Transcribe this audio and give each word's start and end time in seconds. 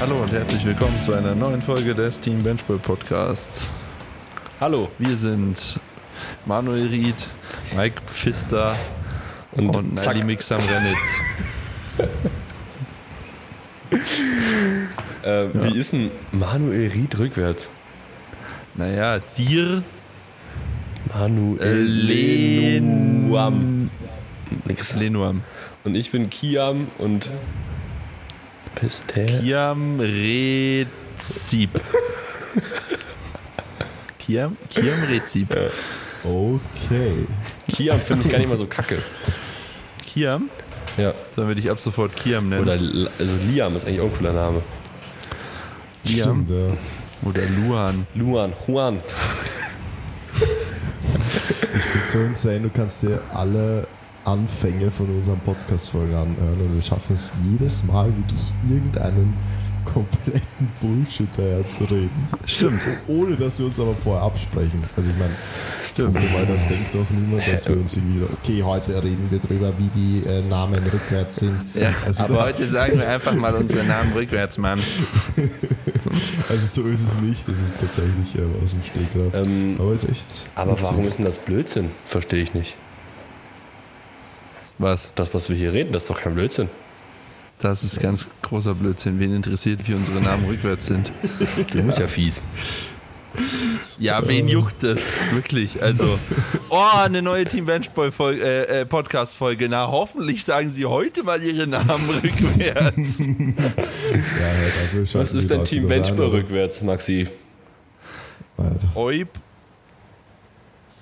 Hallo 0.00 0.14
und 0.14 0.30
herzlich 0.30 0.64
willkommen 0.64 0.94
zu 1.04 1.12
einer 1.12 1.34
neuen 1.34 1.60
Folge 1.60 1.92
des 1.92 2.20
Team 2.20 2.40
Benchball 2.40 2.78
Podcasts. 2.78 3.68
Hallo. 4.60 4.88
Wir 4.96 5.16
sind 5.16 5.80
Manuel 6.46 6.86
Ried, 6.86 7.28
Mike 7.76 8.00
Pfister 8.06 8.76
und, 9.50 9.74
und. 9.76 9.94
Nali 9.94 10.22
Mixam 10.22 10.60
Renitz. 10.60 11.20
Äh, 15.24 15.48
Wie 15.52 15.76
ist 15.76 15.92
denn 15.92 16.12
Manuel 16.30 16.90
Ried 16.90 17.18
rückwärts? 17.18 17.70
Naja, 18.76 19.18
dir 19.36 19.82
Manuel 21.12 21.82
Lenuam. 21.82 23.78
Lenuam. 24.96 25.42
Und 25.82 25.96
ich 25.96 26.12
bin 26.12 26.30
Kiam 26.30 26.86
und 26.98 27.28
Pistel. 28.78 29.40
Kiam 29.40 29.98
Rezip. 29.98 31.70
Kiam, 34.18 34.56
Kiam 34.70 35.02
Rezip. 35.08 35.56
Okay. 36.22 37.26
Kiam 37.68 38.00
finde 38.00 38.24
ich 38.24 38.30
gar 38.30 38.38
nicht 38.38 38.48
mal 38.48 38.58
so 38.58 38.66
kacke. 38.66 39.02
Kiam? 40.06 40.48
Ja. 40.96 41.12
Sollen 41.34 41.48
wir 41.48 41.54
dich 41.56 41.68
ab 41.70 41.80
sofort 41.80 42.14
Kiam 42.14 42.48
nennen? 42.48 42.62
Oder 42.62 42.78
also 43.18 43.34
Liam 43.50 43.74
ist 43.74 43.86
eigentlich 43.86 44.00
auch 44.00 44.04
ein 44.06 44.16
cooler 44.16 44.32
Name. 44.32 44.62
Liam? 46.04 46.46
Stimmt, 46.46 46.50
ja. 46.50 47.28
Oder 47.28 47.42
Luan. 47.46 48.06
Luan, 48.14 48.52
Juan. 48.66 49.00
Ich 51.74 51.84
finde 51.84 52.06
so 52.06 52.18
insane, 52.20 52.60
du 52.60 52.70
kannst 52.70 53.02
dir 53.02 53.20
alle 53.32 53.88
Anfänge 54.28 54.90
von 54.90 55.06
unseren 55.06 55.38
Podcast-Folgen 55.40 56.14
anhören 56.14 56.60
und 56.60 56.74
wir 56.74 56.82
schaffen 56.82 57.14
es 57.14 57.32
jedes 57.50 57.84
Mal 57.84 58.06
wirklich 58.06 58.52
irgendeinen 58.68 59.34
kompletten 59.84 60.68
Bullshit 60.82 61.28
daher 61.36 61.66
zu 61.66 61.84
reden. 61.84 62.28
Stimmt. 62.44 62.80
Ohne 63.06 63.36
dass 63.36 63.58
wir 63.58 63.66
uns 63.66 63.80
aber 63.80 63.94
vorher 63.94 64.22
absprechen. 64.24 64.80
Also 64.96 65.10
ich 65.10 65.16
meine, 65.16 65.32
Stimmt. 65.92 66.14
weil 66.14 66.46
das 66.46 66.68
denkt 66.68 66.94
doch 66.94 67.06
niemand, 67.10 67.48
dass 67.50 67.66
wir 67.66 67.76
uns 67.76 67.96
irgendwie, 67.96 68.22
okay, 68.24 68.62
heute 68.62 69.02
reden 69.02 69.26
wir 69.30 69.38
drüber, 69.38 69.72
wie 69.78 69.88
die 69.98 70.28
äh, 70.28 70.42
Namen 70.42 70.78
rückwärts 70.92 71.36
sind. 71.36 71.56
Ja, 71.74 71.92
Also 72.04 72.24
aber 72.24 72.44
heute 72.44 72.68
sagen 72.68 72.98
wir 72.98 73.08
einfach 73.08 73.34
mal 73.34 73.54
unsere 73.54 73.82
Namen 73.84 74.12
rückwärts, 74.12 74.58
Mann. 74.58 74.78
Also 76.48 76.82
so 76.82 76.88
ist 76.88 77.00
es 77.00 77.20
nicht, 77.20 77.46
das 77.48 77.56
ist 77.56 77.74
tatsächlich 77.78 78.34
äh, 78.36 78.64
aus 78.64 78.70
dem 78.70 78.82
Stegreif. 78.82 79.46
Ähm, 79.46 79.76
aber 79.78 79.92
ist 79.92 80.08
echt. 80.08 80.48
aber 80.54 80.72
witzig. 80.72 80.84
warum 80.84 81.04
ist 81.06 81.18
denn 81.18 81.24
das 81.24 81.38
Blödsinn? 81.40 81.90
Verstehe 82.04 82.40
ich 82.40 82.54
nicht. 82.54 82.76
Was? 84.78 85.12
Das, 85.14 85.34
was 85.34 85.50
wir 85.50 85.56
hier 85.56 85.72
reden, 85.72 85.92
das 85.92 86.04
ist 86.04 86.10
doch 86.10 86.20
kein 86.20 86.34
Blödsinn. 86.34 86.68
Das 87.60 87.82
ist 87.82 88.00
ganz 88.00 88.28
großer 88.42 88.74
Blödsinn. 88.74 89.18
Wen 89.18 89.34
interessiert, 89.34 89.86
wie 89.88 89.94
unsere 89.94 90.20
Namen 90.20 90.44
rückwärts 90.46 90.86
sind? 90.86 91.12
Du 91.72 91.82
bist 91.82 91.98
ja 91.98 92.06
fies. 92.06 92.40
Ja, 93.98 94.26
wen 94.26 94.48
juckt 94.48 94.82
das? 94.82 95.16
Wirklich. 95.32 95.82
Also, 95.82 96.18
oh, 96.70 96.82
eine 96.96 97.20
neue 97.20 97.44
Team 97.44 97.66
Benchball 97.66 98.12
äh, 98.20 98.80
äh, 98.80 98.86
Podcast-Folge. 98.86 99.68
Na, 99.68 99.88
hoffentlich 99.88 100.44
sagen 100.44 100.72
sie 100.72 100.86
heute 100.86 101.24
mal 101.24 101.42
ihre 101.42 101.66
Namen 101.66 102.08
rückwärts. 102.22 103.18
Ja, 103.26 105.20
Was 105.20 105.32
ist 105.32 105.50
denn 105.50 105.64
Team 105.64 105.88
Benchball 105.88 106.28
rückwärts, 106.28 106.82
Maxi? 106.82 107.28
Alter. 108.56 108.88
Oib. 108.94 109.28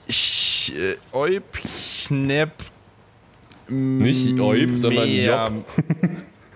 Sch, 0.08 0.70
äh, 0.70 0.96
Oib. 1.12 1.44
Nicht 3.68 4.38
Oib, 4.38 4.78
sondern 4.78 5.08
Mehr, 5.08 5.50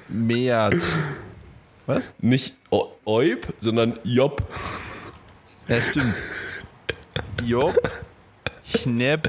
Meert. 0.08 0.82
Was? 1.86 2.12
Nicht 2.20 2.54
Oib, 3.04 3.52
sondern 3.60 3.98
Job. 4.04 4.42
Ja, 5.68 5.82
stimmt. 5.82 6.14
Job, 7.44 7.74
Schnepp, 8.64 9.28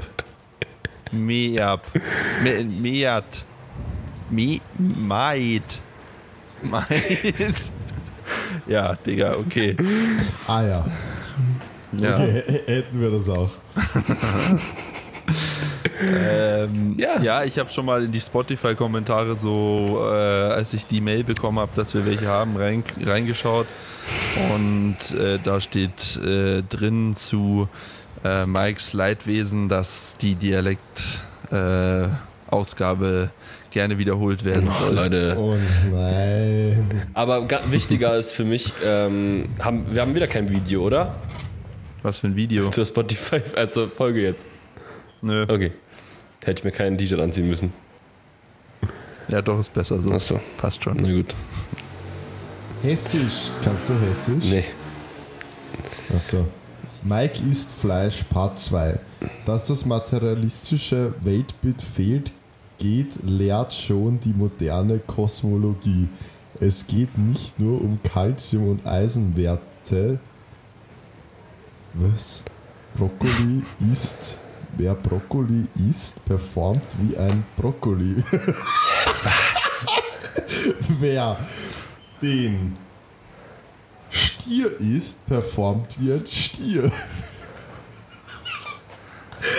Meab. 1.10 1.84
Me, 2.42 2.64
Meat. 2.64 3.44
Me, 4.30 4.60
Maid. 4.78 5.62
Maid. 6.62 7.70
Ja, 8.68 8.94
Digga, 8.94 9.34
okay. 9.36 9.76
Ah 10.46 10.62
ja, 10.62 10.84
Ja. 11.98 12.14
okay, 12.14 12.42
hätten 12.66 13.00
wir 13.00 13.10
das 13.10 13.28
auch. 13.28 13.50
Ähm, 16.02 16.94
Ja. 16.98 17.20
ja. 17.20 17.44
ich 17.44 17.58
habe 17.58 17.70
schon 17.70 17.86
mal 17.86 18.04
in 18.04 18.12
die 18.12 18.20
Spotify-Kommentare 18.20 19.36
so, 19.36 20.00
äh, 20.02 20.52
als 20.52 20.72
ich 20.74 20.86
die 20.86 21.00
Mail 21.00 21.24
bekommen 21.24 21.58
habe, 21.58 21.72
dass 21.76 21.94
wir 21.94 22.04
welche 22.04 22.26
haben, 22.26 22.56
rein, 22.56 22.84
reingeschaut. 23.02 23.66
Und 24.54 24.96
äh, 25.18 25.38
da 25.42 25.60
steht 25.60 26.16
äh, 26.24 26.62
drin 26.62 27.14
zu 27.14 27.68
äh, 28.24 28.46
Mikes 28.46 28.92
Leidwesen, 28.94 29.68
dass 29.68 30.16
die 30.16 30.34
Dialekt-Ausgabe 30.34 33.30
äh, 33.30 33.70
gerne 33.72 33.98
wiederholt 33.98 34.44
werden 34.44 34.68
Oh, 34.70 34.78
soll. 34.78 34.94
Leute. 34.94 35.36
Oh 35.38 35.56
nein. 35.90 37.02
Aber 37.14 37.46
wichtiger 37.70 38.16
ist 38.16 38.32
für 38.32 38.44
mich, 38.44 38.72
ähm, 38.84 39.48
haben, 39.60 39.94
wir 39.94 40.02
haben 40.02 40.14
wieder 40.14 40.26
kein 40.26 40.50
Video, 40.50 40.82
oder? 40.82 41.14
Was 42.02 42.18
für 42.18 42.26
ein 42.26 42.36
Video. 42.36 42.68
Zur 42.70 42.84
Spotify, 42.86 43.40
also 43.56 43.86
Folge 43.86 44.20
jetzt. 44.22 44.44
Nö. 45.22 45.44
Okay. 45.48 45.72
Hätte 46.44 46.60
ich 46.60 46.64
mir 46.64 46.72
keinen 46.72 46.98
T-Shirt 46.98 47.20
anziehen 47.20 47.48
müssen. 47.48 47.72
Ja, 49.28 49.40
doch, 49.40 49.58
ist 49.58 49.72
besser 49.72 50.00
so. 50.00 50.10
Achso. 50.12 50.40
Passt 50.56 50.82
schon. 50.82 50.96
Na 51.00 51.12
gut. 51.12 51.34
Hessisch. 52.82 53.50
Kannst 53.62 53.88
du 53.88 53.94
Hessisch? 54.00 54.44
Nee. 54.44 54.64
Achso. 56.14 56.46
Mike 57.04 57.40
isst 57.48 57.70
Fleisch, 57.70 58.24
Part 58.24 58.58
2. 58.58 58.98
Dass 59.46 59.68
das 59.68 59.86
materialistische 59.86 61.14
Weltbild 61.22 61.80
fehlt, 61.80 62.32
geht, 62.78 63.22
lehrt 63.22 63.72
schon 63.72 64.18
die 64.20 64.32
moderne 64.32 64.98
Kosmologie. 64.98 66.08
Es 66.60 66.86
geht 66.86 67.16
nicht 67.16 67.58
nur 67.58 67.80
um 67.80 68.00
Kalzium- 68.02 68.70
und 68.70 68.86
Eisenwerte. 68.86 70.18
Was? 71.94 72.44
Brokkoli 72.96 73.62
isst. 73.90 74.38
Wer 74.76 74.94
Brokkoli 74.94 75.66
isst, 75.90 76.24
performt 76.24 76.82
wie 77.00 77.16
ein 77.16 77.44
Brokkoli. 77.56 78.22
Was? 79.22 79.86
Wer 81.00 81.36
den 82.22 82.76
Stier 84.10 84.78
isst, 84.80 85.26
performt 85.26 85.96
wie 85.98 86.12
ein 86.12 86.26
Stier. 86.26 86.90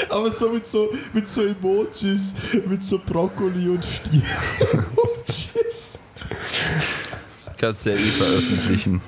Aber 0.10 0.30
so 0.32 0.50
mit 0.50 0.66
so, 0.68 0.90
mit 1.14 1.28
so 1.28 1.44
Emojis, 1.44 2.36
mit 2.68 2.84
so 2.84 3.00
Brokkoli 3.00 3.70
und 3.70 3.84
Stier-Emojis. 3.86 5.98
Kannst 7.58 7.86
du 7.86 7.90
ja 7.92 7.96
eh 7.96 8.00
veröffentlichen. 8.00 9.02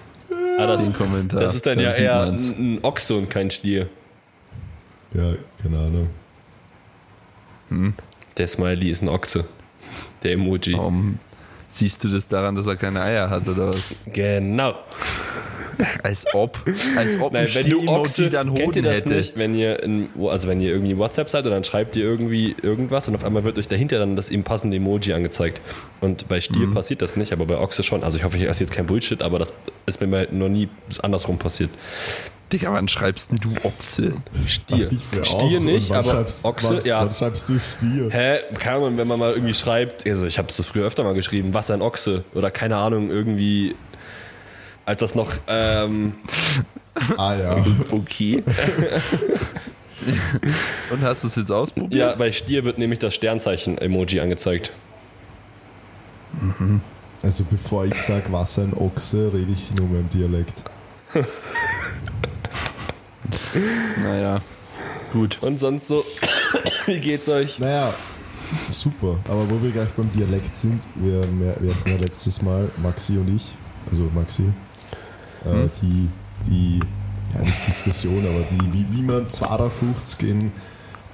Ah, 0.58 0.68
das, 0.68 0.86
Den 0.86 0.94
Kommentar. 0.94 1.42
das 1.42 1.56
ist 1.56 1.66
dann 1.66 1.80
ja 1.80 1.94
sieht 1.94 2.04
eher 2.06 2.26
man's. 2.26 2.50
ein, 2.50 2.76
ein 2.76 2.80
Ochse 2.84 3.16
und 3.16 3.30
kein 3.30 3.52
Stier. 3.52 3.90
Ja, 5.16 5.34
keine 5.62 5.80
Ahnung. 5.80 6.10
Der 8.38 8.48
Smiley 8.48 8.90
ist 8.90 9.02
ein 9.02 9.10
Ochse. 9.10 9.46
Der 10.24 10.34
Emoji. 10.34 10.74
Warum 10.74 11.20
siehst 11.70 12.04
du 12.04 12.10
das 12.10 12.28
daran, 12.28 12.56
dass 12.56 12.68
er 12.68 12.76
keine 12.76 13.02
Eier 13.02 13.30
hat 13.30 13.48
oder 13.48 13.70
was? 13.70 13.92
Genau. 14.12 14.76
Als 16.04 16.26
ob. 16.34 16.58
Als 16.96 17.20
ob 17.20 17.34
Nein, 17.34 17.48
ein 17.48 17.56
wenn 17.56 17.70
du 17.70 17.88
Ochse, 17.90 18.30
dann 18.30 18.54
kennt 18.54 18.68
Hoden 18.68 18.78
ihr 18.86 18.90
das 18.90 19.00
hätte. 19.00 19.10
nicht, 19.10 19.38
wenn 19.38 19.56
ihr, 19.56 19.84
in, 19.84 20.08
also 20.22 20.48
wenn 20.48 20.62
ihr 20.62 20.70
irgendwie 20.72 20.98
WhatsApp 20.98 21.28
seid 21.28 21.46
und 21.46 21.52
dann 21.52 21.66
schreibt 21.66 21.98
ihr 21.98 22.04
irgendwie 22.04 22.56
irgendwas 22.62 23.08
und 23.10 23.16
auf 23.16 23.26
einmal 23.26 23.44
wird 23.44 23.58
euch 23.58 23.68
dahinter 23.68 24.00
dann 24.00 24.16
das 24.16 24.30
ihm 24.30 24.44
passende 24.44 24.78
Emoji 24.78 25.14
angezeigt. 25.14 25.62
Und 26.00 26.28
bei 26.30 26.38
Mhm. 26.38 26.42
Stier 26.42 26.74
passiert 26.74 27.02
das 27.02 27.18
nicht, 27.18 27.34
aber 27.34 27.46
bei 27.46 27.58
Ochse 27.58 27.84
schon. 27.84 28.04
Also 28.04 28.18
ich 28.18 28.24
hoffe, 28.24 28.38
ich 28.38 28.46
esse 28.46 28.64
jetzt 28.64 28.72
kein 28.74 28.86
Bullshit, 28.86 29.22
aber 29.22 29.38
das 29.40 29.52
ist 29.86 30.00
mir 30.00 30.08
mal 30.08 30.28
noch 30.32 30.50
nie 30.50 30.70
andersrum 31.02 31.38
passiert. 31.38 31.72
Digga, 32.54 32.72
wann 32.74 32.88
schreibst 32.88 33.32
denn 33.32 33.40
du 33.40 33.50
Ochse? 33.64 34.14
Stier. 34.48 34.90
Stier 35.24 35.60
auch. 35.60 35.60
nicht, 35.64 35.92
aber 35.92 36.12
schreibst- 36.12 36.46
Ochse, 36.46 36.78
wann, 36.78 36.86
ja. 36.86 37.02
Wann 37.06 37.16
schreibst 37.16 37.50
du 37.50 37.60
Stier? 37.60 38.10
Hä? 38.12 38.38
Keine 38.60 38.78
Ahnung, 38.78 38.98
wenn 38.98 39.08
man 39.08 39.18
mal 39.20 39.32
irgendwie 39.34 39.54
schreibt, 39.56 40.06
also 40.08 40.26
ich 40.28 40.38
habe 40.38 40.48
es 40.50 40.62
früher 40.66 40.86
öfter 40.86 41.04
mal 41.04 41.16
geschrieben, 41.16 41.54
was 41.54 41.72
ein 41.72 41.82
Ochse 41.82 42.24
oder 42.36 42.52
keine 42.52 42.78
Ahnung, 42.78 43.10
irgendwie, 43.10 43.76
als 44.86 45.00
das 45.02 45.16
noch, 45.16 45.32
ähm, 45.48 46.14
Ah 47.18 47.36
ja. 47.36 47.66
Okay. 47.92 48.42
Und 50.92 51.02
hast 51.02 51.24
du 51.24 51.28
es 51.28 51.36
jetzt 51.36 51.52
ausprobiert? 51.52 51.94
ja, 51.94 52.16
bei 52.16 52.32
Stier 52.32 52.64
wird 52.64 52.78
nämlich 52.78 53.00
das 53.00 53.16
Sternzeichen-Emoji 53.16 54.20
angezeigt. 54.22 54.72
Also 57.24 57.44
bevor 57.50 57.86
ich 57.86 58.00
sage, 58.02 58.26
was 58.30 58.60
ein 58.60 58.74
Ochse, 58.74 59.32
rede 59.34 59.52
ich 59.52 59.74
nur 59.74 59.88
mit 59.88 60.14
dem 60.14 60.20
Dialekt. 60.20 60.62
Naja. 64.02 64.42
Gut. 65.14 65.38
Und 65.42 65.60
sonst 65.60 65.88
so, 65.88 66.04
wie 66.86 67.00
geht's 67.00 67.30
euch? 67.30 67.60
Naja, 67.60 67.94
super. 68.70 69.18
Aber 69.30 69.50
wo 69.50 69.62
wir 69.62 69.72
gleich 69.72 69.90
beim 69.92 70.12
Dialekt 70.12 70.58
sind, 70.58 70.82
wir, 70.96 71.22
wir, 71.40 71.56
wir 71.60 71.74
hatten 71.76 71.90
ja 71.90 71.98
letztes 71.98 72.42
Mal, 72.42 72.70
Maxi 72.82 73.18
und 73.18 73.34
ich, 73.36 73.54
also 73.90 74.10
Maxi, 74.14 74.44
äh, 75.46 75.50
Hm? 75.50 75.70
die, 75.82 76.10
die, 76.48 76.80
ja 77.34 77.42
nicht 77.42 77.68
Diskussion, 77.68 78.26
aber 78.26 78.44
die, 78.52 78.74
wie, 78.74 78.86
wie 78.98 79.02
man 79.04 79.30
52 79.30 80.30
in 80.30 80.52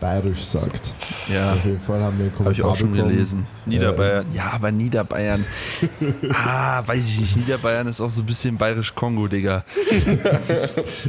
Bayerisch 0.01 0.43
sagt. 0.43 0.93
Ja. 1.31 1.53
Auf 1.53 1.63
jeden 1.63 1.79
Fall 1.79 2.01
haben 2.01 2.17
wir 2.17 2.25
einen 2.25 2.33
Habe 2.33 2.37
Kommentar 2.43 2.51
ich 2.53 2.63
auch 2.63 2.75
schon 2.75 2.91
bekommen. 2.91 3.11
gelesen. 3.13 3.45
Niederbayern. 3.67 4.25
Ja, 4.33 4.51
aber 4.55 4.71
Niederbayern. 4.71 5.45
ah, 6.33 6.81
weiß 6.85 7.05
ich 7.07 7.19
nicht. 7.21 7.37
Niederbayern 7.37 7.87
ist 7.87 8.01
auch 8.01 8.09
so 8.09 8.23
ein 8.23 8.25
bisschen 8.25 8.57
bayerisch-Kongo, 8.57 9.27
Digga. 9.27 9.63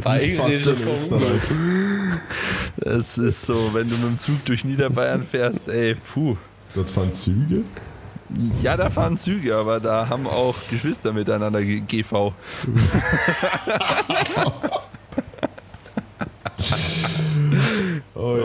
Bayerische 0.04 0.60
Das- 0.64 1.08
Kongo. 1.08 1.24
Es 2.76 3.16
ist 3.18 3.46
so, 3.46 3.70
wenn 3.72 3.88
du 3.88 3.96
mit 3.96 4.04
dem 4.04 4.18
Zug 4.18 4.44
durch 4.44 4.62
Niederbayern 4.64 5.22
fährst, 5.24 5.68
ey, 5.68 5.94
puh. 5.94 6.36
Dort 6.74 6.90
fahren 6.90 7.14
Züge. 7.14 7.62
Ja, 8.62 8.76
da 8.76 8.88
fahren 8.90 9.16
Züge, 9.16 9.56
aber 9.56 9.80
da 9.80 10.08
haben 10.08 10.26
auch 10.26 10.54
Geschwister 10.70 11.12
miteinander 11.14 11.62
GV. 11.62 12.32
Oh, 18.14 18.36
je. 18.36 18.42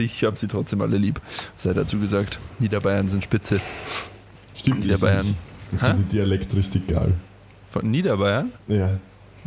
Ich 0.00 0.24
habe 0.24 0.36
sie 0.36 0.48
trotzdem 0.48 0.80
alle 0.80 0.96
lieb. 0.96 1.20
Sei 1.56 1.72
dazu 1.72 1.98
gesagt, 1.98 2.38
Niederbayern 2.58 3.08
sind 3.08 3.24
spitze. 3.24 3.60
Stimmt. 4.54 4.80
Niederbayern. 4.80 5.34
Ich 5.72 5.80
finde 5.80 5.96
den 5.96 6.08
Dialekt 6.08 6.54
richtig 6.54 6.86
geil. 6.88 7.14
Von 7.70 7.90
Niederbayern? 7.90 8.52
Ja. 8.68 8.98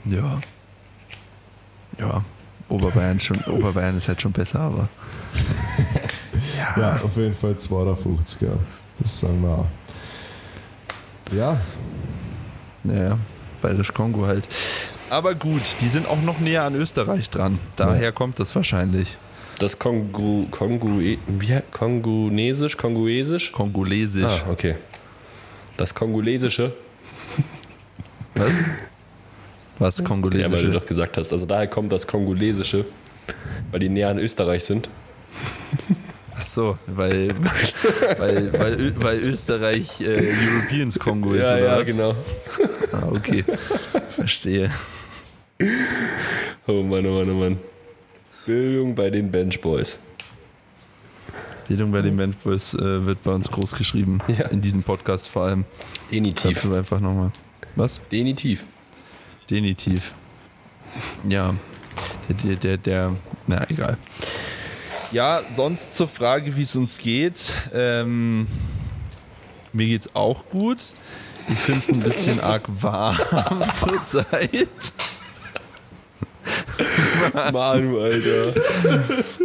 Ja. 0.06 0.40
Ja. 2.00 2.24
Oberbayern 2.70 3.20
schon, 3.20 3.38
Oberbayern 3.46 3.98
ist 3.98 4.08
halt 4.08 4.22
schon 4.22 4.32
besser, 4.32 4.60
aber. 4.60 4.90
Ja. 6.58 6.76
Ja, 6.78 7.02
auf 7.04 7.16
jeden 7.18 7.36
Fall 7.36 7.58
52, 7.58 8.42
ja. 8.42 8.50
Das 9.00 9.20
sagen 9.20 9.42
wir 9.42 9.50
auch. 9.50 9.68
Ja, 11.34 11.60
Naja, 12.84 13.18
Bayerisch-Kongo 13.62 14.26
halt. 14.26 14.48
Aber 15.10 15.36
gut, 15.36 15.62
die 15.82 15.88
sind 15.88 16.08
auch 16.08 16.22
noch 16.22 16.40
näher 16.40 16.64
an 16.64 16.76
Österreich 16.76 17.30
dran. 17.30 17.60
Daher 17.76 18.12
kommt 18.12 18.40
das 18.40 18.56
wahrscheinlich. 18.56 19.18
Das 19.60 19.78
Kongo, 19.78 20.48
Kongo, 20.50 21.00
wie, 21.00 21.20
Kongolesisch, 21.72 22.78
Kongoesisch? 22.78 23.52
Kongolesisch. 23.52 24.26
Ah, 24.26 24.52
okay. 24.52 24.76
Das 25.76 25.94
Kongolesische, 25.94 26.72
Was? 28.36 28.54
Was? 29.80 29.98
ja, 29.98 30.04
weil 30.04 30.04
du 30.04 30.04
Kongolesische? 30.04 30.70
doch 30.72 30.86
gesagt 30.86 31.18
hast. 31.18 31.32
Also 31.32 31.46
daher 31.46 31.68
kommt 31.68 31.92
das 31.92 32.08
Kongolesische, 32.08 32.86
weil 33.72 33.80
die 33.82 33.90
näher 33.90 34.10
an 34.10 34.20
Österreich 34.20 34.64
sind. 34.64 34.90
Ach 36.38 36.42
so, 36.42 36.78
weil, 36.88 37.34
weil, 38.18 38.54
weil, 38.54 38.94
weil 38.96 39.20
Österreich 39.20 40.00
äh, 40.00 40.06
Europeans 40.06 40.98
Kongo 40.98 41.34
ist, 41.34 41.42
ja, 41.42 41.56
oder 41.56 41.66
ja, 41.66 41.80
was? 41.80 41.86
genau. 41.86 42.16
Ah, 42.94 43.08
okay. 43.12 43.44
Verstehe. 44.12 44.72
Oh 46.66 46.82
Mann, 46.84 47.06
oh 47.06 47.20
Mann, 47.20 47.30
oh 47.30 47.34
Mann. 47.34 47.58
Bildung 48.50 48.96
bei 48.96 49.12
den 49.12 49.30
Bench 49.30 49.62
Boys. 49.62 50.00
Bildung 51.68 51.92
bei 51.92 52.02
den 52.02 52.18
Bandboys 52.18 52.74
äh, 52.74 53.06
wird 53.06 53.22
bei 53.22 53.30
uns 53.30 53.52
groß 53.52 53.76
geschrieben. 53.76 54.22
Ja. 54.28 54.48
In 54.48 54.60
diesem 54.60 54.82
Podcast 54.82 55.28
vor 55.28 55.44
allem. 55.44 55.66
Denitiv. 56.12 56.64
Dazu 56.64 56.74
einfach 56.74 57.00
nochmal. 57.00 57.32
Was? 57.76 58.02
Denitiv. 58.12 58.64
Denitiv. 59.52 60.14
Ja. 61.28 61.54
Der, 62.28 62.36
der, 62.38 62.56
der, 62.56 62.78
der, 62.78 63.16
na 63.46 63.70
egal. 63.70 64.00
Ja, 65.12 65.44
sonst 65.52 65.96
zur 65.96 66.08
Frage, 66.08 66.56
wie 66.56 66.64
es 66.64 66.76
uns 66.76 66.98
geht. 66.98 67.54
Ähm, 67.72 68.48
mir 69.74 69.86
geht's 69.86 70.16
auch 70.16 70.44
gut. 70.50 70.80
Ich 71.50 71.60
finde 71.60 71.82
es 71.82 71.90
ein 71.92 72.00
bisschen 72.00 72.40
arg 72.40 72.64
warm 72.68 73.64
zurzeit. 73.72 74.70
Manu, 77.54 78.00
Alter. 78.00 78.54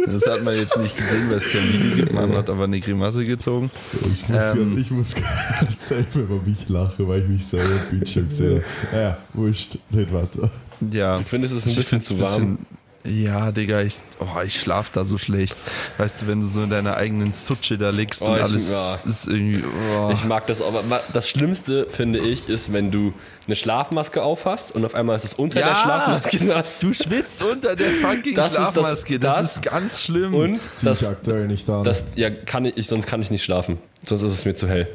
Das 0.07 0.25
hat 0.27 0.43
man 0.43 0.55
jetzt 0.55 0.77
nicht 0.77 0.95
gesehen, 0.97 1.29
weil 1.29 1.37
es 1.37 1.51
kein 1.51 1.61
Video 1.73 1.95
gibt. 1.97 2.13
Man 2.13 2.35
hat 2.35 2.49
aber 2.49 2.65
eine 2.65 2.79
Grimasse 2.79 3.25
gezogen. 3.25 3.71
ich 4.13 4.27
muss, 4.29 4.43
Ähm. 4.53 4.73
ja, 4.73 4.79
ich 4.81 4.91
muss 4.91 5.15
selber 5.79 6.19
über 6.19 6.41
mich 6.45 6.67
lachen, 6.69 7.07
weil 7.07 7.21
ich 7.21 7.27
mich 7.27 7.45
selber 7.45 7.69
im 7.69 7.97
Bildschirm 7.97 8.29
gesehen 8.29 8.55
habe. 8.55 8.63
Naja, 8.95 9.17
wurscht, 9.33 9.77
nicht 9.89 10.13
weiter. 10.13 10.49
Ja. 10.91 11.17
Du 11.17 11.23
findest 11.23 11.55
es 11.55 11.65
ein 11.65 11.69
Ich 11.69 11.75
bisschen 11.77 12.01
zu 12.01 12.19
warm? 12.19 12.57
Ja, 13.05 13.51
Digga, 13.51 13.81
ich, 13.81 13.95
oh, 14.19 14.41
ich 14.43 14.59
schlaf 14.59 14.89
da 14.93 15.05
so 15.05 15.17
schlecht. 15.17 15.57
Weißt 15.97 16.21
du, 16.23 16.27
wenn 16.27 16.41
du 16.41 16.47
so 16.47 16.63
in 16.63 16.69
deiner 16.69 16.97
eigenen 16.97 17.33
Sutsche 17.33 17.77
da 17.77 17.89
liegst 17.91 18.21
Oh, 18.21 18.25
und 18.27 18.35
ich- 18.37 18.41
alles 18.43 18.71
ja. 18.71 19.09
ist 19.09 19.27
irgendwie. 19.27 19.63
Oh. 19.97 20.09
Ich 20.13 20.23
mag 20.25 20.47
das, 20.47 20.61
aber 20.61 20.83
das 21.13 21.29
Schlimmste, 21.29 21.87
finde 21.89 22.19
ich, 22.19 22.49
ist, 22.49 22.73
wenn 22.73 22.91
du 22.91 23.13
eine 23.47 23.55
Schlafmaske 23.55 24.23
aufhast 24.23 24.73
und 24.73 24.83
auf 24.85 24.95
einmal 24.95 25.15
ist 25.15 25.25
es 25.25 25.33
unter 25.35 25.59
Ja! 25.59 25.69
der 25.69 25.75
Schlafmaske 25.75 26.45
nass. 26.45 26.79
du 26.79 26.93
schwitzt 26.93 27.41
unter 27.43 27.75
der 27.75 27.91
fucking 27.91 28.33
Das 28.35 28.47
ist 28.53 28.57
das- 28.57 28.71
Schlafmaske. 28.73 29.19
Das, 29.19 29.37
das- 29.37 29.55
ist 29.57 29.61
ganz 29.63 30.01
schlimm. 30.01 30.33
Und 30.33 30.61
Zieh 30.61 30.67
ich 30.77 30.83
das, 30.83 31.07
aktuell 31.07 31.47
nicht 31.47 31.69
an. 31.69 31.83
das 31.83 32.03
ja, 32.15 32.29
kann 32.29 32.65
ich, 32.65 32.87
sonst 32.87 33.07
kann 33.07 33.21
ich 33.21 33.29
nicht 33.31 33.43
schlafen. 33.43 33.77
Sonst 34.05 34.23
ist 34.23 34.33
es 34.33 34.45
mir 34.45 34.55
zu 34.55 34.67
hell. 34.67 34.87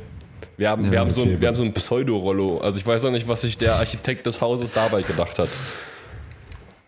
Wir 0.56 0.68
haben, 0.68 0.84
Ja, 0.84 0.90
wir 0.90 1.00
haben, 1.00 1.10
so, 1.10 1.22
okay, 1.22 1.34
ein, 1.34 1.40
wir 1.40 1.48
haben 1.48 1.56
so 1.56 1.62
ein 1.62 1.72
Pseudo-Rollo. 1.72 2.58
Also 2.58 2.76
ich 2.78 2.86
weiß 2.86 3.04
auch 3.06 3.10
nicht, 3.10 3.26
was 3.28 3.40
sich 3.42 3.56
der 3.56 3.76
Architekt 3.76 4.26
des 4.26 4.40
Hauses 4.42 4.72
dabei 4.72 5.00
gedacht 5.02 5.38
hat. 5.38 5.48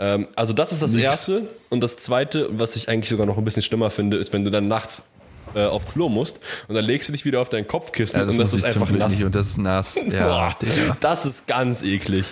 Ähm, 0.03 0.27
also 0.35 0.53
das 0.53 0.73
ist 0.73 0.83
das 0.83 0.93
Nix. 0.93 1.05
Erste. 1.05 1.49
Und 1.71 1.81
das 1.81 1.97
Zweite, 1.97 2.49
was 2.51 2.75
ich 2.75 2.89
eigentlich 2.89 3.09
sogar 3.09 3.25
noch 3.25 3.39
ein 3.39 3.45
bisschen 3.45 3.63
schlimmer 3.63 3.89
finde, 3.91 4.17
ist, 4.17 4.33
wenn 4.33 4.45
du 4.45 4.51
dann 4.51 4.67
nachts 4.67 5.01
äh, 5.55 5.65
auf 5.65 5.87
Klo 5.93 6.09
musst 6.09 6.41
und 6.67 6.75
dann 6.75 6.85
legst 6.85 7.09
du 7.09 7.13
dich 7.13 7.25
wieder 7.25 7.41
auf 7.41 7.49
dein 7.51 7.67
Kopfkissen 7.69 8.19
ja, 8.19 8.27
das 8.27 8.35
und 8.35 8.41
das 8.41 8.53
ist 8.55 8.65
einfach 8.65 8.91
nass. 8.91 9.23
Und 9.23 9.35
das 9.35 9.47
ist 9.49 9.59
nass. 9.59 10.01
Ja, 10.11 10.27
Boah, 10.27 10.57
das 11.01 11.25
ist 11.25 11.47
ganz 11.47 11.83
eklig. 11.83 12.25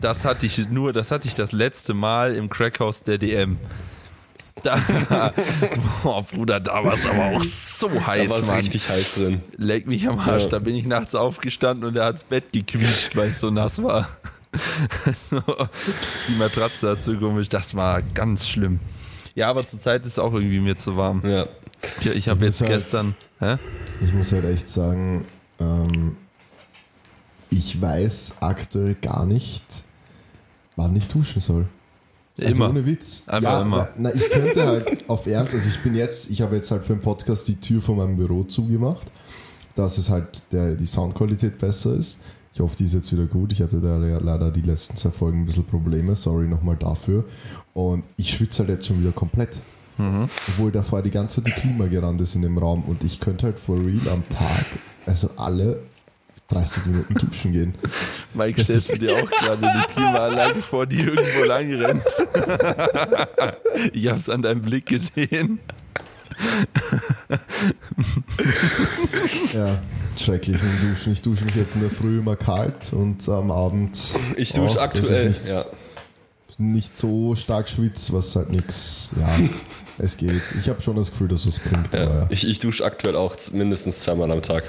Das 0.00 0.24
hatte 0.24 0.46
ich 0.46 0.68
nur, 0.70 0.94
das 0.94 1.10
hatte 1.10 1.28
ich 1.28 1.34
das 1.34 1.52
letzte 1.52 1.92
Mal 1.92 2.34
im 2.34 2.48
Crackhaus 2.48 3.02
der 3.02 3.18
DM. 3.18 3.58
Da, 4.62 4.78
boah, 6.02 6.22
Bruder, 6.22 6.58
da 6.60 6.84
war 6.84 6.94
es 6.94 7.04
aber 7.06 7.36
auch 7.36 7.44
so 7.44 7.88
Da 7.88 8.06
heiß, 8.06 8.30
war 8.30 8.40
es 8.40 8.46
Mann. 8.46 8.56
richtig 8.60 8.88
heiß 8.88 9.14
drin. 9.14 9.40
Leck 9.58 9.86
mich 9.86 10.08
am 10.08 10.18
Arsch, 10.18 10.44
Ja. 10.44 10.48
da 10.50 10.58
bin 10.58 10.74
ich 10.74 10.86
nachts 10.86 11.14
aufgestanden 11.14 11.86
und 11.88 11.96
er 11.96 12.06
hat's 12.06 12.24
Bett 12.24 12.52
gequietscht, 12.52 13.14
weil 13.16 13.28
es 13.28 13.40
so 13.40 13.50
nass 13.50 13.82
war. 13.82 14.08
Die 16.28 16.34
Matratze 16.38 16.86
dazu 16.86 17.16
komisch, 17.18 17.48
das 17.48 17.74
war 17.74 18.02
ganz 18.02 18.46
schlimm. 18.46 18.80
Ja, 19.34 19.48
aber 19.48 19.66
zurzeit 19.66 20.04
ist 20.04 20.12
es 20.12 20.18
auch 20.18 20.32
irgendwie 20.32 20.60
mir 20.60 20.76
zu 20.76 20.96
warm. 20.96 21.22
Ja. 21.24 21.46
Ja, 22.02 22.12
ich 22.12 22.28
habe 22.28 22.44
jetzt 22.44 22.60
halt- 22.60 22.70
gestern. 22.70 23.14
Hä? 23.38 23.56
Ich 24.00 24.12
muss 24.12 24.32
halt 24.32 24.44
echt 24.44 24.68
sagen, 24.68 25.24
ähm, 25.58 26.16
ich 27.50 27.80
weiß 27.80 28.38
aktuell 28.40 28.94
gar 28.94 29.24
nicht, 29.24 29.62
wann 30.76 30.94
ich 30.96 31.08
duschen 31.08 31.40
soll. 31.40 31.66
Also 32.38 32.54
Immer. 32.54 32.70
ohne 32.70 32.86
Witz. 32.86 33.28
Einfach 33.28 33.52
ja, 33.52 33.62
immer. 33.62 33.88
Na, 33.96 34.14
ich 34.14 34.30
könnte 34.30 34.66
halt 34.66 35.04
auf 35.08 35.26
Ernst, 35.26 35.54
also 35.54 35.68
ich 35.68 35.78
bin 35.80 35.94
jetzt, 35.94 36.30
ich 36.30 36.40
habe 36.42 36.56
jetzt 36.56 36.70
halt 36.70 36.84
für 36.84 36.94
den 36.94 37.02
Podcast 37.02 37.48
die 37.48 37.56
Tür 37.56 37.82
von 37.82 37.96
meinem 37.96 38.16
Büro 38.16 38.44
zugemacht, 38.44 39.10
dass 39.74 39.98
es 39.98 40.08
halt 40.10 40.42
der, 40.52 40.74
die 40.74 40.86
Soundqualität 40.86 41.58
besser 41.58 41.94
ist. 41.94 42.20
Ich 42.60 42.62
hoffe, 42.62 42.76
die 42.76 42.84
ist 42.84 42.92
jetzt 42.92 43.10
wieder 43.10 43.24
gut. 43.24 43.52
Ich 43.54 43.62
hatte 43.62 43.80
da 43.80 43.96
le- 43.96 44.18
leider 44.22 44.50
die 44.50 44.60
letzten 44.60 44.94
zwei 44.94 45.10
Folgen 45.10 45.40
ein 45.40 45.46
bisschen 45.46 45.64
Probleme. 45.64 46.14
Sorry 46.14 46.46
nochmal 46.46 46.76
dafür. 46.76 47.24
Und 47.72 48.04
ich 48.18 48.28
schwitze 48.32 48.64
halt 48.64 48.68
jetzt 48.68 48.86
schon 48.86 49.00
wieder 49.00 49.12
komplett. 49.12 49.56
Mhm. 49.96 50.28
Obwohl 50.48 50.70
davor 50.70 51.00
die 51.00 51.10
ganze 51.10 51.42
Zeit 51.42 51.46
die 51.46 51.58
Klimagerande 51.58 52.22
ist 52.22 52.34
in 52.34 52.42
dem 52.42 52.58
Raum 52.58 52.82
und 52.84 53.02
ich 53.02 53.18
könnte 53.18 53.46
halt 53.46 53.58
for 53.58 53.78
real 53.78 53.98
am 54.12 54.28
Tag, 54.28 54.66
also 55.06 55.30
alle 55.38 55.80
30 56.48 56.84
Minuten 56.84 57.14
duschen 57.14 57.52
gehen. 57.52 57.74
Mike, 58.34 58.62
stellst 58.62 58.92
du 58.92 58.98
dir 58.98 59.14
auch 59.16 59.30
gerade 59.30 59.62
die 59.62 59.92
Klimaanlage 59.94 60.60
vor, 60.60 60.84
die 60.84 60.98
irgendwo 61.00 61.44
lang 61.44 61.72
rennt? 61.72 62.02
ich 63.94 64.06
hab's 64.06 64.28
an 64.28 64.42
deinem 64.42 64.60
Blick 64.60 64.84
gesehen. 64.84 65.60
Ja, 69.52 69.78
schrecklich 70.16 70.60
mit 70.62 70.72
dem 70.72 70.90
Duschen. 70.90 71.12
Ich 71.12 71.22
dusche 71.22 71.44
mich 71.44 71.54
jetzt 71.54 71.74
in 71.74 71.82
der 71.82 71.90
Früh 71.90 72.18
immer 72.18 72.36
kalt 72.36 72.92
und 72.92 73.26
am 73.28 73.50
Abend. 73.50 73.98
Ich 74.36 74.52
dusche 74.52 74.78
auch, 74.78 74.84
aktuell. 74.84 75.30
Ich 75.30 75.40
nicht, 75.40 75.48
ja. 75.48 75.64
nicht 76.58 76.96
so 76.96 77.34
stark 77.34 77.68
schwitze, 77.68 78.12
was 78.12 78.34
halt 78.36 78.50
nichts. 78.50 79.12
Ja, 79.18 79.28
es 79.98 80.16
geht. 80.16 80.42
Ich 80.58 80.68
habe 80.68 80.80
schon 80.82 80.96
das 80.96 81.10
Gefühl, 81.10 81.28
dass 81.28 81.46
es 81.46 81.58
bringt. 81.58 81.92
Ja. 81.94 82.02
Aber 82.04 82.14
ja. 82.14 82.26
Ich, 82.30 82.46
ich 82.46 82.58
dusche 82.58 82.84
aktuell 82.84 83.16
auch 83.16 83.36
mindestens 83.52 84.00
zweimal 84.00 84.30
am 84.30 84.42
Tag. 84.42 84.64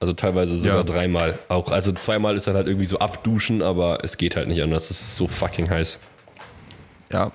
Also 0.00 0.14
teilweise 0.14 0.56
sogar 0.58 0.78
Ja. 0.78 0.82
dreimal. 0.82 1.38
Auch, 1.48 1.70
also 1.70 1.92
zweimal 1.92 2.36
ist 2.36 2.48
dann 2.48 2.56
halt 2.56 2.66
irgendwie 2.66 2.86
so 2.86 2.98
abduschen, 2.98 3.62
aber 3.62 4.00
es 4.02 4.16
geht 4.16 4.34
halt 4.34 4.48
nicht 4.48 4.60
anders. 4.60 4.90
Es 4.90 5.00
ist 5.00 5.16
so 5.16 5.28
fucking 5.28 5.70
heiß. 5.70 6.00
Ja. 7.12 7.30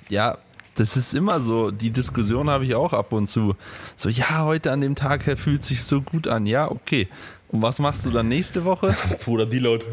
Ja, 0.10 0.38
das 0.76 0.98
ist 0.98 1.14
immer 1.14 1.40
so. 1.40 1.72
Die 1.72 1.92
Diskussion 1.92 2.50
habe 2.50 2.66
ich 2.66 2.76
auch 2.76 2.94
ab 2.94 3.12
und 3.14 3.28
zu. 3.28 3.56
So, 3.96 4.10
ja, 4.10 4.44
heute 4.44 4.72
an 4.72 4.82
dem 4.82 4.96
Tag 4.96 5.26
her 5.26 5.38
fühlt 5.38 5.64
sich 5.64 5.84
so 5.84 6.02
gut 6.02 6.28
an. 6.28 6.46
Ja, 6.46 6.70
okay. 6.70 7.08
Und 7.54 7.62
was 7.62 7.78
machst 7.78 8.04
du 8.04 8.10
dann 8.10 8.28
nächste 8.30 8.66
Woche? 8.66 8.96
Bruder 9.24 9.46
Deload. 9.46 9.86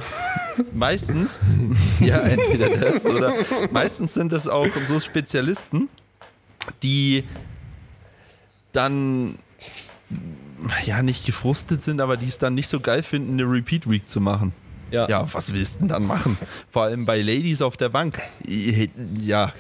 Meistens, 0.73 1.39
ja, 2.01 2.21
entweder 2.21 2.71
das 2.71 3.05
oder 3.05 3.35
meistens 3.71 4.15
sind 4.15 4.33
das 4.33 4.49
auch 4.49 4.67
so 4.83 4.99
Spezialisten, 4.99 5.91
die 6.83 7.25
dann 8.73 9.39
ja 10.87 11.03
nicht 11.03 11.27
gefrustet 11.27 11.83
sind, 11.83 12.01
aber 12.01 12.17
die 12.17 12.29
es 12.29 12.39
dann 12.39 12.55
nicht 12.55 12.69
so 12.69 12.81
geil 12.81 13.03
finden, 13.03 13.35
eine 13.35 13.43
Repeat 13.43 13.89
Week 13.91 14.09
zu 14.09 14.23
machen. 14.23 14.55
Ja. 14.91 15.07
Ja, 15.09 15.33
was 15.35 15.53
willst 15.53 15.77
du 15.77 15.79
denn 15.81 15.89
dann 15.89 16.07
machen? 16.07 16.39
Vor 16.71 16.85
allem 16.85 17.05
bei 17.05 17.21
Ladies 17.21 17.61
auf 17.61 17.77
der 17.77 17.91
Bank. 17.91 18.21
Ja, 19.21 19.53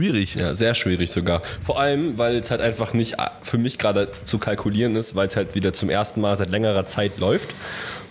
schwierig. 0.00 0.34
Ja, 0.34 0.54
sehr 0.54 0.74
schwierig 0.74 1.10
sogar. 1.10 1.42
Vor 1.60 1.78
allem, 1.78 2.16
weil 2.18 2.36
es 2.36 2.50
halt 2.50 2.60
einfach 2.60 2.94
nicht 2.94 3.16
für 3.42 3.58
mich 3.58 3.78
gerade 3.78 4.08
zu 4.24 4.38
kalkulieren 4.38 4.96
ist, 4.96 5.14
weil 5.14 5.26
es 5.28 5.36
halt 5.36 5.54
wieder 5.54 5.72
zum 5.72 5.90
ersten 5.90 6.20
Mal 6.20 6.36
seit 6.36 6.48
längerer 6.50 6.86
Zeit 6.86 7.18
läuft. 7.18 7.54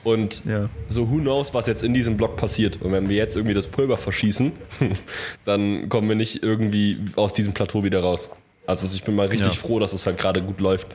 Und 0.04 0.44
Ja. 0.46 0.70
so 0.88 1.10
who 1.10 1.18
knows, 1.18 1.54
was 1.54 1.68
jetzt 1.68 1.84
in 1.84 1.94
diesem 1.94 2.16
Block 2.16 2.38
passiert. 2.38 2.82
Und 2.82 2.92
wenn 2.92 3.10
wir 3.10 3.18
jetzt 3.18 3.36
irgendwie 3.36 3.54
das 3.56 3.68
Pulver 3.68 3.98
verschießen, 3.98 4.52
dann 5.46 5.90
kommen 5.90 6.08
wir 6.08 6.16
nicht 6.16 6.42
irgendwie 6.44 7.00
aus 7.16 7.34
diesem 7.34 7.54
Plateau 7.54 7.84
wieder 7.84 8.00
raus. 8.02 8.30
Also 8.66 8.88
ich 8.96 9.04
bin 9.04 9.16
mal 9.16 9.28
richtig 9.28 9.48
Ja. 9.48 9.60
froh, 9.60 9.80
dass 9.80 9.94
es 9.94 10.06
halt 10.06 10.18
gerade 10.18 10.42
gut 10.42 10.60
läuft. 10.62 10.88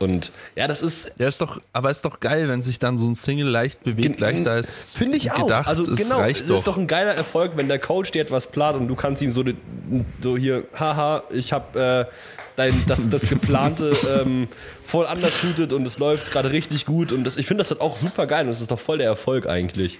Und 0.00 0.32
ja, 0.56 0.68
das 0.68 0.82
ist 0.82 1.12
Ja, 1.18 1.28
ist 1.28 1.40
doch, 1.40 1.60
aber 1.72 1.90
ist 1.90 2.04
doch 2.04 2.20
geil, 2.20 2.48
wenn 2.48 2.62
sich 2.62 2.78
dann 2.78 2.98
so 2.98 3.06
ein 3.06 3.14
Single 3.14 3.48
leicht 3.48 3.82
bewegt, 3.84 4.18
gleich 4.18 4.44
da 4.44 4.56
ist 4.58 4.96
Finde 4.96 5.16
ich 5.16 5.30
auch. 5.32 5.42
gedacht, 5.42 5.68
also 5.68 5.82
es 5.90 6.08
genau, 6.08 6.20
reicht 6.20 6.40
es 6.40 6.48
doch. 6.48 6.54
ist 6.56 6.66
doch 6.66 6.76
ein 6.76 6.86
geiler 6.86 7.14
Erfolg, 7.14 7.52
wenn 7.56 7.68
der 7.68 7.78
Coach 7.78 8.10
dir 8.10 8.22
etwas 8.22 8.46
plant 8.46 8.78
und 8.78 8.88
du 8.88 8.94
kannst 8.94 9.22
ihm 9.22 9.32
so, 9.32 9.44
so 10.22 10.36
hier, 10.36 10.64
haha, 10.78 11.22
ich 11.30 11.52
habe 11.52 12.06
äh, 12.08 12.14
dein, 12.56 12.74
das, 12.86 13.08
das 13.08 13.28
geplante 13.28 13.92
ähm, 14.20 14.48
voll 14.84 15.06
undershootet 15.06 15.72
und 15.72 15.86
es 15.86 15.98
läuft 15.98 16.30
gerade 16.30 16.50
richtig 16.50 16.84
gut 16.86 17.12
und 17.12 17.24
das, 17.24 17.36
ich 17.36 17.46
finde 17.46 17.62
das 17.62 17.70
halt 17.70 17.80
auch 17.80 17.96
super 17.96 18.26
geil 18.26 18.42
und 18.42 18.48
das 18.48 18.60
ist 18.60 18.70
doch 18.70 18.80
voll 18.80 18.98
der 18.98 19.06
Erfolg 19.06 19.46
eigentlich. 19.46 19.98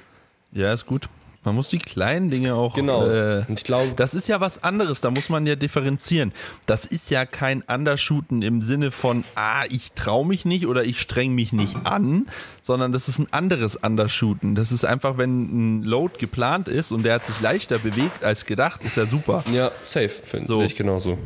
Ja, 0.53 0.73
ist 0.73 0.87
gut. 0.87 1.09
Man 1.45 1.55
muss 1.55 1.69
die 1.69 1.79
kleinen 1.79 2.31
Dinge 2.31 2.55
auch. 2.55 2.75
Genau. 2.75 3.07
Äh, 3.07 3.45
ich 3.53 3.63
glaube- 3.65 3.93
das 3.97 4.13
ist 4.15 4.27
ja 4.29 4.41
was 4.41 4.65
anderes. 4.65 5.01
Da 5.01 5.11
muss 5.11 5.29
man 5.29 5.47
ja 5.47 5.55
differenzieren. 5.57 6.33
Das 6.67 6.85
ist 6.85 7.11
ja 7.11 7.25
kein 7.27 7.63
Undershooten 7.63 8.43
im 8.43 8.61
Sinne 8.61 8.91
von, 8.91 9.25
ah, 9.37 9.63
ich 9.71 9.93
traue 9.93 10.27
mich 10.27 10.45
nicht 10.45 10.67
oder 10.67 10.85
ich 10.85 11.01
streng 11.01 11.35
mich 11.35 11.53
nicht 11.53 11.77
an, 11.85 12.27
sondern 12.61 12.93
das 12.93 13.09
ist 13.09 13.19
ein 13.21 13.29
anderes 13.33 13.77
Undershooten. 13.77 14.57
Das 14.57 14.73
ist 14.73 14.85
einfach, 14.85 15.17
wenn 15.17 15.79
ein 15.79 15.83
Load 15.85 16.15
geplant 16.19 16.67
ist 16.69 16.91
und 16.93 17.05
der 17.05 17.15
hat 17.15 17.25
sich 17.25 17.41
leichter 17.41 17.79
bewegt 17.79 18.25
als 18.25 18.45
gedacht, 18.45 18.83
ist 18.85 18.97
ja 18.97 19.07
super. 19.07 19.45
Ja, 19.53 19.71
safe, 19.85 20.09
finde 20.11 20.47
So. 20.49 20.61
ich 20.63 20.75
genauso. 20.77 21.19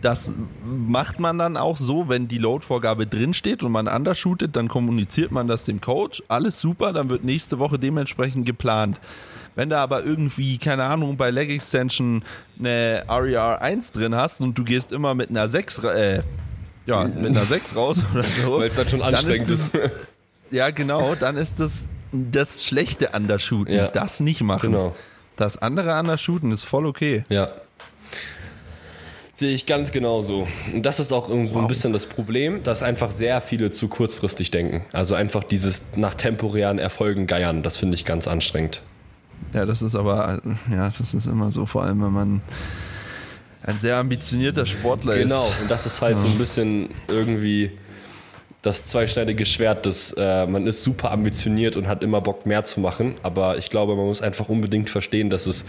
Das 0.00 0.32
macht 0.64 1.18
man 1.18 1.38
dann 1.38 1.56
auch 1.56 1.76
so, 1.76 2.08
wenn 2.08 2.28
die 2.28 2.38
Load-Vorgabe 2.38 3.06
drinsteht 3.08 3.62
und 3.64 3.72
man 3.72 3.88
undershootet, 3.88 4.54
dann 4.54 4.68
kommuniziert 4.68 5.32
man 5.32 5.48
das 5.48 5.64
dem 5.64 5.80
Coach. 5.80 6.22
Alles 6.28 6.60
super, 6.60 6.92
dann 6.92 7.10
wird 7.10 7.24
nächste 7.24 7.58
Woche 7.58 7.78
dementsprechend 7.78 8.46
geplant. 8.46 9.00
Wenn 9.56 9.70
du 9.70 9.76
aber 9.78 10.04
irgendwie, 10.04 10.58
keine 10.58 10.84
Ahnung, 10.84 11.16
bei 11.16 11.30
Leg 11.30 11.50
Extension 11.50 12.22
eine 12.58 13.04
RER 13.08 13.60
1 13.62 13.90
drin 13.92 14.14
hast 14.14 14.40
und 14.40 14.56
du 14.56 14.62
gehst 14.62 14.92
immer 14.92 15.14
mit 15.14 15.30
einer 15.30 15.48
6, 15.48 15.82
ra- 15.82 15.94
äh, 15.94 16.22
ja, 16.86 17.04
mit 17.04 17.26
einer 17.26 17.44
6 17.44 17.74
raus 17.74 18.04
oder 18.14 18.22
so. 18.22 18.58
Weil 18.60 18.68
es 18.68 18.76
halt 18.76 18.90
schon 18.90 19.00
dann 19.00 19.14
anstrengend 19.14 19.48
ist. 19.48 19.74
ist. 19.74 19.74
Das, 19.74 19.90
ja, 20.52 20.70
genau, 20.70 21.14
dann 21.16 21.36
ist 21.36 21.58
das 21.58 21.86
das 22.12 22.64
schlechte 22.64 23.08
Undershooten. 23.08 23.74
Ja. 23.74 23.88
Das 23.88 24.20
nicht 24.20 24.40
machen. 24.42 24.70
Genau. 24.72 24.94
Das 25.36 25.58
andere 25.58 25.98
Undershooten 25.98 26.52
ist 26.52 26.62
voll 26.64 26.86
okay. 26.86 27.24
Ja. 27.28 27.48
Sehe 29.34 29.52
ich 29.52 29.66
ganz 29.66 29.92
genauso. 29.92 30.48
Und 30.72 30.86
das 30.86 30.98
ist 30.98 31.12
auch 31.12 31.28
irgendwo 31.28 31.58
ein 31.58 31.66
bisschen 31.66 31.92
das 31.92 32.06
Problem, 32.06 32.62
dass 32.62 32.82
einfach 32.82 33.10
sehr 33.10 33.42
viele 33.42 33.70
zu 33.70 33.88
kurzfristig 33.88 34.50
denken. 34.50 34.82
Also 34.92 35.14
einfach 35.14 35.44
dieses 35.44 35.82
nach 35.96 36.14
temporären 36.14 36.78
Erfolgen 36.78 37.26
geiern, 37.26 37.62
das 37.62 37.76
finde 37.76 37.96
ich 37.96 38.04
ganz 38.06 38.28
anstrengend. 38.28 38.80
Ja, 39.52 39.64
das 39.64 39.82
ist 39.82 39.94
aber, 39.94 40.40
ja, 40.70 40.90
das 40.96 41.14
ist 41.14 41.26
immer 41.26 41.50
so, 41.52 41.66
vor 41.66 41.84
allem 41.84 42.02
wenn 42.02 42.12
man 42.12 42.40
ein 43.62 43.78
sehr 43.78 43.96
ambitionierter 43.96 44.66
Sportler 44.66 45.16
Genau, 45.16 45.44
ist. 45.46 45.54
und 45.62 45.70
das 45.70 45.86
ist 45.86 46.00
halt 46.02 46.20
so 46.20 46.26
ein 46.26 46.38
bisschen 46.38 46.88
irgendwie 47.08 47.72
das 48.62 48.82
zweischneidige 48.82 49.46
Schwert, 49.46 49.86
dass 49.86 50.12
äh, 50.18 50.46
man 50.46 50.66
ist 50.66 50.82
super 50.82 51.12
ambitioniert 51.12 51.76
und 51.76 51.86
hat 51.86 52.02
immer 52.02 52.20
Bock 52.20 52.46
mehr 52.46 52.64
zu 52.64 52.80
machen, 52.80 53.14
aber 53.22 53.58
ich 53.58 53.70
glaube, 53.70 53.96
man 53.96 54.06
muss 54.06 54.20
einfach 54.22 54.48
unbedingt 54.48 54.90
verstehen, 54.90 55.30
dass 55.30 55.46
es 55.46 55.64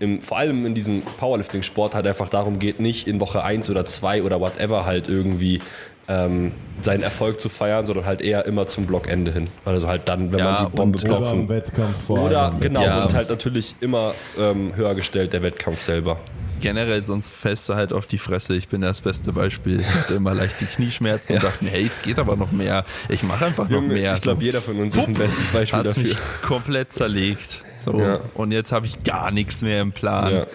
im, 0.00 0.20
vor 0.22 0.38
allem 0.38 0.66
in 0.66 0.74
diesem 0.74 1.02
Powerlifting-Sport 1.02 1.94
halt 1.94 2.06
einfach 2.06 2.28
darum 2.28 2.58
geht, 2.58 2.80
nicht 2.80 3.06
in 3.06 3.20
Woche 3.20 3.44
1 3.44 3.70
oder 3.70 3.84
2 3.84 4.24
oder 4.24 4.40
whatever 4.40 4.84
halt 4.84 5.06
irgendwie 5.08 5.60
ähm, 6.08 6.52
seinen 6.80 7.02
Erfolg 7.02 7.40
zu 7.40 7.48
feiern, 7.48 7.86
sondern 7.86 8.06
halt 8.06 8.20
eher 8.20 8.44
immer 8.46 8.66
zum 8.66 8.86
Blockende 8.86 9.32
hin. 9.32 9.48
Also 9.64 9.86
halt 9.86 10.02
dann, 10.08 10.32
wenn 10.32 10.40
Ja, 10.40 10.44
man 10.52 10.66
die 10.66 10.76
Bombe 10.76 10.98
und- 10.98 11.10
Oder 11.10 11.30
am 11.30 11.48
Wettkampf 11.48 11.96
vor 12.06 12.22
Oder 12.24 12.42
allem. 12.42 12.60
genau, 12.60 12.82
Ja. 12.82 13.04
und 13.04 13.14
halt 13.14 13.30
natürlich 13.30 13.76
immer 13.80 14.12
ähm, 14.38 14.74
höher 14.74 14.94
gestellt 14.94 15.32
der 15.32 15.42
Wettkampf 15.42 15.80
selber. 15.82 16.18
Generell, 16.60 17.02
sonst 17.02 17.30
fällst 17.32 17.68
du 17.68 17.74
halt 17.74 17.92
auf 17.92 18.06
die 18.06 18.18
Fresse. 18.18 18.54
Ich 18.54 18.68
bin 18.68 18.82
das 18.82 19.00
beste 19.00 19.32
Beispiel. 19.32 19.80
Ich 19.80 19.86
hatte 19.94 20.14
immer 20.14 20.32
leicht 20.32 20.60
die 20.60 20.66
Knieschmerzen 20.66 21.32
und 21.36 21.42
dachte 21.42 21.64
mir, 21.64 21.70
hey, 21.70 21.84
es 21.84 22.02
geht 22.02 22.18
aber 22.20 22.36
noch 22.36 22.52
mehr. 22.52 22.84
Ich 23.08 23.22
mache 23.24 23.46
einfach 23.46 23.64
noch 23.64 23.70
Junge, 23.70 23.94
mehr. 23.94 24.14
ich 24.14 24.20
glaube, 24.20 24.40
So, 24.40 24.44
jeder 24.46 24.60
von 24.60 24.78
uns 24.80 24.94
ist 24.96 25.08
ein 25.08 25.14
bestes 25.14 25.46
Beispiel 25.46 25.78
hat's 25.80 25.94
dafür. 25.94 26.10
mich 26.10 26.18
komplett 26.42 26.92
zerlegt. 26.92 27.64
So. 27.78 27.98
Ja. 27.98 28.20
Und 28.34 28.52
jetzt 28.52 28.70
habe 28.70 28.86
ich 28.86 29.02
gar 29.02 29.32
nichts 29.32 29.62
mehr 29.62 29.80
im 29.80 29.90
Plan. 29.92 30.46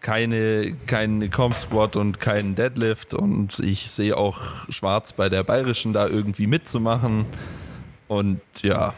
Keine, 0.00 0.74
kein 0.86 1.28
Comp 1.30 1.54
Squat 1.56 1.96
und 1.96 2.20
keinen 2.20 2.54
Deadlift 2.54 3.14
und 3.14 3.58
ich 3.58 3.90
sehe 3.90 4.16
auch 4.16 4.38
schwarz 4.68 5.12
bei 5.12 5.28
der 5.28 5.42
Bayerischen 5.42 5.92
da 5.92 6.06
irgendwie 6.06 6.46
mitzumachen. 6.46 7.26
Und 8.06 8.40
ja, 8.62 8.94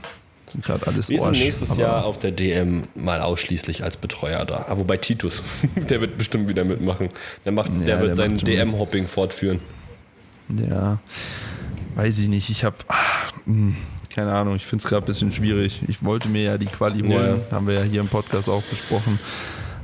sind 0.52 0.64
gerade 0.64 0.86
alles 0.86 1.08
Wir 1.08 1.22
sind 1.22 1.32
nächstes 1.32 1.70
Aber- 1.72 1.80
Jahr 1.80 2.04
auf 2.04 2.18
der 2.18 2.32
DM 2.32 2.82
mal 2.94 3.20
ausschließlich 3.22 3.82
als 3.82 3.96
Betreuer 3.96 4.44
da. 4.44 4.66
Ah, 4.68 4.76
wobei 4.76 4.98
Titus, 4.98 5.42
der 5.76 6.00
wird 6.02 6.18
bestimmt 6.18 6.48
wieder 6.48 6.64
mitmachen. 6.64 7.08
Der, 7.44 7.52
macht, 7.52 7.70
Ja, 7.74 7.84
der 7.86 8.00
wird 8.00 8.08
der 8.10 8.16
sein. 8.16 8.36
DM-Hopping 8.38 9.06
fortführen. 9.06 9.58
Ja, 10.68 10.98
weiß 11.94 12.18
ich 12.18 12.28
nicht. 12.28 12.50
Ich 12.50 12.62
habe, 12.64 12.76
keine 13.46 13.74
keine 14.14 14.32
Ahnung, 14.34 14.56
ich 14.56 14.66
finde 14.66 14.82
es 14.82 14.88
gerade 14.88 15.04
ein 15.04 15.06
bisschen 15.06 15.32
schwierig. 15.32 15.82
Ich 15.88 16.04
wollte 16.04 16.28
mir 16.28 16.42
ja 16.42 16.58
die 16.58 16.66
Quali 16.66 17.00
holen, 17.00 17.40
Ja. 17.48 17.56
haben 17.56 17.66
wir 17.68 17.74
ja 17.74 17.82
hier 17.82 18.00
im 18.00 18.08
Podcast 18.08 18.48
auch 18.48 18.62
besprochen. 18.64 19.18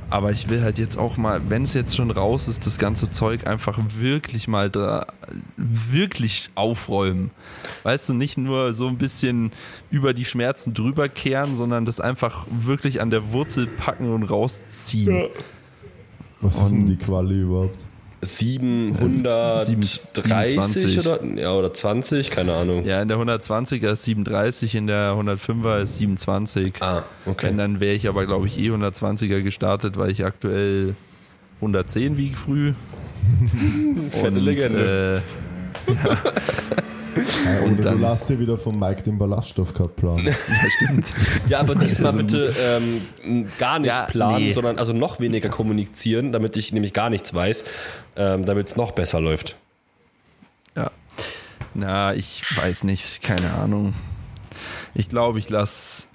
Aber 0.09 0.31
ich 0.31 0.47
will 0.49 0.61
halt 0.61 0.77
jetzt 0.77 0.97
auch 0.97 1.17
mal, 1.17 1.41
wenn 1.49 1.63
es 1.63 1.73
jetzt 1.73 1.95
schon 1.95 2.11
raus 2.11 2.47
ist, 2.47 2.65
das 2.65 2.77
ganze 2.77 3.11
Zeug 3.11 3.45
einfach 3.45 3.77
wirklich 3.99 4.47
mal 4.47 4.69
da, 4.69 5.05
wirklich 5.57 6.49
aufräumen. 6.55 7.31
Weißt 7.83 8.07
du, 8.09 8.13
nicht 8.13 8.37
nur 8.37 8.73
so 8.73 8.87
ein 8.87 8.97
bisschen 8.97 9.51
über 9.91 10.13
die 10.13 10.23
Schmerzen 10.25 10.73
drüber 10.73 11.09
kehren, 11.09 11.55
sondern 11.57 11.83
das 11.83 11.99
einfach 11.99 12.47
wirklich 12.49 13.01
an 13.01 13.09
der 13.09 13.33
Wurzel 13.33 13.67
packen 13.67 14.13
und 14.13 14.23
rausziehen. 14.23 15.27
Was 16.39 16.55
ist 16.57 16.69
denn 16.71 16.81
Und- 16.81 16.87
die 16.87 16.95
Quali 16.97 17.41
überhaupt? 17.41 17.86
730 18.21 19.75
27. 19.75 20.99
oder, 20.99 21.23
ja, 21.23 21.51
oder 21.53 21.73
20, 21.73 22.31
keine 22.31 22.53
Ahnung. 22.53 22.83
Ja, 22.85 23.01
in 23.01 23.07
der 23.07 23.17
120er 23.17 23.91
ist 23.91 24.03
37, 24.03 24.75
in 24.75 24.87
der 24.87 25.13
105er 25.13 25.81
ist 25.81 25.95
27. 25.95 26.73
Ah, 26.81 27.03
okay. 27.25 27.47
Wenn, 27.47 27.57
dann 27.57 27.79
wäre 27.79 27.95
ich 27.95 28.07
aber, 28.07 28.25
glaube 28.25 28.47
ich, 28.47 28.59
eh 28.59 28.69
120er 28.71 29.41
gestartet, 29.41 29.97
weil 29.97 30.11
ich 30.11 30.25
aktuell 30.25 30.95
110 31.61 32.17
wiege 32.17 32.35
früh. 32.35 32.73
Fette 34.11 34.39
Legende. 34.39 35.21
Äh, 35.87 35.91
Ja, 35.95 36.17
Und 37.63 37.73
oder 37.79 37.83
dann- 37.83 37.95
du 37.97 38.01
lass 38.03 38.27
dir 38.27 38.39
wieder 38.39 38.57
vom 38.57 38.79
Mike 38.79 39.03
den 39.03 39.17
Ballaststoffcut 39.17 39.95
planen. 39.95 40.25
ja, 40.25 40.33
stimmt. 40.77 41.07
Ja, 41.49 41.59
aber 41.59 41.75
diesmal 41.75 42.07
Also- 42.07 42.17
bitte 42.19 42.53
ähm, 42.59 43.01
gar 43.59 43.79
nicht 43.79 43.87
Ja, 43.89 44.01
planen, 44.05 44.45
nee. 44.45 44.53
sondern 44.53 44.79
also 44.79 44.93
noch 44.93 45.19
weniger 45.19 45.49
kommunizieren, 45.49 46.31
damit 46.31 46.57
ich 46.57 46.71
nämlich 46.73 46.93
gar 46.93 47.09
nichts 47.09 47.33
weiß, 47.33 47.63
ähm, 48.15 48.45
damit 48.45 48.69
es 48.69 48.75
noch 48.75 48.91
besser 48.91 49.19
läuft. 49.19 49.55
Ja. 50.75 50.91
Na, 51.73 52.13
ich 52.13 52.41
weiß 52.57 52.83
nicht, 52.83 53.21
keine 53.23 53.53
Ahnung. 53.55 53.93
Ich 54.93 55.09
glaube, 55.09 55.39
ich 55.39 55.49
lasse 55.49 56.07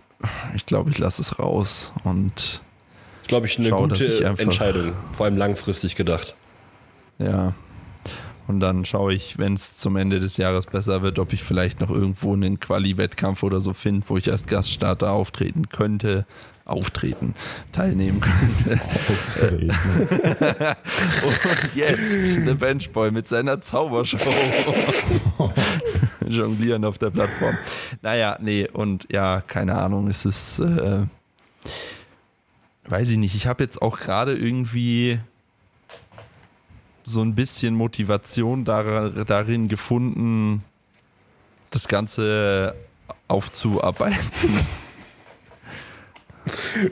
ich 0.54 0.66
glaube, 0.66 0.90
ich 0.90 0.98
lasse 0.98 1.20
es 1.20 1.38
raus 1.40 1.92
und 2.04 2.60
Ich 3.22 3.28
glaube, 3.28 3.46
ich 3.46 3.58
eine 3.58 3.68
Schau, 3.70 3.82
gute 3.82 4.04
ich 4.04 4.20
Entscheidung, 4.22 4.92
vor 5.12 5.26
allem 5.26 5.36
langfristig 5.36 5.96
gedacht. 5.96 6.34
ja. 7.18 7.52
Und 8.52 8.60
dann 8.60 8.84
schaue 8.84 9.14
ich, 9.14 9.38
wenn 9.38 9.54
es 9.54 9.78
zum 9.78 9.96
Ende 9.96 10.20
des 10.20 10.36
Jahres 10.36 10.66
besser 10.66 11.00
wird, 11.00 11.18
ob 11.18 11.32
ich 11.32 11.42
vielleicht 11.42 11.80
noch 11.80 11.88
irgendwo 11.88 12.34
einen 12.34 12.60
Quali-Wettkampf 12.60 13.42
oder 13.42 13.62
so 13.62 13.72
finde, 13.72 14.06
wo 14.10 14.18
ich 14.18 14.30
als 14.30 14.44
Gaststarter 14.44 15.10
auftreten 15.10 15.70
könnte, 15.70 16.26
auftreten, 16.66 17.34
teilnehmen 17.72 18.20
könnte. 18.20 18.78
Auftreten. 18.84 19.70
Und 21.24 21.74
jetzt 21.74 22.46
der 22.46 22.52
Benchboy 22.52 23.10
mit 23.10 23.26
seiner 23.26 23.62
Zaubershow. 23.62 24.18
Jonglieren 26.28 26.84
auf 26.84 26.98
der 26.98 27.08
Plattform. 27.08 27.56
Naja, 28.02 28.36
nee, 28.38 28.68
und 28.70 29.06
ja, 29.10 29.40
keine 29.40 29.76
Ahnung, 29.78 30.08
es 30.08 30.26
ist, 30.26 30.58
äh, 30.58 31.06
weiß 32.84 33.08
ich 33.12 33.16
nicht, 33.16 33.34
ich 33.34 33.46
habe 33.46 33.64
jetzt 33.64 33.80
auch 33.80 33.98
gerade 33.98 34.34
irgendwie 34.34 35.20
so 37.04 37.22
ein 37.22 37.34
bisschen 37.34 37.74
Motivation 37.74 38.64
dar 38.64 39.10
darin 39.10 39.68
gefunden, 39.68 40.64
das 41.70 41.88
Ganze 41.88 42.74
aufzuarbeiten. 43.28 44.18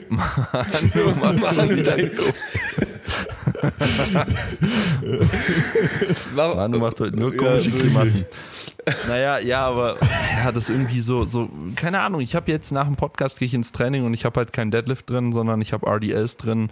Manu 0.09 1.45
schon 1.47 1.69
wieder 1.69 1.97
Manu 6.55 6.79
macht 6.79 6.99
heute 6.99 7.17
nur 7.17 7.35
komische 7.35 7.69
Ja. 7.69 7.81
Grimassen. 7.81 8.25
Naja, 9.07 9.39
ja, 9.39 9.67
aber 9.67 9.97
ja, 10.43 10.51
das 10.51 10.69
irgendwie 10.69 11.01
so, 11.01 11.25
so, 11.25 11.49
keine 11.75 11.99
Ahnung, 11.99 12.21
ich 12.21 12.33
habe 12.35 12.49
jetzt 12.51 12.71
nach 12.71 12.85
dem 12.85 12.95
Podcast 12.95 13.39
gehe 13.39 13.45
ich 13.45 13.53
ins 13.53 13.71
Training 13.71 14.05
und 14.05 14.13
ich 14.13 14.25
habe 14.25 14.39
halt 14.39 14.53
kein 14.53 14.71
Deadlift 14.71 15.09
drin, 15.09 15.33
sondern 15.33 15.61
ich 15.61 15.73
habe 15.73 15.85
RDLs 15.87 16.37
drin 16.37 16.69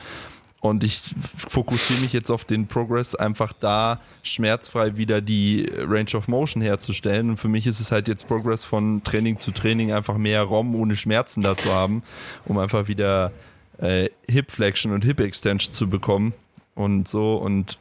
und 0.62 0.84
ich 0.84 1.02
fokussiere 1.48 2.02
mich 2.02 2.12
jetzt 2.12 2.30
auf 2.30 2.44
den 2.44 2.68
Progress, 2.68 3.16
einfach 3.16 3.54
da 3.54 4.02
schmerzfrei 4.24 4.98
wieder 4.98 5.22
die 5.22 5.70
Range 5.78 6.14
of 6.16 6.28
Motion 6.28 6.62
herzustellen. 6.62 7.30
Und 7.30 7.38
für 7.38 7.48
mich 7.48 7.66
ist 7.66 7.80
es 7.80 7.92
halt 7.92 8.08
jetzt 8.08 8.28
Progress 8.28 8.66
von 8.66 9.04
Training 9.04 9.40
zu 9.40 9.52
Training, 9.52 9.94
einfach 9.94 10.18
mehr 10.18 10.44
ROM 10.44 10.76
ohne 10.76 10.96
Schmerzen 10.96 11.42
da 11.42 11.56
zu 11.56 11.74
haben, 11.74 12.04
um 12.46 12.58
einfach 12.58 12.88
wieder 12.88 13.32
äh, 13.78 14.10
Hip 14.28 14.52
Flexion 14.52 14.94
und 14.94 15.06
Hip 15.06 15.22
Extension 15.22 15.74
zu 15.74 15.88
bekommen 15.88 16.34
und 16.76 17.08
so 17.08 17.38
und 17.38 17.80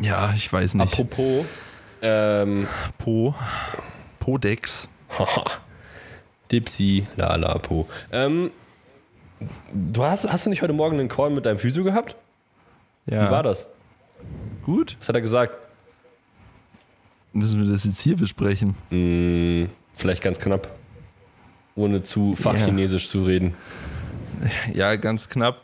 ja, 0.00 0.34
ich 0.36 0.52
weiß 0.52 0.74
nicht. 0.74 0.92
Apropos, 0.92 1.46
ähm, 2.02 2.66
Po. 2.98 3.34
Podex. 4.20 4.88
Dipsy, 6.52 7.06
Lala, 7.16 7.58
Po. 7.58 7.88
Ähm, 8.12 8.50
du 9.72 10.02
hast, 10.02 10.30
hast 10.30 10.46
du 10.46 10.50
nicht 10.50 10.62
heute 10.62 10.72
Morgen 10.72 10.98
einen 10.98 11.08
Call 11.08 11.30
mit 11.30 11.46
deinem 11.46 11.58
Physio 11.58 11.84
gehabt? 11.84 12.16
Ja. 13.06 13.26
Wie 13.26 13.30
war 13.30 13.42
das? 13.42 13.68
Gut. 14.64 14.96
Was 14.98 15.08
hat 15.08 15.14
er 15.14 15.22
gesagt? 15.22 15.54
Müssen 17.32 17.62
wir 17.62 17.70
das 17.70 17.84
jetzt 17.84 18.00
hier 18.00 18.16
besprechen? 18.16 18.74
Hm, 18.90 19.68
vielleicht 19.94 20.22
ganz 20.22 20.38
knapp. 20.38 20.70
Ohne 21.74 22.02
zu 22.02 22.34
fachchinesisch 22.34 23.08
zu 23.08 23.24
reden. 23.24 23.54
Ja, 24.72 24.96
ganz 24.96 25.28
knapp 25.28 25.60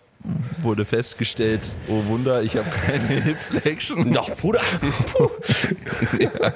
wurde 0.61 0.85
festgestellt, 0.85 1.63
oh 1.89 2.05
Wunder, 2.07 2.43
ich 2.43 2.57
habe 2.57 2.69
keine 2.71 3.07
Hip 3.23 3.39
Flexion. 3.39 4.13
Doch, 4.13 4.31
Bruder. 4.37 4.61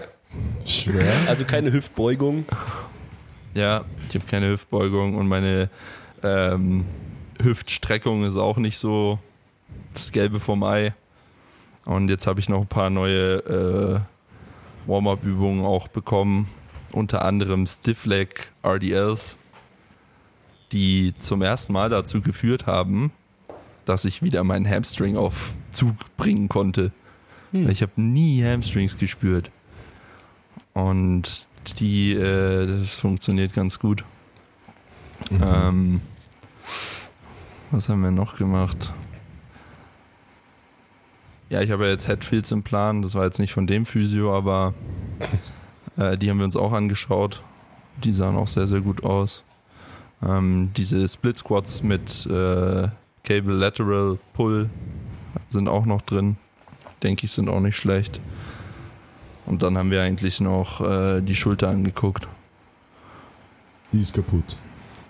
Schwer. 0.64 1.12
Also 1.28 1.44
keine 1.44 1.72
Hüftbeugung. 1.72 2.44
Ja, 3.54 3.84
ich 4.08 4.14
habe 4.14 4.26
keine 4.26 4.50
Hüftbeugung 4.50 5.16
und 5.16 5.26
meine 5.26 5.70
ähm, 6.22 6.84
Hüftstreckung 7.42 8.24
ist 8.24 8.36
auch 8.36 8.56
nicht 8.56 8.78
so 8.78 9.18
das 9.92 10.12
Gelbe 10.12 10.40
vom 10.40 10.62
Ei. 10.62 10.94
Und 11.84 12.08
jetzt 12.08 12.26
habe 12.26 12.40
ich 12.40 12.48
noch 12.48 12.60
ein 12.60 12.66
paar 12.66 12.90
neue 12.90 13.36
äh, 13.36 14.00
Warm-up-Übungen 14.90 15.64
auch 15.64 15.88
bekommen, 15.88 16.48
unter 16.92 17.24
anderem 17.24 17.66
Stiff 17.66 18.06
Leg 18.06 18.52
RDLs, 18.64 19.36
die 20.72 21.14
zum 21.18 21.42
ersten 21.42 21.72
Mal 21.72 21.90
dazu 21.90 22.20
geführt 22.20 22.66
haben, 22.66 23.12
dass 23.84 24.04
ich 24.04 24.22
wieder 24.22 24.42
meinen 24.44 24.68
Hamstring 24.68 25.16
auf 25.16 25.52
Zug 25.70 25.94
bringen 26.16 26.48
konnte. 26.48 26.92
Hm. 27.52 27.68
Ich 27.70 27.82
habe 27.82 27.92
nie 28.00 28.42
Hamstrings 28.44 28.98
gespürt. 28.98 29.50
Und 30.72 31.46
die, 31.78 32.12
äh, 32.12 32.66
das 32.66 32.94
funktioniert 32.94 33.54
ganz 33.54 33.78
gut. 33.78 34.04
Ähm, 35.30 36.00
was 37.76 37.90
haben 37.90 38.00
wir 38.00 38.10
noch 38.10 38.36
gemacht? 38.36 38.94
Ja, 41.50 41.60
ich 41.60 41.70
habe 41.70 41.84
ja 41.84 41.90
jetzt 41.90 42.08
Headfields 42.08 42.50
im 42.50 42.62
Plan. 42.62 43.02
Das 43.02 43.14
war 43.14 43.24
jetzt 43.24 43.38
nicht 43.38 43.52
von 43.52 43.66
dem 43.66 43.84
Physio, 43.84 44.34
aber 44.34 44.72
äh, 45.98 46.16
die 46.16 46.30
haben 46.30 46.38
wir 46.38 46.46
uns 46.46 46.56
auch 46.56 46.72
angeschaut. 46.72 47.42
Die 48.02 48.14
sahen 48.14 48.34
auch 48.36 48.48
sehr, 48.48 48.66
sehr 48.66 48.80
gut 48.80 49.04
aus. 49.04 49.44
Ähm, 50.22 50.70
diese 50.74 51.06
Split 51.06 51.36
Squats 51.36 51.82
mit 51.82 52.24
äh, 52.26 52.88
Cable 53.24 53.54
Lateral 53.54 54.18
Pull 54.32 54.70
sind 55.50 55.68
auch 55.68 55.84
noch 55.84 56.00
drin. 56.00 56.38
Denke 57.02 57.26
ich, 57.26 57.32
sind 57.32 57.50
auch 57.50 57.60
nicht 57.60 57.76
schlecht. 57.76 58.22
Und 59.44 59.62
dann 59.62 59.76
haben 59.76 59.90
wir 59.90 60.02
eigentlich 60.02 60.40
noch 60.40 60.80
äh, 60.80 61.20
die 61.20 61.36
Schulter 61.36 61.68
angeguckt. 61.68 62.26
Die 63.92 64.00
ist 64.00 64.14
kaputt. 64.14 64.56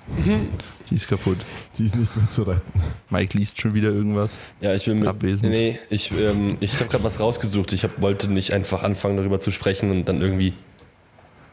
Die 0.91 0.95
ist 0.95 1.09
kaputt. 1.09 1.39
Die 1.79 1.87
ist 1.87 1.97
nicht 1.97 2.17
mehr 2.17 2.29
zu 2.29 2.45
retten. 2.45 2.81
Mike 3.11 3.37
liest 3.37 3.61
schon 3.61 3.75
wieder 3.75 3.89
irgendwas. 3.89 4.39
Ja, 4.61 4.75
ich 4.75 4.87
will 4.87 4.95
mit. 4.95 5.09
Abwesend. 5.09 5.53
Nee, 5.53 5.79
ich, 5.91 6.11
ähm, 6.13 6.57
ich 6.61 6.79
habe 6.79 6.91
gerade 6.91 7.05
was 7.05 7.19
rausgesucht. 7.19 7.73
Ich 7.73 7.83
hab, 7.83 8.01
wollte 8.01 8.29
nicht 8.29 8.53
einfach 8.53 8.83
anfangen, 8.83 9.17
darüber 9.17 9.41
zu 9.41 9.51
sprechen 9.51 9.91
und 9.91 10.05
dann 10.09 10.21
irgendwie 10.21 10.55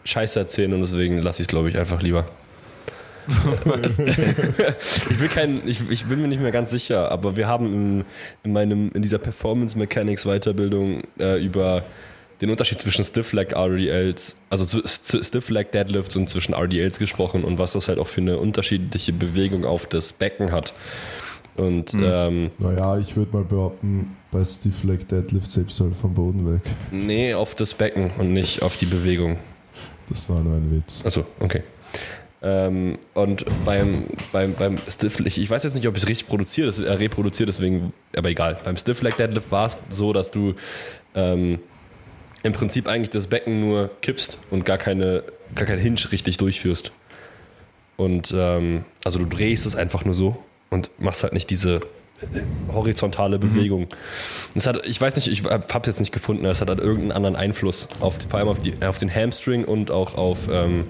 Scheiße 0.04 0.40
erzählen 0.40 0.74
und 0.74 0.82
deswegen 0.82 1.18
lasse 1.18 1.42
ich 1.42 1.48
es, 1.48 1.48
glaube 1.48 1.70
ich, 1.70 1.78
einfach 1.78 2.02
lieber. 2.02 2.26
ich, 3.28 5.20
will 5.20 5.30
kein, 5.30 5.62
ich, 5.66 5.90
ich 5.90 6.06
bin 6.06 6.22
mir 6.22 6.28
nicht 6.28 6.42
mehr 6.42 6.52
ganz 6.52 6.72
sicher, 6.72 7.10
aber 7.10 7.38
wir 7.38 7.48
haben 7.48 7.66
in, 7.68 8.06
in, 8.44 8.52
meinem, 8.52 8.92
in 8.94 9.02
dieser 9.02 9.18
Performance 9.18 9.78
Mechanics 9.78 10.26
Weiterbildung 10.26 11.04
äh, 11.18 11.42
über 11.42 11.84
den 12.42 12.50
Unterschied 12.50 12.80
zwischen 12.82 13.06
Stiff 13.06 13.32
Leg 13.34 13.54
RDLs, 13.54 14.36
also 14.50 14.66
zu, 14.66 14.82
zu 14.82 15.24
Stiff 15.24 15.50
Leg 15.50 15.72
Deadlifts 15.72 16.16
und 16.16 16.30
zwischen 16.30 16.54
RDLs 16.54 17.00
gesprochen 17.00 17.44
und 17.44 17.60
was 17.60 17.74
das 17.74 17.88
halt 17.88 18.00
auch 18.00 18.08
für 18.08 18.22
eine 18.22 18.38
unterschiedliche 18.38 19.14
Bewegung 19.14 19.66
auf 19.66 19.86
das 19.86 20.12
Becken 20.14 20.52
hat. 20.52 20.74
Und 21.56 21.94
ähm, 21.94 22.50
Naja, 22.58 22.98
ich 22.98 23.16
würde 23.16 23.32
mal 23.32 23.44
behaupten, 23.44 24.18
bei 24.32 24.44
Stiff 24.44 24.84
Leg 24.84 25.08
Deadlift 25.08 25.50
selbst 25.52 25.80
halt 25.80 25.96
vom 25.96 26.14
Boden 26.14 26.52
weg. 26.52 26.62
nee, 26.92 27.34
auf 27.34 27.54
das 27.56 27.74
Becken 27.76 28.12
und 28.18 28.34
nicht 28.34 28.64
auf 28.64 28.78
die 28.78 28.88
Bewegung. 28.88 29.38
Das 30.10 30.30
war 30.30 30.42
nur 30.42 30.56
ein 30.56 30.76
Witz. 30.76 31.06
Achso, 31.06 31.26
okay. 31.40 31.62
Ähm, 32.42 32.98
und 33.14 33.46
beim, 33.66 34.06
beim, 34.34 34.54
beim 34.56 34.78
Stiff 34.90 35.20
Leg, 35.20 35.38
ich 35.38 35.50
weiß 35.50 35.64
jetzt 35.64 35.76
nicht, 35.76 35.88
ob 35.88 35.96
ich 35.96 36.04
es 36.04 36.10
richtig 36.10 36.28
produziere, 36.28 36.68
das, 36.68 36.80
äh, 36.80 36.92
reproduziere, 36.92 37.48
deswegen, 37.48 37.94
aber 38.18 38.30
egal. 38.30 38.58
Beim 38.66 38.76
Stiff 38.76 39.02
Leg 39.02 39.16
Deadlift 39.16 39.50
war 39.50 39.68
es 39.68 39.78
so, 39.90 40.12
dass 40.12 40.32
du 40.32 40.56
ähm, 41.16 41.60
im 42.44 42.54
Prinzip 42.54 42.88
eigentlich 42.88 43.10
das 43.10 43.28
Becken 43.28 43.62
nur 43.62 43.90
kippst 44.02 44.38
und 44.52 44.66
gar 44.66 44.78
keine, 44.78 45.24
gar 45.56 45.66
kein 45.66 45.80
Hinge 45.80 46.00
richtig 46.12 46.38
durchführst. 46.38 46.92
Und 47.96 48.34
ähm, 48.36 48.86
also 49.06 49.20
du 49.20 49.26
drehst 49.26 49.66
es 49.66 49.76
einfach 49.76 50.04
nur 50.06 50.14
so 50.14 50.44
und 50.70 50.92
machst 51.00 51.24
halt 51.24 51.34
nicht 51.34 51.50
diese 51.50 51.76
äh, 51.76 52.42
horizontale 52.72 53.40
Bewegung. 53.40 53.88
Das 54.56 54.68
hat, 54.68 54.86
ich 54.86 55.00
weiß 55.00 55.16
nicht, 55.16 55.28
ich 55.28 55.44
habe 55.46 55.66
es 55.68 55.86
jetzt 55.88 56.00
nicht 56.00 56.12
gefunden, 56.12 56.46
es 56.46 56.60
hat 56.60 56.70
halt 56.70 56.80
irgendeinen 56.80 57.12
anderen 57.12 57.36
Einfluss, 57.36 57.88
auf, 58.02 58.18
vor 58.28 58.40
allem 58.40 58.50
auf, 58.50 58.60
die, 58.60 58.76
auf 58.86 58.98
den 58.98 59.14
Hamstring 59.14 59.64
und 59.64 59.92
auch 59.92 60.16
auf 60.16 60.50
ähm, 60.52 60.86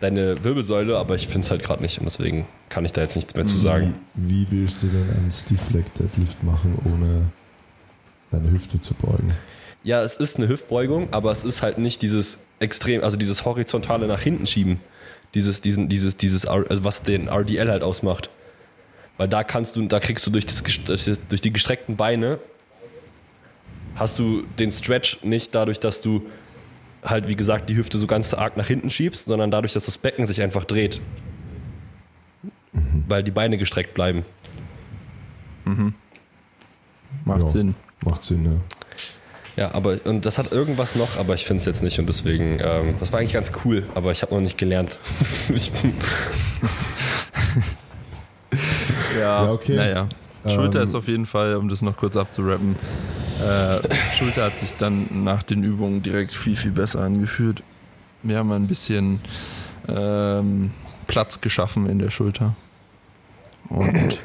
deine 0.00 0.44
Wirbelsäule, 0.44 0.98
aber 0.98 1.14
ich 1.16 1.26
finde 1.26 1.40
es 1.40 1.50
halt 1.50 1.64
gerade 1.64 1.82
nicht 1.82 1.98
und 1.98 2.04
deswegen 2.04 2.46
kann 2.68 2.84
ich 2.84 2.92
da 2.92 3.00
jetzt 3.00 3.16
nichts 3.16 3.34
mehr 3.34 3.46
zu 3.46 3.56
sagen. 3.56 3.94
Wie, 4.14 4.46
wie 4.50 4.62
willst 4.62 4.82
du 4.82 4.88
denn 4.88 5.08
einen 5.16 5.32
Stiff 5.32 5.70
Leg 5.70 5.86
Deadlift 5.94 6.42
machen, 6.44 6.78
ohne 6.84 7.30
deine 8.30 8.50
Hüfte 8.52 8.80
zu 8.80 8.94
beugen? 8.94 9.32
Ja, 9.86 10.02
es 10.02 10.16
ist 10.16 10.36
eine 10.36 10.48
Hüftbeugung, 10.48 11.12
aber 11.12 11.30
es 11.30 11.44
ist 11.44 11.62
halt 11.62 11.78
nicht 11.78 12.02
dieses 12.02 12.42
extrem, 12.58 13.04
also 13.04 13.16
dieses 13.16 13.44
horizontale 13.44 14.08
nach 14.08 14.20
hinten 14.20 14.48
schieben. 14.48 14.80
Dieses, 15.32 15.60
diesen, 15.60 15.88
dieses, 15.88 16.16
dieses, 16.16 16.44
also 16.44 16.82
was 16.82 17.04
den 17.04 17.28
RDL 17.28 17.70
halt 17.70 17.84
ausmacht. 17.84 18.28
Weil 19.16 19.28
da 19.28 19.44
kannst 19.44 19.76
du, 19.76 19.86
da 19.86 20.00
kriegst 20.00 20.26
du 20.26 20.32
durch, 20.32 20.44
das, 20.44 20.64
durch 21.28 21.40
die 21.40 21.52
gestreckten 21.52 21.94
Beine, 21.94 22.40
hast 23.94 24.18
du 24.18 24.42
den 24.58 24.72
Stretch 24.72 25.22
nicht 25.22 25.54
dadurch, 25.54 25.78
dass 25.78 26.02
du 26.02 26.26
halt, 27.04 27.28
wie 27.28 27.36
gesagt, 27.36 27.70
die 27.70 27.76
Hüfte 27.76 27.98
so 27.98 28.08
ganz 28.08 28.34
arg 28.34 28.56
nach 28.56 28.66
hinten 28.66 28.90
schiebst, 28.90 29.26
sondern 29.26 29.52
dadurch, 29.52 29.74
dass 29.74 29.84
das 29.84 29.98
Becken 29.98 30.26
sich 30.26 30.42
einfach 30.42 30.64
dreht. 30.64 31.00
Mhm. 32.72 33.04
Weil 33.06 33.22
die 33.22 33.30
Beine 33.30 33.56
gestreckt 33.56 33.94
bleiben. 33.94 34.24
Mhm. 35.64 35.94
Macht 37.24 37.42
ja, 37.42 37.48
Sinn. 37.48 37.76
Macht 38.02 38.24
Sinn, 38.24 38.44
ja. 38.46 38.75
Ja, 39.56 39.74
aber 39.74 39.96
und 40.04 40.26
das 40.26 40.36
hat 40.36 40.52
irgendwas 40.52 40.96
noch, 40.96 41.16
aber 41.16 41.34
ich 41.34 41.46
finde 41.46 41.60
es 41.60 41.66
jetzt 41.66 41.82
nicht 41.82 41.98
und 41.98 42.06
deswegen, 42.06 42.60
ähm, 42.62 42.94
das 43.00 43.12
war 43.12 43.20
eigentlich 43.20 43.32
ganz 43.32 43.52
cool, 43.64 43.84
aber 43.94 44.12
ich 44.12 44.20
habe 44.22 44.34
noch 44.34 44.42
nicht 44.42 44.58
gelernt. 44.58 44.98
ja, 49.18 49.44
ja, 49.44 49.50
okay. 49.50 49.76
Naja. 49.76 50.08
Schulter 50.46 50.80
ähm, 50.80 50.84
ist 50.84 50.94
auf 50.94 51.08
jeden 51.08 51.26
Fall, 51.26 51.56
um 51.56 51.68
das 51.68 51.82
noch 51.82 51.96
kurz 51.96 52.16
abzurappen, 52.16 52.76
äh, 53.40 53.80
Schulter 54.14 54.44
hat 54.44 54.58
sich 54.58 54.76
dann 54.78 55.24
nach 55.24 55.42
den 55.42 55.62
Übungen 55.62 56.02
direkt 56.02 56.32
viel, 56.32 56.56
viel 56.56 56.70
besser 56.70 57.00
angefühlt. 57.00 57.62
Wir 58.22 58.38
haben 58.38 58.52
ein 58.52 58.66
bisschen 58.66 59.20
ähm, 59.88 60.70
Platz 61.06 61.40
geschaffen 61.40 61.88
in 61.88 61.98
der 61.98 62.10
Schulter. 62.10 62.56
Und 63.68 64.18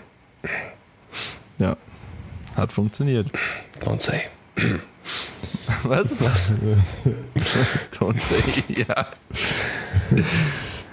ja, 1.57 1.75
hat 2.55 2.71
funktioniert. 2.71 3.27
Don't 3.81 4.01
say. 4.01 4.21
Was? 5.84 6.19
Was? 6.21 6.50
Don't 8.00 8.19
say, 8.19 8.41
ja. 8.67 9.08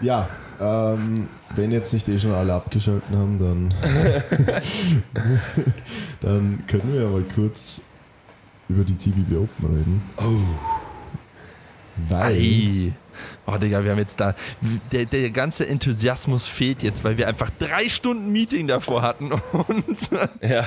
Ja, 0.00 0.28
ähm, 0.60 1.28
wenn 1.56 1.70
jetzt 1.70 1.92
nicht 1.92 2.08
eh 2.08 2.18
schon 2.18 2.32
alle 2.32 2.54
abgeschalten 2.54 3.16
haben, 3.16 3.38
dann, 3.38 3.74
dann 6.20 6.64
können 6.66 6.92
wir 6.92 7.02
ja 7.02 7.08
mal 7.08 7.24
kurz 7.34 7.86
über 8.68 8.84
die 8.84 8.96
TBB 8.96 9.36
Open 9.36 9.76
reden. 9.76 10.02
Oh. 10.18 10.38
Weil. 12.08 12.32
Ei. 12.32 12.92
Oh, 13.46 13.56
Digga, 13.56 13.84
wir 13.84 13.92
haben 13.92 13.98
jetzt 13.98 14.20
da. 14.20 14.34
Der, 14.92 15.06
der 15.06 15.30
ganze 15.30 15.66
Enthusiasmus 15.66 16.46
fehlt 16.46 16.82
jetzt, 16.82 17.04
weil 17.04 17.16
wir 17.16 17.28
einfach 17.28 17.50
drei 17.58 17.88
Stunden 17.88 18.30
Meeting 18.30 18.66
davor 18.66 19.02
hatten. 19.02 19.30
Und 19.52 19.98
ja. 20.42 20.64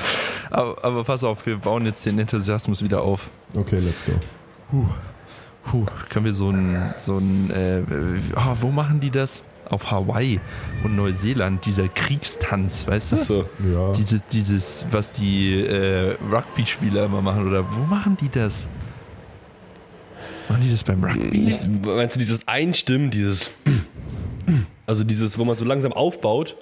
aber, 0.50 0.84
aber 0.84 1.04
pass 1.04 1.24
auf, 1.24 1.46
wir 1.46 1.58
bauen 1.58 1.86
jetzt 1.86 2.06
den 2.06 2.20
Enthusiasmus 2.20 2.84
wieder 2.84 3.02
auf. 3.02 3.30
Okay, 3.56 3.80
let's 3.80 4.06
go. 4.06 4.14
Huh. 4.72 4.88
Huh. 5.72 5.86
Können 6.10 6.26
wir 6.26 6.34
so 6.34 6.50
ein. 6.50 6.94
So 6.98 7.18
ein 7.18 7.52
äh, 7.52 7.84
oh, 8.36 8.56
wo 8.62 8.68
machen 8.70 9.00
die 9.00 9.12
das? 9.12 9.44
auf 9.72 9.90
Hawaii 9.90 10.40
und 10.84 10.96
Neuseeland, 10.96 11.66
dieser 11.66 11.88
Kriegstanz, 11.88 12.86
weißt 12.88 13.14
du? 13.14 13.18
So. 13.18 13.50
Ja. 13.74 13.94
Diese, 13.94 14.22
dieses, 14.32 14.86
was 14.92 15.12
die 15.12 15.62
äh, 15.62 16.16
Rugby-Spieler 16.32 17.06
immer 17.06 17.22
machen, 17.22 17.48
oder 17.48 17.66
wo 17.72 17.86
machen 17.86 18.18
die 18.20 18.30
das? 18.30 18.68
Machen 20.52 20.64
die 20.64 20.72
das 20.72 20.84
beim 20.84 21.02
Rugby? 21.02 21.40
Dies, 21.40 21.66
meinst 21.86 22.18
du 22.18 22.20
dieses 22.20 22.46
Einstimmen, 22.46 23.10
dieses. 23.10 23.52
Also 24.86 25.06
dieses, 25.06 25.38
wo 25.38 25.46
man 25.46 25.56
so 25.56 25.64
langsam 25.64 25.94
aufbaut? 25.94 26.58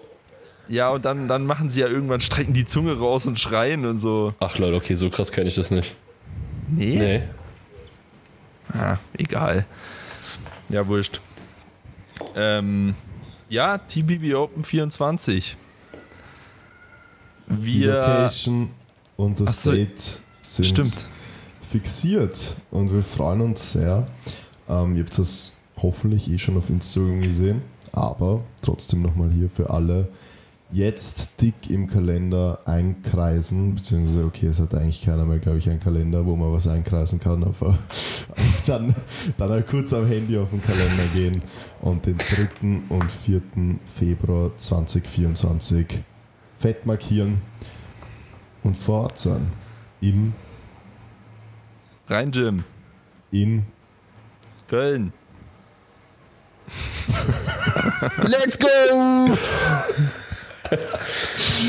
Ja, 0.67 0.91
und 0.91 1.03
dann, 1.05 1.27
dann 1.27 1.47
machen 1.47 1.71
sie 1.71 1.79
ja 1.79 1.87
irgendwann, 1.87 2.19
strecken 2.19 2.53
die 2.53 2.65
Zunge 2.65 2.99
raus 2.99 3.25
und 3.25 3.39
schreien 3.39 3.85
und 3.85 3.97
so. 3.97 4.31
Ach 4.39 4.59
Leute, 4.59 4.75
okay, 4.75 4.93
so 4.93 5.09
krass 5.09 5.31
kenne 5.31 5.47
ich 5.47 5.55
das 5.55 5.71
nicht. 5.71 5.95
Nee? 6.67 6.97
Nee. 6.97 7.23
Ah, 8.77 8.97
egal. 9.17 9.65
Ja, 10.69 10.87
wurscht. 10.87 11.19
Ähm, 12.35 12.93
ja, 13.49 13.79
TBB 13.79 14.35
Open 14.35 14.63
24. 14.63 15.57
Wir. 17.47 17.57
Die 17.57 17.85
Location 17.85 18.69
und 19.17 19.39
das 19.39 19.63
so, 19.63 19.71
Date 19.71 20.19
sind 20.41 20.65
stimmt. 20.65 21.07
Fixiert 21.69 22.55
und 22.71 22.91
wir 22.91 23.03
freuen 23.03 23.41
uns 23.41 23.73
sehr. 23.73 24.07
Ähm, 24.67 24.95
ihr 24.95 25.03
habt 25.03 25.17
das 25.17 25.57
hoffentlich 25.81 26.29
eh 26.29 26.37
schon 26.37 26.57
auf 26.57 26.69
Instagram 26.69 27.21
gesehen, 27.21 27.61
aber 27.91 28.41
trotzdem 28.61 29.01
nochmal 29.01 29.29
hier 29.31 29.49
für 29.49 29.69
alle 29.69 30.07
jetzt 30.71 31.41
dick 31.41 31.69
im 31.69 31.87
Kalender 31.87 32.59
einkreisen, 32.65 33.75
beziehungsweise, 33.75 34.25
okay, 34.25 34.47
es 34.47 34.59
hat 34.59 34.73
eigentlich 34.75 35.03
keiner 35.03 35.25
mehr, 35.25 35.39
glaube 35.39 35.57
ich, 35.57 35.69
einen 35.69 35.79
Kalender, 35.79 36.25
wo 36.25 36.35
man 36.35 36.53
was 36.53 36.67
einkreisen 36.67 37.19
kann, 37.19 37.43
aber 37.43 37.77
dann, 38.67 38.95
dann 39.37 39.49
halt 39.49 39.67
kurz 39.67 39.93
am 39.93 40.07
Handy 40.07 40.37
auf 40.37 40.49
den 40.51 40.61
Kalender 40.61 41.03
gehen 41.15 41.37
und 41.81 42.05
den 42.05 42.17
3. 42.17 42.81
und 42.89 43.11
4. 43.25 43.41
Februar 43.95 44.51
2024 44.57 45.99
fett 46.57 46.85
markieren 46.85 47.41
und 48.63 48.77
vor 48.77 49.03
Ort 49.03 49.17
sein. 49.17 49.47
Im 50.01 50.33
Rhein 52.09 52.31
Gym. 52.31 52.63
In 53.29 53.65
Köln. 54.67 55.13
Let's 58.23 58.57
go! 58.57 58.67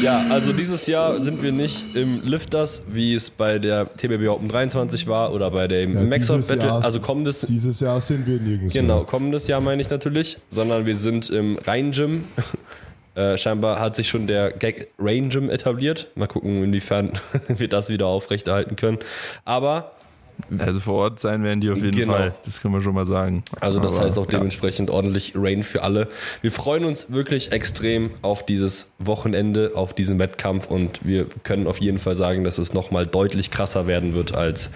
ja, 0.03 0.25
also 0.31 0.55
dieses 0.55 0.87
Jahr 0.87 1.19
sind 1.19 1.43
wir 1.43 1.53
nicht 1.53 1.95
im 1.95 2.23
Lifters, 2.25 2.81
wie 2.87 3.15
es 3.15 3.29
bei 3.29 3.59
der 3.59 3.95
TBB 3.95 4.29
Open 4.29 4.49
23 4.49 5.07
war 5.07 5.35
oder 5.35 5.51
bei 5.51 5.69
dem 5.69 5.93
ja, 5.95 6.03
Maxout 6.05 6.39
Battle. 6.49 6.65
Jahr, 6.65 6.85
also 6.85 7.01
kommendes 7.01 7.43
dieses 7.43 7.81
Jahr 7.81 8.01
sind 8.01 8.27
wir 8.27 8.41
nirgends. 8.41 8.73
Genau, 8.73 8.97
mehr. 8.97 9.05
kommendes 9.05 9.47
Jahr 9.47 9.61
meine 9.61 9.83
ich 9.83 9.91
natürlich, 9.91 10.39
sondern 10.49 10.87
wir 10.87 10.97
sind 10.97 11.29
im 11.29 11.59
Rhein 11.59 11.93
Gym. 11.93 12.25
Äh, 13.17 13.37
scheinbar 13.39 13.81
hat 13.81 13.97
sich 13.97 14.09
schon 14.09 14.29
der 14.29 14.53
Gag 14.53 14.93
Rain 14.97 15.31
Gym 15.31 15.51
etabliert. 15.51 16.07
Mal 16.15 16.29
gucken, 16.29 16.63
inwiefern 16.63 17.11
wir 17.49 17.67
das 17.67 17.89
wieder 17.89 18.07
aufrechterhalten 18.07 18.77
können. 18.77 18.99
Aber 19.45 19.97
also 20.59 20.81
vor 20.81 20.95
Ort 20.95 21.21
sein 21.21 21.43
werden 21.43 21.61
die 21.61 21.71
auf 21.71 21.79
jeden 21.79 21.97
genau. 21.97 22.13
Fall. 22.15 22.35
Das 22.45 22.61
können 22.61 22.75
wir 22.75 22.81
schon 22.81 22.95
mal 22.95 23.07
sagen. 23.07 23.43
Also 23.61 23.81
das 23.81 23.97
Aber, 23.97 24.07
heißt 24.07 24.19
auch 24.19 24.27
dementsprechend 24.27 24.89
ja. 24.89 24.95
ordentlich 24.95 25.33
Rain 25.37 25.63
für 25.63 25.83
alle. 25.83 26.09
Wir 26.41 26.53
freuen 26.53 26.85
uns 26.85 27.11
wirklich 27.11 27.53
extrem 27.53 28.11
auf 28.23 28.45
dieses 28.45 28.93
Wochenende, 28.99 29.73
auf 29.75 29.95
diesen 29.95 30.19
Wettkampf 30.19 30.67
und 30.67 31.01
wir 31.05 31.27
können 31.43 31.67
auf 31.67 31.79
jeden 31.79 31.99
Fall 31.99 32.17
sagen, 32.17 32.45
dass 32.45 32.59
es 32.59 32.75
nochmal 32.75 33.07
deutlich 33.07 33.51
krasser 33.51 33.87
werden 33.87 34.15
wird 34.15 34.35
als 34.35 34.71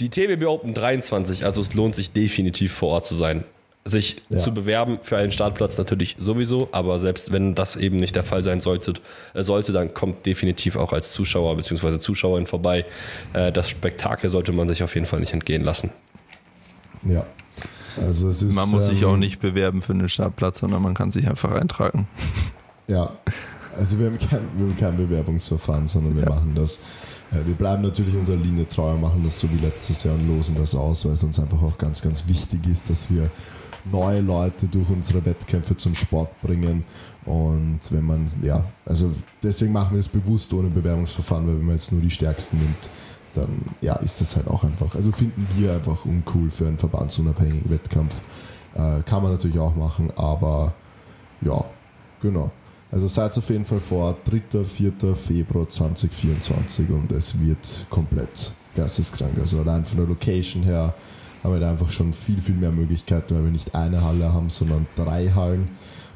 die 0.00 0.08
TBB 0.08 0.44
Open 0.44 0.74
23. 0.74 1.44
Also 1.44 1.60
es 1.60 1.74
lohnt 1.74 1.94
sich 1.94 2.12
definitiv 2.12 2.72
vor 2.72 2.90
Ort 2.90 3.06
zu 3.06 3.14
sein 3.14 3.44
sich 3.90 4.22
ja. 4.28 4.38
zu 4.38 4.52
bewerben 4.52 4.98
für 5.02 5.16
einen 5.16 5.32
Startplatz 5.32 5.76
natürlich 5.76 6.16
sowieso, 6.18 6.68
aber 6.72 6.98
selbst 6.98 7.32
wenn 7.32 7.54
das 7.54 7.76
eben 7.76 7.96
nicht 7.96 8.16
der 8.16 8.22
Fall 8.22 8.42
sein 8.42 8.60
sollte, 8.60 8.94
äh, 9.34 9.42
sollte 9.42 9.72
dann 9.72 9.92
kommt 9.92 10.24
definitiv 10.26 10.76
auch 10.76 10.92
als 10.92 11.12
Zuschauer 11.12 11.56
bzw. 11.56 11.98
Zuschauerin 11.98 12.46
vorbei. 12.46 12.86
Äh, 13.32 13.52
das 13.52 13.68
Spektakel 13.68 14.30
sollte 14.30 14.52
man 14.52 14.68
sich 14.68 14.82
auf 14.82 14.94
jeden 14.94 15.06
Fall 15.06 15.20
nicht 15.20 15.32
entgehen 15.32 15.62
lassen. 15.62 15.90
Ja. 17.04 17.26
Also 17.96 18.28
es 18.28 18.40
ist, 18.40 18.54
man 18.54 18.70
muss 18.70 18.88
ähm, 18.88 18.94
sich 18.94 19.04
auch 19.04 19.16
nicht 19.16 19.40
bewerben 19.40 19.82
für 19.82 19.92
einen 19.92 20.08
Startplatz, 20.08 20.60
sondern 20.60 20.82
man 20.82 20.94
kann 20.94 21.10
sich 21.10 21.28
einfach 21.28 21.52
eintragen. 21.52 22.06
Ja, 22.86 23.12
also 23.76 24.00
wir 24.00 24.06
haben 24.06 24.18
kein, 24.18 24.40
wir 24.56 24.66
haben 24.66 24.76
kein 24.76 24.96
Bewerbungsverfahren, 24.96 25.86
sondern 25.86 26.16
wir 26.16 26.24
ja. 26.24 26.28
machen 26.28 26.56
das. 26.56 26.80
Äh, 27.30 27.46
wir 27.46 27.54
bleiben 27.54 27.82
natürlich 27.82 28.16
unserer 28.16 28.38
Linie 28.38 28.68
treu, 28.68 28.96
machen 28.96 29.22
das 29.24 29.38
so 29.38 29.48
wie 29.48 29.64
letztes 29.64 30.02
Jahr 30.02 30.14
und 30.14 30.26
losen 30.26 30.56
das 30.56 30.74
aus, 30.74 31.04
weil 31.04 31.12
es 31.12 31.22
uns 31.22 31.38
einfach 31.38 31.62
auch 31.62 31.78
ganz, 31.78 32.02
ganz 32.02 32.26
wichtig 32.26 32.66
ist, 32.66 32.90
dass 32.90 33.08
wir 33.08 33.30
neue 33.90 34.20
Leute 34.20 34.66
durch 34.66 34.88
unsere 34.90 35.24
Wettkämpfe 35.24 35.76
zum 35.76 35.94
Sport 35.94 36.30
bringen. 36.42 36.84
Und 37.24 37.80
wenn 37.90 38.04
man, 38.04 38.26
ja, 38.42 38.64
also 38.86 39.12
deswegen 39.42 39.72
machen 39.72 39.92
wir 39.92 40.00
es 40.00 40.08
bewusst 40.08 40.52
ohne 40.54 40.68
Bewerbungsverfahren, 40.68 41.46
weil 41.46 41.58
wenn 41.58 41.66
man 41.66 41.74
jetzt 41.76 41.92
nur 41.92 42.00
die 42.00 42.10
Stärksten 42.10 42.58
nimmt, 42.58 42.90
dann 43.34 43.62
ja, 43.80 43.94
ist 43.96 44.20
das 44.20 44.36
halt 44.36 44.48
auch 44.48 44.64
einfach, 44.64 44.94
also 44.94 45.12
finden 45.12 45.46
wir 45.56 45.74
einfach 45.74 46.04
uncool 46.04 46.50
für 46.50 46.66
einen 46.66 46.78
verbandsunabhängigen 46.78 47.70
Wettkampf. 47.70 48.14
Äh, 48.74 49.02
kann 49.02 49.22
man 49.22 49.32
natürlich 49.32 49.58
auch 49.58 49.74
machen, 49.76 50.10
aber 50.16 50.72
ja, 51.40 51.64
genau. 52.22 52.50
Also 52.92 53.06
seid 53.06 53.36
auf 53.38 53.48
jeden 53.48 53.64
Fall 53.64 53.80
vor 53.80 54.16
3. 54.24 54.64
4. 54.64 54.92
Februar 55.14 55.68
2024 55.68 56.90
und 56.90 57.12
es 57.12 57.40
wird 57.40 57.86
komplett 57.88 58.52
geisteskrank. 58.74 59.32
Also 59.40 59.60
allein 59.60 59.84
von 59.84 59.98
der 59.98 60.06
Location 60.08 60.64
her 60.64 60.92
haben 61.42 61.52
wir 61.54 61.60
da 61.60 61.70
einfach 61.70 61.90
schon 61.90 62.12
viel, 62.12 62.40
viel 62.40 62.54
mehr 62.54 62.70
Möglichkeiten, 62.70 63.34
weil 63.34 63.44
wir 63.44 63.50
nicht 63.50 63.74
eine 63.74 64.02
Halle 64.02 64.32
haben, 64.32 64.50
sondern 64.50 64.86
drei 64.96 65.30
Hallen. 65.30 65.68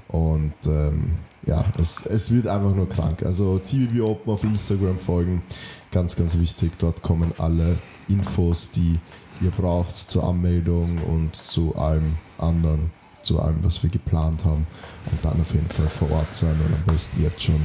Und 0.08 0.54
ähm, 0.66 1.14
ja, 1.46 1.64
es, 1.78 2.06
es 2.06 2.30
wird 2.30 2.46
einfach 2.46 2.74
nur 2.74 2.88
krank. 2.88 3.22
Also 3.24 3.58
TVB 3.58 4.00
Open 4.00 4.32
auf 4.32 4.44
Instagram 4.44 4.98
folgen, 4.98 5.42
ganz, 5.90 6.16
ganz 6.16 6.38
wichtig. 6.38 6.72
Dort 6.78 7.02
kommen 7.02 7.32
alle 7.38 7.76
Infos, 8.08 8.70
die 8.70 8.98
ihr 9.40 9.50
braucht 9.50 9.94
zur 9.94 10.24
Anmeldung 10.24 10.98
und 10.98 11.34
zu 11.34 11.74
allem 11.74 12.14
anderen, 12.38 12.90
zu 13.22 13.40
allem, 13.40 13.62
was 13.62 13.82
wir 13.82 13.90
geplant 13.90 14.44
haben. 14.44 14.66
Und 15.10 15.24
dann 15.24 15.40
auf 15.40 15.52
jeden 15.52 15.68
Fall 15.68 15.88
vor 15.88 16.10
Ort 16.10 16.34
sein 16.34 16.54
und 16.64 16.74
am 16.74 16.94
besten 16.94 17.22
jetzt 17.22 17.42
schon 17.42 17.60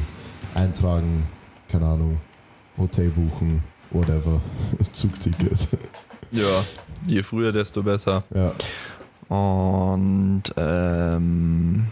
eintragen, 0.56 1.24
keine 1.70 1.86
Ahnung, 1.86 2.18
Hotel 2.78 3.10
buchen, 3.10 3.64
whatever, 3.92 4.42
Zugticket. 4.92 5.68
Ja, 6.32 6.64
je 7.08 7.24
früher, 7.24 7.52
desto 7.52 7.84
besser. 7.84 8.24
Ja, 8.34 8.54
Und 9.30 10.44
ähm. 10.58 11.88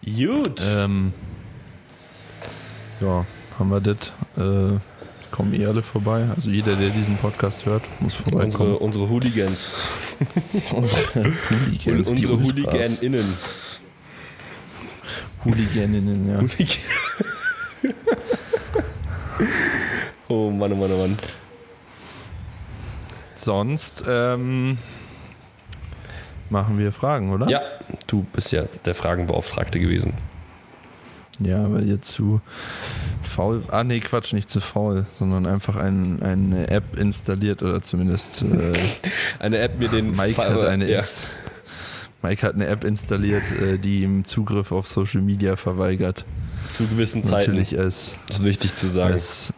gut. 0.04 0.60
Ähm, 0.62 1.14
ja, 3.00 3.24
haben 3.58 3.70
wir 3.70 3.80
das. 3.80 4.12
Äh, 4.36 4.78
kommen 5.30 5.54
eh 5.54 5.64
alle 5.64 5.82
vorbei. 5.82 6.28
Also 6.36 6.50
jeder, 6.50 6.76
der 6.76 6.90
diesen 6.90 7.16
Podcast 7.16 7.64
hört, 7.64 7.84
muss 8.02 8.16
vorbeikommen. 8.16 8.74
unsere, 8.74 8.78
unsere 8.78 9.08
Hooligans. 9.08 9.70
unsere 10.72 11.02
Hooligans, 11.14 12.12
die 12.12 12.26
unsere. 12.26 12.42
Hooliganinnen. 12.42 13.32
Hooliganinnen, 15.42 16.28
ja. 16.28 16.40
oh 20.28 20.50
Mann, 20.50 20.72
oh 20.74 20.76
Mann, 20.76 20.92
oh 20.92 20.98
Mann. 20.98 21.16
Sonst 23.34 24.04
ähm, 24.06 24.76
machen 26.50 26.78
wir 26.78 26.92
Fragen, 26.92 27.32
oder? 27.32 27.48
Ja, 27.48 27.60
du 28.06 28.24
bist 28.32 28.52
ja 28.52 28.64
der 28.84 28.94
Fragenbeauftragte 28.94 29.78
gewesen. 29.80 30.12
Ja, 31.38 31.70
weil 31.70 31.86
ihr 31.86 32.00
zu 32.00 32.40
faul. 33.22 33.62
Ah, 33.68 33.84
nee, 33.84 34.00
Quatsch, 34.00 34.32
nicht 34.32 34.48
zu 34.48 34.60
faul, 34.60 35.04
sondern 35.10 35.44
einfach 35.44 35.76
ein, 35.76 36.22
eine 36.22 36.70
App 36.70 36.96
installiert 36.98 37.62
oder 37.62 37.82
zumindest 37.82 38.42
äh, 38.42 38.72
Eine 39.38 39.58
App 39.58 39.78
mir 39.78 39.88
den 39.88 40.12
Mike 40.16 40.34
Fall- 40.34 40.54
hat 40.54 40.64
eine 40.64 40.88
ja. 40.88 40.98
Inst 40.98 41.28
Mike 42.22 42.44
hat 42.46 42.54
eine 42.54 42.66
App 42.66 42.84
installiert, 42.84 43.42
äh, 43.60 43.78
die 43.78 44.02
ihm 44.02 44.24
Zugriff 44.24 44.72
auf 44.72 44.86
Social 44.86 45.20
Media 45.20 45.56
verweigert. 45.56 46.24
zu 46.68 46.86
gewissen 46.86 47.22
Zeiten. 47.22 47.50
Natürlich 47.52 47.78
als, 47.78 48.14
Das 48.28 48.38
ist 48.38 48.44
wichtig 48.44 48.72
zu 48.72 48.88
sagen. 48.88 49.12
als, 49.12 49.52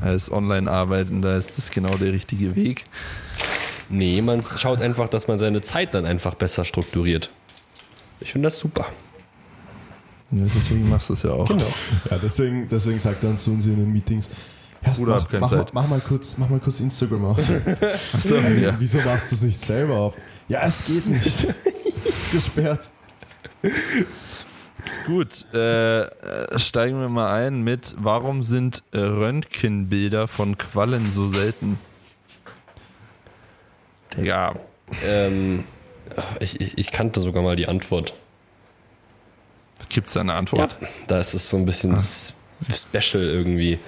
als 0.00 0.30
Online-Arbeitender 0.30 1.36
ist 1.36 1.58
das 1.58 1.70
genau 1.72 1.94
der 1.96 2.12
richtige 2.12 2.54
Weg. 2.54 2.84
Nee, 3.94 4.22
man 4.22 4.42
schaut 4.42 4.80
einfach, 4.80 5.08
dass 5.08 5.28
man 5.28 5.38
seine 5.38 5.62
Zeit 5.62 5.94
dann 5.94 6.04
einfach 6.04 6.34
besser 6.34 6.64
strukturiert. 6.64 7.30
Ich 8.20 8.32
finde 8.32 8.48
das 8.48 8.58
super. 8.58 8.86
Ja, 10.32 10.44
deswegen 10.44 10.88
machst 10.88 11.10
du 11.10 11.12
es 11.14 11.22
ja 11.22 11.30
auch. 11.30 11.46
Genau. 11.46 11.72
Ja, 12.10 12.18
deswegen, 12.20 12.68
deswegen 12.68 12.98
sagt 12.98 13.22
er 13.22 13.28
dann 13.28 13.38
zu 13.38 13.52
uns 13.52 13.66
in 13.66 13.76
den 13.76 13.92
Meetings, 13.92 14.30
Erst 14.82 15.00
Bruder, 15.00 15.20
mach, 15.20 15.32
mach, 15.32 15.40
mal, 15.40 15.48
Zeit. 15.48 15.74
mach, 15.74 15.88
mal 15.88 16.00
kurz, 16.00 16.36
mach 16.36 16.48
mal 16.48 16.60
kurz 16.60 16.80
Instagram 16.80 17.24
auf. 17.24 17.38
Achso, 18.12 18.36
ja. 18.36 18.74
Wieso 18.78 18.98
machst 18.98 19.30
du 19.30 19.36
es 19.36 19.42
nicht 19.42 19.64
selber 19.64 19.96
auf? 19.96 20.14
Ja, 20.48 20.62
es 20.64 20.84
geht 20.84 21.06
nicht. 21.06 21.26
ist 22.04 22.32
gesperrt. 22.32 22.90
Gut, 25.06 25.46
äh, 25.54 26.02
äh, 26.02 26.58
steigen 26.58 27.00
wir 27.00 27.08
mal 27.08 27.32
ein 27.32 27.62
mit, 27.62 27.94
warum 27.98 28.42
sind 28.42 28.82
äh, 28.92 28.98
Röntgenbilder 28.98 30.28
von 30.28 30.58
Quallen 30.58 31.10
so 31.10 31.28
selten? 31.28 31.78
Digga, 34.16 34.54
Ähm, 35.04 35.64
ich, 36.40 36.60
ich, 36.60 36.78
ich 36.78 36.90
kannte 36.92 37.20
sogar 37.20 37.42
mal 37.42 37.56
die 37.56 37.66
Antwort. 37.68 38.14
gibt's 39.88 40.12
da 40.12 40.20
eine 40.20 40.34
Antwort? 40.34 40.76
Da 41.08 41.18
ist 41.18 41.34
es 41.34 41.48
so 41.50 41.56
ein 41.56 41.66
bisschen 41.66 41.94
s- 41.94 42.34
special 42.72 43.22
irgendwie. 43.24 43.78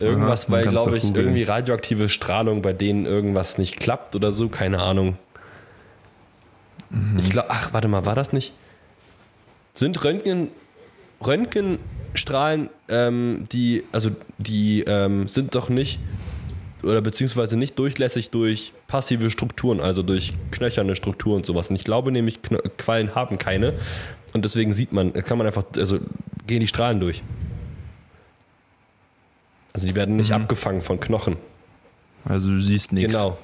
Irgendwas, 0.00 0.44
Aha, 0.46 0.52
weil, 0.52 0.66
glaube 0.68 0.96
ich, 0.96 1.02
googeln. 1.02 1.26
irgendwie 1.26 1.42
radioaktive 1.42 2.08
Strahlung, 2.08 2.62
bei 2.62 2.72
denen 2.72 3.04
irgendwas 3.06 3.58
nicht 3.58 3.80
klappt 3.80 4.14
oder 4.14 4.30
so, 4.30 4.48
keine 4.48 4.80
Ahnung. 4.80 5.18
Mhm. 6.90 7.18
Ich 7.18 7.30
glaube, 7.30 7.50
ach, 7.50 7.72
warte 7.72 7.88
mal, 7.88 8.06
war 8.06 8.14
das 8.14 8.32
nicht? 8.32 8.52
Sind 9.74 10.02
Röntgen, 10.04 10.50
Röntgenstrahlen, 11.24 12.70
ähm, 12.88 13.46
die, 13.52 13.84
also 13.92 14.10
die 14.38 14.82
ähm, 14.82 15.26
sind 15.28 15.54
doch 15.54 15.68
nicht, 15.68 15.98
oder 16.82 17.00
beziehungsweise 17.00 17.56
nicht 17.56 17.78
durchlässig 17.78 18.30
durch 18.30 18.72
passive 18.86 19.30
Strukturen, 19.30 19.80
also 19.80 20.02
durch 20.02 20.32
knöcherne 20.52 20.94
Strukturen 20.96 21.38
und 21.38 21.46
sowas. 21.46 21.70
Und 21.70 21.76
ich 21.76 21.84
glaube 21.84 22.12
nämlich, 22.12 22.40
Kno 22.42 22.58
Quallen 22.76 23.14
haben 23.14 23.38
keine. 23.38 23.74
Und 24.32 24.44
deswegen 24.44 24.72
sieht 24.74 24.92
man, 24.92 25.12
kann 25.12 25.38
man 25.38 25.46
einfach, 25.46 25.64
also 25.76 25.98
gehen 26.46 26.60
die 26.60 26.68
Strahlen 26.68 27.00
durch. 27.00 27.22
Also 29.72 29.86
die 29.86 29.94
werden 29.94 30.16
nicht 30.16 30.32
abgefangen 30.32 30.80
von 30.80 30.98
Knochen. 31.00 31.36
Also 32.24 32.52
du 32.52 32.58
siehst 32.58 32.92
nichts. 32.92 33.14
Genau. 33.14 33.38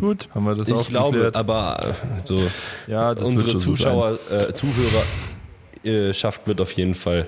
Gut, 0.00 0.28
haben 0.34 0.44
wir 0.46 0.54
das 0.56 0.66
Ich 0.68 0.74
auch 0.74 0.88
glaube, 0.88 1.12
geklärt. 1.16 1.36
aber 1.36 1.78
äh, 1.80 1.92
so 2.24 2.40
Ja, 2.88 3.14
das 3.14 3.28
unsere 3.28 3.46
wird 3.46 3.52
schon 3.52 3.60
so 3.60 3.72
Zuschauer, 3.74 4.18
äh, 4.30 4.52
Zuhörerschaft 5.84 6.46
wird 6.46 6.60
auf 6.60 6.72
jeden 6.72 6.94
Fall 6.94 7.26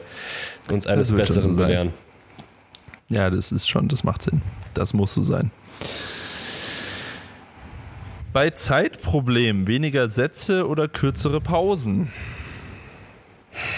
uns 0.70 0.86
eines 0.88 1.12
Besseren 1.12 1.42
so 1.42 1.48
sein. 1.50 1.56
belehren. 1.56 1.92
Ja, 3.12 3.28
das 3.28 3.52
ist 3.52 3.68
schon, 3.68 3.88
das 3.88 4.04
macht 4.04 4.22
Sinn. 4.22 4.40
Das 4.72 4.94
muss 4.94 5.12
so 5.12 5.22
sein. 5.22 5.50
Bei 8.32 8.48
Zeitproblemen 8.48 9.66
weniger 9.66 10.08
Sätze 10.08 10.66
oder 10.66 10.88
kürzere 10.88 11.40
Pausen? 11.42 12.10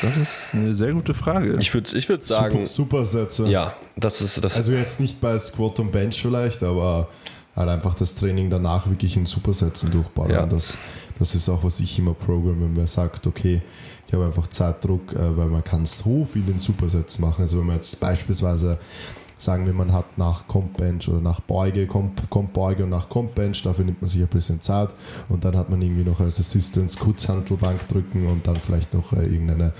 Das 0.02 0.16
ist 0.16 0.54
eine 0.54 0.72
sehr 0.72 0.92
gute 0.92 1.14
Frage. 1.14 1.56
Ich 1.58 1.74
würde 1.74 1.96
ich 1.96 2.08
würd 2.08 2.24
sagen, 2.24 2.66
Super, 2.66 3.04
Supersätze. 3.04 3.48
ja, 3.48 3.74
das 3.96 4.20
ist 4.20 4.42
das. 4.44 4.56
Also 4.56 4.72
jetzt 4.72 5.00
nicht 5.00 5.20
bei 5.20 5.36
Squat 5.40 5.80
und 5.80 5.90
Bench 5.90 6.22
vielleicht, 6.22 6.62
aber 6.62 7.08
halt 7.56 7.68
einfach 7.68 7.94
das 7.94 8.14
Training 8.14 8.50
danach 8.50 8.88
wirklich 8.88 9.16
in 9.16 9.26
Supersätzen 9.26 9.90
durchbauen. 9.90 10.30
Ja. 10.30 10.46
Das, 10.46 10.78
das 11.18 11.34
ist 11.34 11.48
auch, 11.48 11.64
was 11.64 11.80
ich 11.80 11.98
immer 11.98 12.14
programme, 12.14 12.60
wenn 12.60 12.74
man 12.74 12.86
sagt, 12.86 13.26
okay, 13.26 13.62
ich 14.06 14.14
habe 14.14 14.26
einfach 14.26 14.46
Zeitdruck, 14.46 15.12
äh, 15.12 15.36
weil 15.36 15.46
man 15.48 15.64
kann 15.64 15.84
so 15.86 16.24
viel 16.24 16.48
in 16.48 16.60
Supersätzen 16.60 17.24
machen. 17.24 17.42
Also 17.42 17.58
wenn 17.58 17.66
man 17.66 17.76
jetzt 17.76 17.98
beispielsweise 17.98 18.78
sagen 19.44 19.66
wir, 19.66 19.72
man 19.72 19.92
hat 19.92 20.18
nach 20.18 20.46
Comp 20.48 20.76
Bench 20.76 21.08
oder 21.08 21.20
nach 21.20 21.40
Beuge, 21.40 21.86
Comp, 21.86 22.28
Comp 22.30 22.52
Beuge 22.52 22.84
und 22.84 22.90
nach 22.90 23.08
Comp 23.08 23.34
Bench, 23.34 23.62
dafür 23.62 23.84
nimmt 23.84 24.00
man 24.00 24.08
sich 24.08 24.22
ein 24.22 24.28
bisschen 24.28 24.60
Zeit 24.60 24.90
und 25.28 25.44
dann 25.44 25.56
hat 25.56 25.70
man 25.70 25.80
irgendwie 25.82 26.04
noch 26.04 26.20
als 26.20 26.40
Assistance 26.40 26.98
Kurzhantelbank 26.98 27.88
drücken 27.88 28.26
und 28.26 28.46
dann 28.46 28.56
vielleicht 28.56 28.94
noch 28.94 29.12
äh, 29.12 29.26
irgendeine 29.26 29.72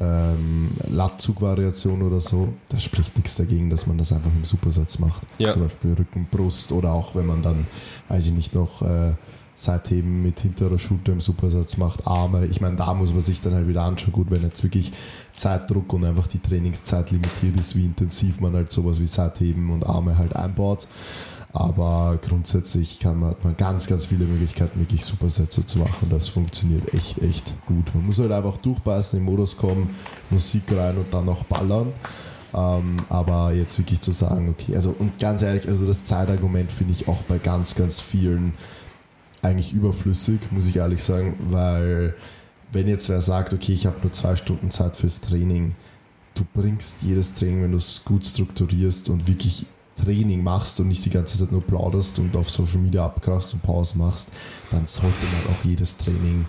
ähm, 0.00 0.72
Latzug-Variation 0.88 2.02
oder 2.02 2.20
so. 2.20 2.48
Da 2.68 2.80
spricht 2.80 3.16
nichts 3.16 3.36
dagegen, 3.36 3.70
dass 3.70 3.86
man 3.86 3.98
das 3.98 4.12
einfach 4.12 4.30
im 4.34 4.44
Supersatz 4.44 4.98
macht. 4.98 5.22
Ja. 5.38 5.52
Zum 5.52 5.62
Beispiel 5.62 5.94
Rücken, 5.94 6.26
Brust 6.30 6.72
oder 6.72 6.92
auch 6.92 7.14
wenn 7.14 7.26
man 7.26 7.42
dann, 7.42 7.66
weiß 8.08 8.26
ich 8.26 8.32
nicht, 8.32 8.54
noch 8.54 8.82
äh, 8.82 9.14
Seitheben 9.54 10.22
mit 10.22 10.40
hinterer 10.40 10.78
Schulter 10.78 11.12
im 11.12 11.20
Supersatz 11.20 11.76
macht, 11.76 12.06
Arme. 12.06 12.46
Ich 12.46 12.60
meine, 12.60 12.76
da 12.76 12.94
muss 12.94 13.12
man 13.12 13.22
sich 13.22 13.40
dann 13.40 13.54
halt 13.54 13.68
wieder 13.68 13.82
anschauen, 13.82 14.12
gut, 14.12 14.30
wenn 14.30 14.42
jetzt 14.42 14.62
wirklich 14.62 14.92
Zeitdruck 15.34 15.92
und 15.92 16.04
einfach 16.04 16.26
die 16.26 16.38
Trainingszeit 16.38 17.10
limitiert 17.10 17.58
ist, 17.58 17.76
wie 17.76 17.84
intensiv 17.84 18.40
man 18.40 18.54
halt 18.54 18.72
sowas 18.72 19.00
wie 19.00 19.06
Seitheben 19.06 19.70
und 19.70 19.84
Arme 19.84 20.16
halt 20.16 20.34
einbaut. 20.34 20.86
Aber 21.54 22.18
grundsätzlich 22.26 22.98
kann 22.98 23.20
man, 23.20 23.30
hat 23.30 23.44
man 23.44 23.56
ganz, 23.58 23.86
ganz 23.86 24.06
viele 24.06 24.24
Möglichkeiten, 24.24 24.80
wirklich 24.80 25.04
Supersätze 25.04 25.66
zu 25.66 25.80
machen. 25.80 26.08
Das 26.08 26.28
funktioniert 26.28 26.94
echt, 26.94 27.18
echt 27.22 27.54
gut. 27.66 27.94
Man 27.94 28.06
muss 28.06 28.18
halt 28.18 28.32
einfach 28.32 28.56
durchpassen, 28.56 29.18
im 29.18 29.26
Modus 29.26 29.58
kommen, 29.58 29.90
Musik 30.30 30.62
rein 30.70 30.96
und 30.96 31.12
dann 31.12 31.26
noch 31.26 31.44
ballern. 31.44 31.92
Ähm, 32.54 32.96
aber 33.10 33.52
jetzt 33.52 33.78
wirklich 33.78 34.00
zu 34.00 34.12
sagen, 34.12 34.48
okay, 34.48 34.76
also 34.76 34.94
und 34.98 35.18
ganz 35.18 35.42
ehrlich, 35.42 35.68
also 35.68 35.86
das 35.86 36.04
Zeitargument 36.04 36.72
finde 36.72 36.94
ich 36.94 37.06
auch 37.08 37.22
bei 37.22 37.38
ganz, 37.38 37.74
ganz 37.74 38.00
vielen 38.00 38.54
eigentlich 39.42 39.72
überflüssig, 39.72 40.40
muss 40.50 40.66
ich 40.66 40.76
ehrlich 40.76 41.02
sagen, 41.02 41.36
weil 41.50 42.14
wenn 42.72 42.88
jetzt 42.88 43.08
wer 43.08 43.20
sagt, 43.20 43.52
okay, 43.52 43.72
ich 43.72 43.86
habe 43.86 43.96
nur 44.02 44.12
zwei 44.12 44.36
Stunden 44.36 44.70
Zeit 44.70 44.96
fürs 44.96 45.20
Training, 45.20 45.74
du 46.34 46.44
bringst 46.54 47.02
jedes 47.02 47.34
Training, 47.34 47.64
wenn 47.64 47.72
du 47.72 47.76
es 47.76 48.04
gut 48.04 48.24
strukturierst 48.24 49.08
und 49.08 49.26
wirklich 49.26 49.66
Training 50.02 50.42
machst 50.42 50.80
und 50.80 50.88
nicht 50.88 51.04
die 51.04 51.10
ganze 51.10 51.38
Zeit 51.38 51.52
nur 51.52 51.62
plauderst 51.62 52.18
und 52.18 52.36
auf 52.36 52.50
Social 52.50 52.78
Media 52.78 53.04
abkrachst 53.04 53.52
und 53.52 53.62
Pause 53.62 53.98
machst, 53.98 54.30
dann 54.70 54.86
sollte 54.86 55.16
man 55.32 55.54
auch 55.54 55.64
jedes 55.64 55.98
Training 55.98 56.46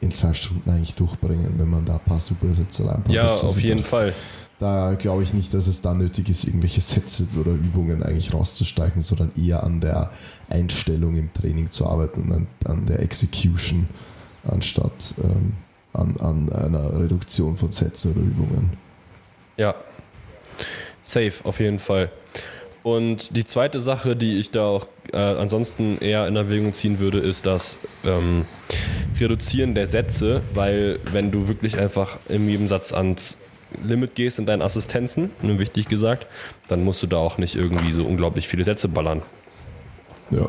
in 0.00 0.10
zwei 0.10 0.34
Stunden 0.34 0.68
eigentlich 0.68 0.94
durchbringen, 0.94 1.54
wenn 1.56 1.70
man 1.70 1.86
da 1.86 1.94
ein 1.94 2.00
paar 2.00 2.20
Supersätze 2.20 2.84
reinpackt. 2.86 3.12
Ja, 3.12 3.30
auf 3.30 3.58
jeden 3.60 3.78
da, 3.78 3.84
Fall. 3.84 4.14
Da 4.62 4.94
glaube 4.94 5.24
ich 5.24 5.34
nicht, 5.34 5.52
dass 5.54 5.66
es 5.66 5.80
da 5.80 5.92
nötig 5.92 6.28
ist, 6.28 6.44
irgendwelche 6.44 6.80
Sätze 6.80 7.26
oder 7.36 7.50
Übungen 7.50 8.04
eigentlich 8.04 8.32
rauszusteigen, 8.32 9.02
sondern 9.02 9.32
eher 9.36 9.64
an 9.64 9.80
der 9.80 10.12
Einstellung 10.48 11.16
im 11.16 11.32
Training 11.34 11.72
zu 11.72 11.84
arbeiten 11.84 12.22
und 12.22 12.32
an, 12.32 12.46
an 12.66 12.86
der 12.86 13.00
Execution, 13.00 13.88
anstatt 14.44 15.14
ähm, 15.18 15.54
an, 15.92 16.16
an 16.20 16.52
einer 16.52 16.96
Reduktion 16.96 17.56
von 17.56 17.72
Sätzen 17.72 18.12
oder 18.12 18.20
Übungen. 18.20 18.70
Ja, 19.56 19.74
safe, 21.02 21.32
auf 21.42 21.58
jeden 21.58 21.80
Fall. 21.80 22.12
Und 22.84 23.36
die 23.36 23.44
zweite 23.44 23.80
Sache, 23.80 24.14
die 24.14 24.38
ich 24.38 24.52
da 24.52 24.66
auch 24.66 24.86
äh, 25.12 25.16
ansonsten 25.16 25.98
eher 25.98 26.28
in 26.28 26.36
Erwägung 26.36 26.72
ziehen 26.72 27.00
würde, 27.00 27.18
ist 27.18 27.46
das 27.46 27.78
ähm, 28.04 28.44
Reduzieren 29.18 29.74
der 29.74 29.88
Sätze, 29.88 30.40
weil 30.54 31.00
wenn 31.10 31.32
du 31.32 31.48
wirklich 31.48 31.78
einfach 31.78 32.20
in 32.28 32.48
jedem 32.48 32.68
Satz 32.68 32.92
ans 32.92 33.38
Limit 33.84 34.14
gehst 34.14 34.38
in 34.38 34.46
deinen 34.46 34.62
Assistenzen, 34.62 35.30
nur 35.42 35.58
wichtig 35.58 35.88
gesagt, 35.88 36.26
dann 36.68 36.84
musst 36.84 37.02
du 37.02 37.06
da 37.06 37.16
auch 37.16 37.38
nicht 37.38 37.54
irgendwie 37.54 37.92
so 37.92 38.04
unglaublich 38.04 38.48
viele 38.48 38.64
Sätze 38.64 38.88
ballern. 38.88 39.22
Ja. 40.30 40.48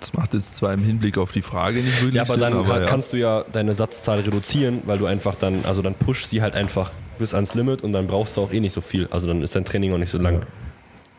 Das 0.00 0.14
macht 0.14 0.34
jetzt 0.34 0.56
zwar 0.56 0.72
im 0.72 0.82
Hinblick 0.82 1.16
auf 1.16 1.30
die 1.30 1.42
Frage 1.42 1.80
nicht 1.80 1.96
wirklich 2.00 2.14
Ja, 2.14 2.22
aber 2.22 2.32
Sinn, 2.32 2.40
dann 2.40 2.52
aber 2.54 2.80
ja. 2.80 2.86
kannst 2.86 3.12
du 3.12 3.16
ja 3.18 3.44
deine 3.52 3.74
Satzzahl 3.74 4.18
reduzieren, 4.20 4.82
weil 4.86 4.98
du 4.98 5.06
einfach 5.06 5.36
dann, 5.36 5.64
also 5.64 5.80
dann 5.80 5.94
push 5.94 6.24
sie 6.26 6.42
halt 6.42 6.54
einfach 6.54 6.90
bis 7.18 7.34
ans 7.34 7.54
Limit 7.54 7.82
und 7.82 7.92
dann 7.92 8.08
brauchst 8.08 8.36
du 8.36 8.40
auch 8.40 8.52
eh 8.52 8.58
nicht 8.58 8.72
so 8.72 8.80
viel. 8.80 9.06
Also 9.12 9.28
dann 9.28 9.42
ist 9.42 9.54
dein 9.54 9.64
Training 9.64 9.92
auch 9.94 9.98
nicht 9.98 10.10
so 10.10 10.18
lang. 10.18 10.44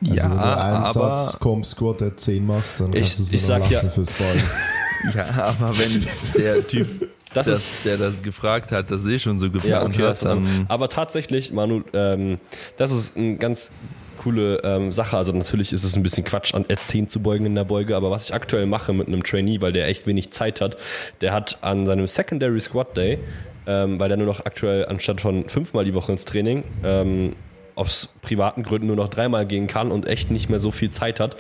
Also 0.02 0.16
ja, 0.16 0.24
wenn 0.30 0.32
du 0.38 0.44
einen 0.44 0.84
aber, 0.84 1.18
Satz 1.18 1.40
Comp 1.40 1.66
Squat 1.66 2.02
der 2.02 2.18
10 2.18 2.46
machst, 2.46 2.82
dann 2.82 2.92
Ich- 2.92 3.00
kannst 3.00 3.20
du 3.20 3.24
es 3.24 3.32
ich 3.32 3.48
ja- 3.48 3.80
fürs 3.90 4.12
Ballen. 4.12 4.44
ja, 5.16 5.26
aber 5.46 5.78
wenn 5.80 6.06
der 6.38 6.68
Typ, 6.68 7.08
Das 7.34 7.48
das 7.48 7.60
ist- 7.60 7.86
der 7.86 7.98
das 7.98 8.22
gefragt 8.24 8.72
hat, 8.72 8.92
das 8.92 9.06
eh 9.08 9.20
schon 9.20 9.38
so 9.38 9.48
Ja, 9.48 9.52
geplant 9.52 9.96
okay, 9.96 10.04
hat, 10.08 10.24
dann 10.26 10.66
aber 10.70 10.90
tatsächlich, 10.90 11.52
Manu, 11.52 11.82
ähm, 11.94 12.40
das 12.78 12.92
ist 12.92 13.18
eine 13.18 13.38
ganz 13.38 13.72
coole 14.18 14.62
ähm, 14.64 14.92
Sache. 14.92 15.18
Also 15.18 15.32
natürlich 15.34 15.74
ist 15.74 15.84
es 15.84 15.96
ein 15.96 16.04
bisschen 16.04 16.24
Quatsch, 16.24 16.54
an 16.54 16.64
R10 16.66 17.08
zu 17.08 17.20
beugen 17.20 17.46
in 17.46 17.56
der 17.56 17.66
Beuge, 17.66 17.96
aber 17.96 18.10
was 18.12 18.26
ich 18.26 18.34
aktuell 18.34 18.66
mache 18.66 18.94
mit 18.94 19.08
einem 19.08 19.24
Trainee, 19.24 19.60
weil 19.62 19.74
der 19.74 19.88
echt 19.88 20.08
wenig 20.08 20.32
Zeit 20.32 20.62
hat, 20.62 20.78
der 21.22 21.34
hat 21.34 21.58
an 21.62 21.86
seinem 21.86 22.08
Secondary 22.08 22.62
Squat 22.62 22.96
Day, 22.96 23.20
ähm, 23.68 24.00
weil 24.00 24.08
der 24.10 24.18
nur 24.18 24.28
noch 24.28 24.46
aktuell 24.46 24.86
anstatt 24.86 25.20
von 25.22 25.50
fünfmal 25.50 25.84
die 25.86 25.94
Woche 25.94 26.12
ins 26.12 26.26
Training 26.26 26.64
ähm, 26.84 27.36
aus 27.76 28.10
privaten 28.22 28.62
Gründen 28.64 28.88
nur 28.88 28.96
noch 28.96 29.10
dreimal 29.10 29.46
gehen 29.48 29.66
kann 29.68 29.92
und 29.92 30.06
echt 30.08 30.30
nicht 30.32 30.48
mehr 30.50 30.60
so 30.60 30.70
viel 30.72 30.92
Zeit 30.92 31.20
hat. 31.20 31.36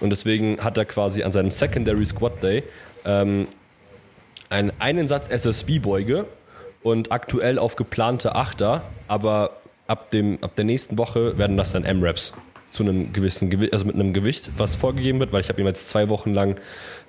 Und 0.00 0.10
deswegen 0.10 0.58
hat 0.62 0.76
er 0.76 0.84
quasi 0.84 1.22
an 1.22 1.30
seinem 1.32 1.50
Secondary 1.52 2.04
Squat 2.04 2.42
Day 2.42 2.64
ähm, 3.04 3.46
einen, 4.50 4.72
einen 4.78 5.06
Satz 5.06 5.28
SSB-Beuge 5.28 6.26
und 6.82 7.12
aktuell 7.12 7.58
auf 7.58 7.76
geplante 7.76 8.34
Achter, 8.34 8.82
aber 9.08 9.56
ab, 9.86 10.10
dem, 10.10 10.38
ab 10.42 10.54
der 10.56 10.64
nächsten 10.64 10.98
Woche 10.98 11.38
werden 11.38 11.56
das 11.56 11.72
dann 11.72 11.84
M-Raps 11.84 12.32
zu 12.68 12.82
einem 12.82 13.12
gewissen 13.12 13.48
Gewicht, 13.48 13.72
also 13.72 13.84
mit 13.84 13.94
einem 13.94 14.12
Gewicht, 14.12 14.50
was 14.56 14.74
vorgegeben 14.74 15.20
wird, 15.20 15.32
weil 15.32 15.40
ich 15.40 15.48
habe 15.48 15.60
ihm 15.60 15.66
jetzt 15.66 15.88
zwei 15.88 16.08
Wochen 16.08 16.34
lang, 16.34 16.56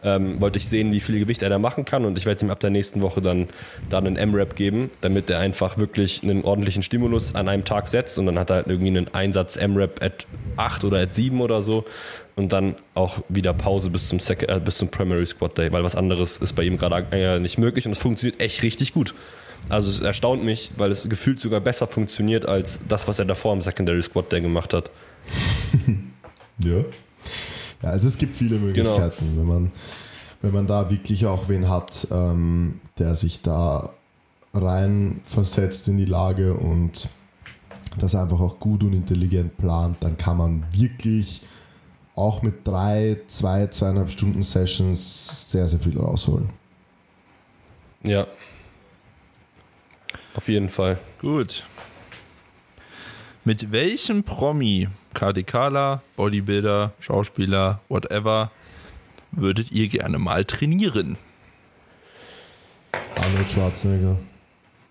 ähm, 0.03 0.39
wollte 0.39 0.59
ich 0.59 0.69
sehen, 0.69 0.91
wie 0.91 0.99
viel 0.99 1.19
Gewicht 1.19 1.41
er 1.41 1.49
da 1.49 1.57
machen 1.57 1.83
kann 1.83 2.05
und 2.05 2.17
ich 2.17 2.25
werde 2.25 2.45
ihm 2.45 2.51
ab 2.51 2.59
der 2.59 2.69
nächsten 2.69 3.01
Woche 3.01 3.21
dann, 3.21 3.47
dann 3.89 4.05
einen 4.05 4.17
M-Rap 4.17 4.55
geben, 4.55 4.91
damit 5.01 5.29
er 5.29 5.39
einfach 5.39 5.77
wirklich 5.77 6.21
einen 6.23 6.43
ordentlichen 6.43 6.83
Stimulus 6.83 7.33
an 7.35 7.49
einem 7.49 7.65
Tag 7.65 7.89
setzt 7.89 8.19
und 8.19 8.27
dann 8.27 8.37
hat 8.37 8.51
er 8.51 8.57
halt 8.57 8.67
irgendwie 8.67 8.89
einen 8.89 9.13
Einsatz 9.13 9.55
M-Rap 9.55 10.01
at 10.01 10.27
8 10.57 10.83
oder 10.85 10.99
at 10.99 11.13
7 11.13 11.41
oder 11.41 11.61
so 11.61 11.85
und 12.37 12.53
dann 12.53 12.75
auch 12.93 13.19
wieder 13.29 13.53
Pause 13.53 13.89
bis 13.89 14.09
zum, 14.09 14.19
Sec 14.19 14.43
äh, 14.47 14.61
bis 14.63 14.77
zum 14.77 14.89
Primary 14.89 15.25
Squat 15.25 15.57
Day, 15.57 15.73
weil 15.73 15.83
was 15.83 15.95
anderes 15.95 16.37
ist 16.37 16.53
bei 16.53 16.63
ihm 16.63 16.77
gerade 16.77 17.05
äh, 17.11 17.39
nicht 17.39 17.57
möglich 17.57 17.85
und 17.85 17.91
es 17.91 17.97
funktioniert 17.97 18.39
echt 18.39 18.61
richtig 18.63 18.93
gut. 18.93 19.13
Also 19.69 19.89
es 19.89 19.99
erstaunt 19.99 20.43
mich, 20.43 20.71
weil 20.77 20.91
es 20.91 21.09
gefühlt 21.09 21.39
sogar 21.39 21.59
besser 21.59 21.87
funktioniert 21.87 22.45
als 22.45 22.79
das, 22.87 23.07
was 23.07 23.19
er 23.19 23.25
davor 23.25 23.53
im 23.53 23.61
Secondary 23.61 24.01
Squat 24.03 24.31
Day 24.31 24.41
gemacht 24.41 24.73
hat. 24.73 24.89
Ja. 26.59 26.77
Ja, 27.83 27.89
also 27.91 28.07
es 28.07 28.17
gibt 28.17 28.35
viele 28.35 28.57
Möglichkeiten, 28.57 29.33
wenn 29.37 29.45
man, 29.45 29.71
wenn 30.41 30.51
man 30.55 30.65
da 30.65 30.89
wirklich 30.89 31.27
auch 31.27 31.49
wen 31.49 31.69
hat, 31.69 32.07
ähm, 32.09 32.79
der 32.97 33.13
sich 33.13 33.43
da 33.43 33.91
rein 34.55 35.21
versetzt 35.23 35.87
in 35.87 35.97
die 35.97 36.05
Lage 36.05 36.55
und 36.55 37.09
das 37.99 38.15
einfach 38.15 38.39
auch 38.39 38.59
gut 38.59 38.81
und 38.81 38.93
intelligent 38.93 39.55
plant, 39.57 39.97
dann 39.99 40.17
kann 40.17 40.37
man 40.37 40.63
wirklich 40.71 41.43
auch 42.17 42.41
mit 42.41 42.67
drei, 42.67 43.17
zwei, 43.27 43.67
zweieinhalb 43.67 44.09
Stunden 44.09 44.41
Sessions 44.41 45.51
sehr, 45.51 45.67
sehr 45.67 45.79
viel 45.79 45.97
rausholen. 45.97 46.49
Ja. 48.03 48.25
Auf 50.33 50.47
jeden 50.49 50.69
Fall. 50.69 50.99
Gut. 51.21 51.63
Mit 53.45 53.71
welchem 53.71 54.23
Promi, 54.23 54.89
KDKler, 55.13 56.01
Bodybuilder, 56.15 56.91
Schauspieler, 56.99 57.81
whatever, 57.87 58.51
würdet 59.31 59.71
ihr 59.71 59.87
gerne 59.87 60.19
mal 60.19 60.43
trainieren? 60.43 61.17
Arnold 63.15 63.51
Schwarzenegger. 63.51 64.17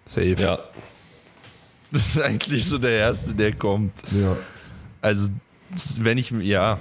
Safe. 0.05 0.37
Ja. 0.39 0.59
Das 1.91 2.09
ist 2.09 2.21
eigentlich 2.21 2.65
so 2.67 2.79
der 2.79 2.93
Erste, 2.93 3.35
der 3.35 3.53
kommt. 3.53 3.93
Ja. 4.13 4.37
Also, 5.01 5.31
wenn 6.01 6.19
ich, 6.19 6.31
ja, 6.31 6.79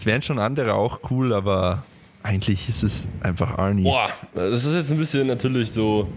es 0.00 0.06
wären 0.06 0.22
schon 0.22 0.38
andere 0.38 0.74
auch 0.74 1.00
cool, 1.10 1.34
aber 1.34 1.82
eigentlich 2.22 2.70
ist 2.70 2.82
es 2.82 3.06
einfach 3.22 3.58
Arnie. 3.58 3.82
Boah, 3.82 4.08
das 4.34 4.64
ist 4.64 4.74
jetzt 4.74 4.90
ein 4.90 4.96
bisschen 4.98 5.26
natürlich 5.26 5.72
so, 5.72 6.08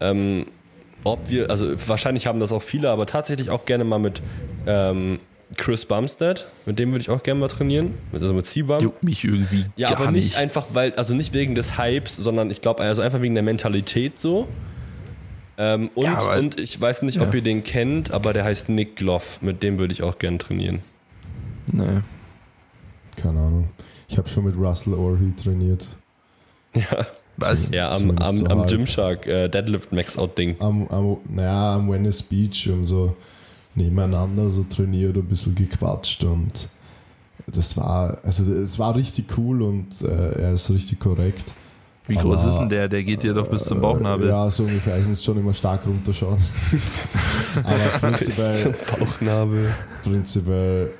ähm, 0.00 0.46
ob 1.04 1.30
wir, 1.30 1.48
also 1.50 1.72
wahrscheinlich 1.88 2.26
haben 2.26 2.40
das 2.40 2.50
auch 2.50 2.62
viele, 2.62 2.90
aber 2.90 3.06
tatsächlich 3.06 3.48
auch 3.48 3.64
gerne 3.64 3.84
mal 3.84 4.00
mit 4.00 4.20
ähm, 4.66 5.20
Chris 5.56 5.84
Bumstead, 5.86 6.48
mit 6.66 6.80
dem 6.80 6.90
würde 6.90 7.02
ich 7.02 7.10
auch 7.10 7.22
gerne 7.22 7.38
mal 7.38 7.46
trainieren, 7.48 7.94
mit, 8.10 8.22
also 8.22 8.34
mit 8.34 8.44
C-Bum. 8.46 8.80
Juckt 8.82 9.04
mich 9.04 9.22
irgendwie 9.24 9.66
Ja, 9.76 9.90
aber 9.92 10.10
nicht, 10.10 10.24
nicht. 10.24 10.36
einfach, 10.36 10.66
weil, 10.72 10.92
also 10.94 11.14
nicht 11.14 11.32
wegen 11.32 11.54
des 11.54 11.78
Hypes, 11.78 12.16
sondern 12.16 12.50
ich 12.50 12.60
glaube, 12.60 12.82
also 12.82 13.02
einfach 13.02 13.20
wegen 13.20 13.34
der 13.34 13.44
Mentalität 13.44 14.18
so. 14.18 14.48
Ähm, 15.58 15.90
und, 15.94 16.04
Ja, 16.06 16.18
aber- 16.18 16.38
und 16.38 16.58
ich 16.58 16.80
weiß 16.80 17.02
nicht, 17.02 17.20
ob 17.20 17.28
Ja. 17.28 17.34
ihr 17.34 17.42
den 17.42 17.62
kennt, 17.62 18.10
aber 18.10 18.32
der 18.32 18.42
heißt 18.44 18.68
Nick 18.68 18.96
Gloff. 18.96 19.40
Mit 19.42 19.62
dem 19.62 19.78
würde 19.78 19.92
ich 19.92 20.02
auch 20.02 20.18
gerne 20.18 20.38
trainieren. 20.38 20.80
Nee. 21.70 22.00
Keine 23.16 23.40
Ahnung. 23.40 23.68
Ich 24.08 24.18
habe 24.18 24.28
schon 24.28 24.44
mit 24.44 24.56
Russell 24.56 24.94
Orhy 24.94 25.32
trainiert. 25.36 25.86
Ja, 26.74 27.06
Was? 27.36 27.70
ja 27.70 27.90
am, 27.90 28.10
am, 28.18 28.36
so 28.36 28.46
am. 28.46 28.66
Gymshark 28.66 29.26
äh, 29.26 29.48
Deadlift 29.48 29.92
Max 29.92 30.16
Out 30.18 30.36
Ding. 30.38 30.56
am, 30.60 30.86
am, 30.88 31.16
naja, 31.28 31.76
am 31.76 31.90
Venice 31.90 32.22
Beach 32.22 32.68
und 32.70 32.84
so 32.84 33.16
nebeneinander 33.74 34.50
so 34.50 34.62
trainiert 34.64 35.16
und 35.16 35.24
ein 35.24 35.28
bisschen 35.28 35.54
gequatscht 35.54 36.22
und 36.24 36.68
das 37.46 37.76
war, 37.76 38.18
also 38.24 38.44
es 38.52 38.78
war 38.78 38.94
richtig 38.94 39.26
cool 39.38 39.62
und 39.62 40.02
äh, 40.02 40.42
er 40.42 40.52
ist 40.54 40.70
richtig 40.70 41.00
korrekt. 41.00 41.52
Wie 42.06 42.16
groß 42.16 42.40
Aber- 42.42 42.50
ist 42.50 42.58
denn 42.58 42.68
der? 42.68 42.88
Der 42.88 43.02
geht 43.04 43.22
dir 43.22 43.32
doch 43.32 43.48
bis 43.48 43.64
zum 43.64 43.80
Bauchnabel. 43.80 44.26
Äh, 44.28 44.30
Ja, 44.30 44.50
so 44.50 44.64
ungefähr. 44.64 44.98
Ich 44.98 45.06
muss 45.06 45.22
schon 45.24 45.38
immer 45.38 45.54
stark 45.54 45.86
runterschauen. 45.86 46.38
Aber 47.64 48.10
prinzipiell, 48.10 48.74
Bauchnabel. 48.98 49.72
prinzipiell, 50.02 50.92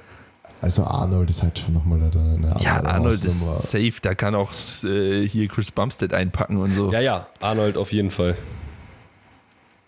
also 0.61 0.85
Arnold 0.85 1.31
ist 1.31 1.43
halt 1.43 1.59
schon 1.59 1.75
nochmal 1.75 1.99
eine, 2.01 2.11
eine 2.13 2.57
Ja, 2.61 2.77
Arnold 2.85 3.15
Hausnummer. 3.23 3.57
ist 3.57 3.71
safe, 3.71 3.95
da 4.03 4.15
kann 4.15 4.35
auch 4.35 4.53
äh, 4.85 5.27
hier 5.27 5.49
Chris 5.49 5.71
Bumstead 5.71 6.13
einpacken 6.15 6.59
und 6.59 6.73
so. 6.75 6.93
Ja, 6.93 7.01
ja, 7.01 7.27
Arnold 7.41 7.77
auf 7.77 7.93
jeden 7.93 8.11
Fall. 8.11 8.37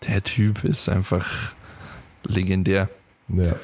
Der 0.07 0.23
Typ 0.23 0.63
ist 0.63 0.89
einfach 0.89 1.53
legendär. 2.25 2.89
Ja. 3.29 3.55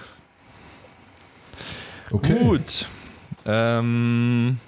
Okay. 2.12 2.36
Gut. 2.39 2.88
Ähm, 3.45 4.60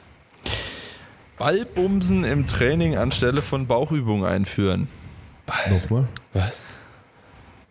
Ballbumsen 1.37 2.23
im 2.23 2.45
Training 2.47 2.97
anstelle 2.97 3.41
von 3.41 3.67
Bauchübungen 3.67 4.25
einführen. 4.25 4.87
Nochmal. 5.69 6.07
Was? 6.33 6.63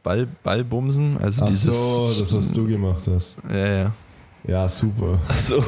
Ball, 0.03 0.27
Ballbumsen, 0.43 1.18
also 1.18 1.43
Ach 1.45 1.49
dieses. 1.49 1.77
so, 1.77 2.14
das 2.18 2.35
was 2.35 2.53
du 2.53 2.66
gemacht 2.66 3.03
hast. 3.14 3.43
Ja, 3.51 3.66
ja. 3.66 3.93
Ja, 4.45 4.68
super. 4.68 5.20
Achso. 5.28 5.62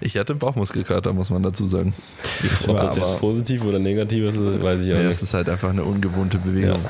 Ich 0.00 0.16
hatte 0.16 0.34
Bauchmuskelkater, 0.34 1.12
muss 1.12 1.30
man 1.30 1.42
dazu 1.42 1.66
sagen. 1.66 1.92
Ob 2.68 2.76
das 2.76 2.96
jetzt 2.96 3.20
positiv 3.20 3.64
oder 3.64 3.78
negativ 3.80 4.24
ist, 4.26 4.38
das 4.38 4.62
weiß 4.62 4.80
ich 4.82 4.86
ja 4.88 4.94
Ja, 4.96 5.02
nicht. 5.02 5.10
es 5.10 5.22
ist 5.22 5.34
halt 5.34 5.48
einfach 5.48 5.70
eine 5.70 5.82
ungewohnte 5.84 6.38
Bewegung. 6.38 6.84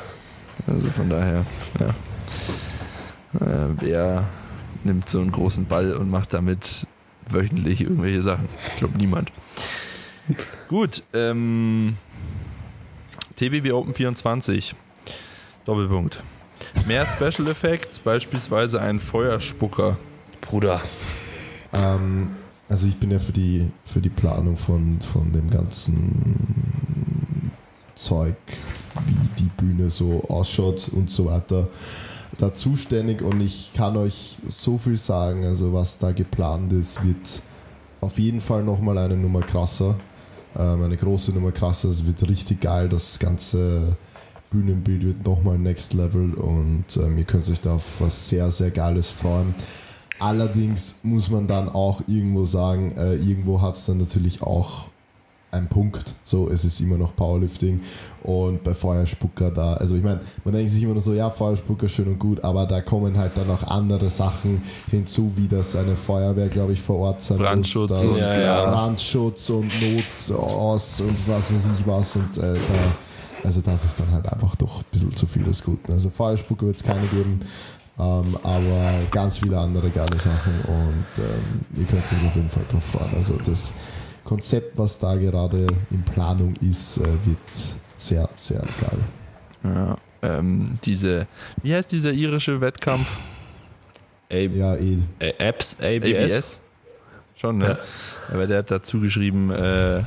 Also 0.66 0.90
von 0.90 1.08
daher, 1.08 1.44
ja. 1.80 1.88
Äh, 3.40 3.68
wer 3.80 4.28
nimmt 4.84 5.08
so 5.08 5.20
einen 5.20 5.32
großen 5.32 5.64
Ball 5.64 5.94
und 5.94 6.10
macht 6.10 6.34
damit 6.34 6.86
wöchentlich 7.30 7.80
irgendwelche 7.80 8.22
Sachen? 8.22 8.48
Ich 8.68 8.76
glaube 8.76 8.98
niemand. 8.98 9.32
Gut, 10.68 11.02
ähm, 11.14 11.96
TBB 13.36 13.72
Open 13.72 13.94
24. 13.94 14.74
Doppelpunkt. 15.64 16.22
Mehr 16.86 17.06
Special 17.06 17.48
Effects, 17.48 18.00
beispielsweise 18.00 18.80
ein 18.80 18.98
Feuerspucker. 18.98 19.96
Bruder. 20.40 20.80
Ähm, 21.72 22.30
also 22.68 22.88
ich 22.88 22.98
bin 22.98 23.10
ja 23.10 23.18
für 23.18 23.32
die, 23.32 23.70
für 23.84 24.00
die 24.00 24.08
Planung 24.08 24.56
von, 24.56 25.00
von 25.00 25.32
dem 25.32 25.48
ganzen 25.48 27.52
Zeug, 27.94 28.36
wie 29.06 29.42
die 29.42 29.50
Bühne 29.56 29.90
so 29.90 30.24
ausschaut 30.28 30.88
und 30.92 31.08
so 31.08 31.26
weiter, 31.26 31.68
da 32.38 32.52
zuständig 32.52 33.22
und 33.22 33.40
ich 33.40 33.72
kann 33.74 33.96
euch 33.96 34.38
so 34.46 34.78
viel 34.78 34.98
sagen, 34.98 35.44
also 35.44 35.72
was 35.72 35.98
da 35.98 36.12
geplant 36.12 36.72
ist, 36.72 37.06
wird 37.06 37.42
auf 38.00 38.18
jeden 38.18 38.40
Fall 38.40 38.64
nochmal 38.64 38.98
eine 38.98 39.16
Nummer 39.16 39.40
krasser, 39.40 39.96
ähm, 40.56 40.82
eine 40.82 40.96
große 40.96 41.32
Nummer 41.32 41.52
krasser, 41.52 41.88
es 41.88 42.06
wird 42.06 42.28
richtig 42.28 42.60
geil, 42.60 42.88
das 42.88 43.18
ganze 43.18 43.96
Bühnenbild 44.52 45.02
wird 45.04 45.26
nochmal 45.26 45.58
next 45.58 45.94
level 45.94 46.34
und 46.34 46.84
ähm, 46.96 47.18
ihr 47.18 47.24
könnt 47.24 47.48
euch 47.50 47.60
da 47.60 47.74
auf 47.76 48.00
was 48.00 48.28
sehr, 48.28 48.50
sehr 48.50 48.70
Geiles 48.70 49.10
freuen. 49.10 49.54
Allerdings 50.18 51.00
muss 51.02 51.30
man 51.30 51.46
dann 51.48 51.68
auch 51.68 52.02
irgendwo 52.06 52.44
sagen, 52.44 52.92
äh, 52.96 53.14
irgendwo 53.14 53.60
hat 53.60 53.74
es 53.74 53.86
dann 53.86 53.98
natürlich 53.98 54.40
auch 54.42 54.86
einen 55.50 55.66
Punkt. 55.66 56.14
So, 56.24 56.48
es 56.48 56.64
ist 56.64 56.80
immer 56.80 56.96
noch 56.96 57.14
Powerlifting 57.14 57.80
und 58.22 58.62
bei 58.64 58.72
Feuerspucker 58.72 59.50
da, 59.50 59.74
also 59.74 59.96
ich 59.96 60.02
meine, 60.02 60.20
man 60.44 60.54
denkt 60.54 60.70
sich 60.70 60.82
immer 60.82 60.92
nur 60.94 61.02
so, 61.02 61.12
ja, 61.12 61.28
Feuerspucker 61.28 61.88
schön 61.88 62.06
und 62.06 62.18
gut, 62.18 62.42
aber 62.42 62.64
da 62.66 62.80
kommen 62.80 63.18
halt 63.18 63.32
dann 63.36 63.50
auch 63.50 63.64
andere 63.64 64.08
Sachen 64.08 64.62
hinzu, 64.90 65.32
wie 65.36 65.48
dass 65.48 65.76
eine 65.76 65.94
Feuerwehr, 65.96 66.48
glaube 66.48 66.72
ich, 66.72 66.80
vor 66.80 66.98
Ort 67.00 67.22
sein 67.22 67.36
Brandschutz 67.38 67.90
muss, 67.90 68.02
dass, 68.02 68.12
und- 68.12 68.18
Ja, 68.20 68.40
ja. 68.40 68.70
Brandschutz 68.70 69.50
und 69.50 69.70
Not 69.82 70.38
aus 70.38 71.00
und 71.02 71.16
was 71.28 71.52
weiß 71.52 71.66
ich 71.78 71.86
was 71.86 72.16
und 72.16 72.38
äh, 72.38 72.54
da, 72.54 72.58
also 73.44 73.60
das 73.60 73.84
ist 73.84 73.98
dann 74.00 74.10
halt 74.12 74.30
einfach 74.32 74.54
doch 74.56 74.78
ein 74.80 74.84
bisschen 74.90 75.14
zu 75.16 75.26
viel 75.26 75.42
des 75.44 75.62
Guten. 75.64 75.90
Also 75.92 76.10
Feuerspucker 76.10 76.66
wird 76.66 76.76
es 76.76 76.82
keine 76.82 77.06
geben. 77.06 77.40
Ähm, 77.98 78.36
aber 78.42 78.90
ganz 79.10 79.38
viele 79.38 79.58
andere 79.58 79.90
geile 79.90 80.18
Sachen 80.18 80.60
und 80.66 81.04
ähm, 81.18 81.60
ihr 81.76 81.84
könnt 81.84 82.02
euch 82.04 82.26
auf 82.26 82.34
jeden 82.34 82.48
Fall 82.48 82.62
drauf 82.70 82.82
freuen. 82.84 83.14
Also 83.16 83.38
das 83.44 83.74
Konzept, 84.24 84.78
was 84.78 84.98
da 84.98 85.14
gerade 85.14 85.66
in 85.90 86.02
Planung 86.02 86.54
ist, 86.62 86.96
äh, 86.98 87.00
wird 87.02 87.38
sehr, 87.98 88.28
sehr 88.34 88.60
geil. 88.80 88.98
Ja, 89.64 89.96
ähm, 90.22 90.64
diese, 90.84 91.26
wie 91.62 91.74
heißt 91.74 91.92
dieser 91.92 92.12
irische 92.12 92.60
Wettkampf? 92.62 93.10
A 94.30 94.36
Ja, 94.36 94.74
eh. 94.76 94.96
A- 95.20 95.44
Apps, 95.48 95.76
ABS. 95.78 96.34
ABS? 96.34 96.60
Schon, 97.34 97.58
ne? 97.58 97.78
Aber 98.32 98.46
der 98.46 98.58
hat 98.60 98.70
dazu 98.70 99.00
geschrieben, 99.00 99.50
äh, 99.50 100.00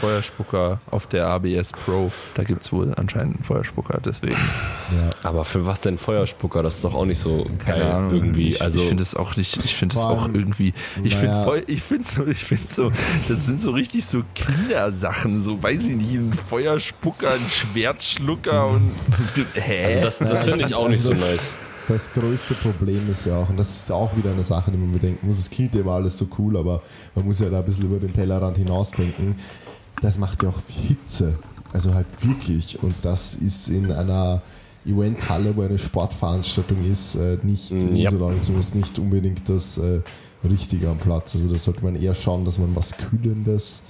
Feuerspucker 0.00 0.80
auf 0.90 1.06
der 1.06 1.26
ABS 1.28 1.72
Pro. 1.72 2.10
Da 2.34 2.44
gibt 2.44 2.62
es 2.62 2.72
wohl 2.72 2.92
anscheinend 2.96 3.36
einen 3.36 3.44
Feuerspucker, 3.44 4.00
deswegen. 4.04 4.34
Ja. 4.36 5.10
Aber 5.28 5.44
für 5.44 5.66
was 5.66 5.80
denn 5.82 5.98
Feuerspucker? 5.98 6.62
Das 6.62 6.76
ist 6.76 6.84
doch 6.84 6.94
auch 6.94 7.04
nicht 7.04 7.18
so 7.18 7.46
Keine 7.64 7.80
geil 7.80 7.92
Ahnung. 7.92 8.14
irgendwie. 8.14 8.50
Ich, 8.50 8.62
also 8.62 8.80
ich 8.80 8.88
finde 8.88 9.02
es 9.02 9.14
auch 9.16 9.36
nicht, 9.36 9.56
ich 9.64 9.74
finde 9.74 9.96
es 9.96 10.02
auch 10.04 10.28
irgendwie, 10.28 10.74
ich 11.02 11.14
finde 11.16 11.34
naja. 11.34 11.44
voll, 11.44 11.62
ich 11.66 11.82
finde 11.82 12.06
so, 12.08 12.26
ich 12.26 12.44
finde 12.44 12.68
so, 12.68 12.92
das 13.28 13.46
sind 13.46 13.60
so 13.60 13.70
richtig 13.72 14.06
so 14.06 14.22
Kindersachen, 14.34 15.42
so 15.42 15.62
weiß 15.62 15.86
ich 15.86 15.96
nicht, 15.96 16.14
ein 16.14 16.32
Feuerspucker, 16.32 17.30
ein 17.32 17.48
Schwertschlucker 17.48 18.68
und, 18.68 18.92
hä? 19.54 19.84
also 19.86 20.00
das, 20.00 20.18
das 20.18 20.42
finde 20.42 20.64
ich 20.66 20.74
auch 20.74 20.88
nicht 20.88 21.00
so 21.02 21.10
Also- 21.10 21.24
nice. 21.24 21.50
Das 21.88 22.12
größte 22.14 22.54
Problem 22.54 23.08
ist 23.08 23.26
ja 23.26 23.36
auch, 23.38 23.48
und 23.48 23.58
das 23.58 23.70
ist 23.70 23.92
auch 23.92 24.16
wieder 24.16 24.32
eine 24.32 24.42
Sache, 24.42 24.72
die 24.72 24.76
man 24.76 24.92
bedenken 24.92 25.28
muss, 25.28 25.38
es 25.38 25.48
klingt 25.48 25.72
ja 25.72 25.82
immer 25.82 25.92
alles 25.92 26.18
so 26.18 26.26
cool, 26.36 26.56
aber 26.56 26.82
man 27.14 27.24
muss 27.26 27.38
ja 27.38 27.48
da 27.48 27.60
ein 27.60 27.64
bisschen 27.64 27.84
über 27.84 28.00
den 28.00 28.12
Tellerrand 28.12 28.56
hinausdenken. 28.56 29.36
Das 30.02 30.18
macht 30.18 30.42
ja 30.42 30.48
auch 30.50 30.60
Hitze. 30.68 31.38
Also 31.72 31.94
halt 31.94 32.06
wirklich. 32.22 32.82
Und 32.82 32.94
das 33.02 33.34
ist 33.34 33.68
in 33.68 33.90
einer 33.92 34.42
Eventhalle, 34.84 35.56
wo 35.56 35.62
eine 35.62 35.78
Sportveranstaltung 35.78 36.88
ist, 36.88 37.16
äh, 37.16 37.38
nicht, 37.42 37.70
Ja. 37.70 38.10
Meinung 38.12 38.40
zumindest 38.42 38.74
nicht 38.74 38.98
unbedingt 38.98 39.48
das 39.48 39.78
äh, 39.78 40.00
Richtige 40.44 40.88
am 40.88 40.98
Platz. 40.98 41.34
Also 41.34 41.48
da 41.52 41.58
sollte 41.58 41.82
man 41.82 41.96
eher 42.00 42.14
schauen, 42.14 42.44
dass 42.44 42.58
man 42.58 42.74
was 42.76 42.96
Kühlendes 42.96 43.84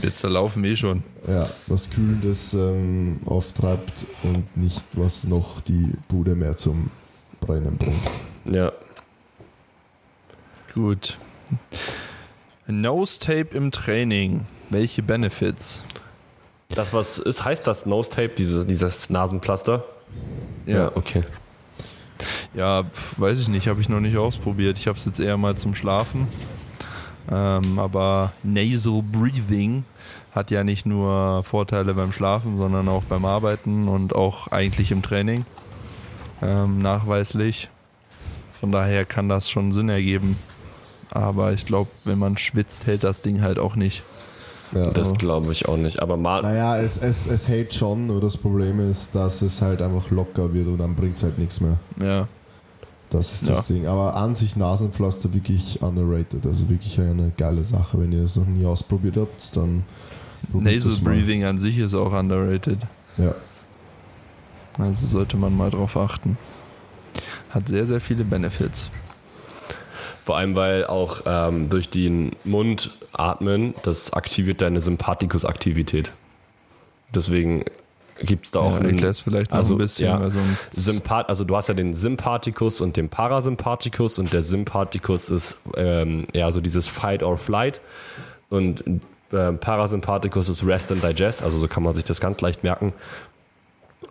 Wir 0.00 0.12
zerlaufen 0.12 0.62
eh 0.64 0.76
schon. 0.76 1.02
ja, 1.26 1.48
was 1.68 1.88
Kühlendes 1.90 2.52
ähm, 2.54 3.20
auftreibt 3.24 4.06
und 4.24 4.56
nicht 4.56 4.84
was 4.92 5.24
noch 5.24 5.60
die 5.62 5.92
Bude 6.08 6.34
mehr 6.34 6.56
zum 6.56 6.90
Brennen 7.40 7.76
bringt. 7.78 7.96
Ja. 8.54 8.72
Gut. 10.74 11.16
Nose 12.66 13.18
Tape 13.18 13.56
im 13.56 13.70
Training. 13.70 14.42
Welche 14.72 15.02
Benefits? 15.02 15.82
Das, 16.70 16.94
was 16.94 17.18
ist, 17.18 17.44
heißt 17.44 17.66
das 17.66 17.84
Nose 17.84 18.08
Tape, 18.08 18.30
diese, 18.30 18.64
dieses 18.64 19.10
Nasenpflaster? 19.10 19.84
okay. 20.94 21.24
Ja, 22.54 22.84
pf, 22.84 23.20
weiß 23.20 23.38
ich 23.38 23.48
nicht, 23.48 23.68
habe 23.68 23.82
ich 23.82 23.90
noch 23.90 24.00
nicht 24.00 24.16
ausprobiert. 24.16 24.78
Ich 24.78 24.86
habe 24.86 24.96
es 24.96 25.04
jetzt 25.04 25.20
eher 25.20 25.36
mal 25.36 25.56
zum 25.56 25.74
Schlafen. 25.74 26.26
Ähm, 27.30 27.78
aber 27.78 28.32
Nasal 28.42 29.02
Breathing 29.02 29.84
hat 30.34 30.50
ja 30.50 30.64
nicht 30.64 30.86
nur 30.86 31.44
Vorteile 31.44 31.92
beim 31.92 32.10
Schlafen, 32.10 32.56
sondern 32.56 32.88
auch 32.88 33.04
beim 33.04 33.26
Arbeiten 33.26 33.88
und 33.88 34.14
auch 34.14 34.48
eigentlich 34.48 34.90
im 34.90 35.02
Training. 35.02 35.44
Ähm, 36.40 36.78
nachweislich. 36.78 37.68
Von 38.58 38.72
daher 38.72 39.04
kann 39.04 39.28
das 39.28 39.50
schon 39.50 39.70
Sinn 39.70 39.90
ergeben. 39.90 40.38
Aber 41.10 41.52
ich 41.52 41.66
glaube, 41.66 41.90
wenn 42.04 42.18
man 42.18 42.38
schwitzt, 42.38 42.86
hält 42.86 43.04
das 43.04 43.20
Ding 43.20 43.42
halt 43.42 43.58
auch 43.58 43.76
nicht. 43.76 44.02
Ja. 44.74 44.82
Das 44.82 45.12
glaube 45.14 45.52
ich 45.52 45.68
auch 45.68 45.76
nicht. 45.76 46.00
Aber 46.00 46.16
mal. 46.16 46.42
Naja, 46.42 46.78
es, 46.78 46.96
es, 46.96 47.26
es 47.26 47.48
hält 47.48 47.74
schon, 47.74 48.06
nur 48.06 48.20
das 48.20 48.36
Problem 48.36 48.80
ist, 48.80 49.14
dass 49.14 49.42
es 49.42 49.60
halt 49.60 49.82
einfach 49.82 50.10
locker 50.10 50.52
wird 50.54 50.66
und 50.68 50.78
dann 50.78 50.94
bringt 50.94 51.18
es 51.18 51.22
halt 51.22 51.38
nichts 51.38 51.60
mehr. 51.60 51.76
Ja, 52.00 52.26
Das 53.10 53.34
ist 53.34 53.48
das 53.48 53.66
Ding. 53.66 53.86
Aber 53.86 54.14
an 54.16 54.34
sich 54.34 54.56
Nasenpflaster 54.56 55.34
wirklich 55.34 55.82
underrated. 55.82 56.46
Also 56.46 56.68
wirklich 56.70 56.98
eine 56.98 57.32
geile 57.36 57.64
Sache. 57.64 58.00
Wenn 58.00 58.12
ihr 58.12 58.22
es 58.22 58.36
noch 58.36 58.46
nie 58.46 58.64
ausprobiert 58.64 59.16
habt, 59.18 59.56
dann 59.56 59.84
Nasal. 60.52 60.92
Breathing 61.04 61.44
an 61.44 61.58
sich 61.58 61.78
ist 61.78 61.94
auch 61.94 62.12
underrated. 62.12 62.78
Ja. 63.18 63.34
Also 64.78 65.06
sollte 65.06 65.36
man 65.36 65.54
mal 65.56 65.70
drauf 65.70 65.96
achten. 65.96 66.38
Hat 67.50 67.68
sehr, 67.68 67.86
sehr 67.86 68.00
viele 68.00 68.24
Benefits. 68.24 68.88
Vor 70.22 70.36
allem, 70.36 70.54
weil 70.54 70.86
auch 70.86 71.22
ähm, 71.26 71.68
durch 71.68 71.88
den 71.88 72.32
Mund 72.44 72.90
atmen, 73.12 73.74
das 73.82 74.12
aktiviert 74.12 74.60
deine 74.60 74.80
Sympathikus-Aktivität. 74.80 76.12
Deswegen 77.14 77.64
gibt 78.20 78.44
es 78.44 78.50
da 78.52 78.60
auch 78.60 78.74
ja, 78.74 78.80
einen- 78.80 79.14
vielleicht 79.14 79.50
noch 79.50 79.58
also, 79.58 79.74
ein 79.74 79.78
bisschen, 79.78 80.06
ja. 80.06 80.30
sonst. 80.30 80.74
Sympath 80.74 81.28
also 81.28 81.44
du 81.44 81.56
hast 81.56 81.68
ja 81.68 81.74
den 81.74 81.92
Sympathikus 81.92 82.80
und 82.80 82.96
den 82.96 83.08
Parasympathikus 83.08 84.18
und 84.18 84.32
der 84.32 84.42
Sympathikus 84.42 85.30
ist 85.30 85.58
ähm, 85.76 86.24
ja 86.32 86.52
so 86.52 86.60
dieses 86.60 86.86
Fight 86.88 87.22
or 87.22 87.36
Flight 87.36 87.80
und 88.48 88.84
äh, 89.32 89.52
Parasympathikus 89.52 90.48
ist 90.48 90.64
Rest 90.64 90.92
and 90.92 91.02
Digest, 91.02 91.42
also 91.42 91.58
so 91.58 91.66
kann 91.66 91.82
man 91.82 91.94
sich 91.94 92.04
das 92.04 92.20
ganz 92.20 92.40
leicht 92.40 92.62
merken. 92.62 92.92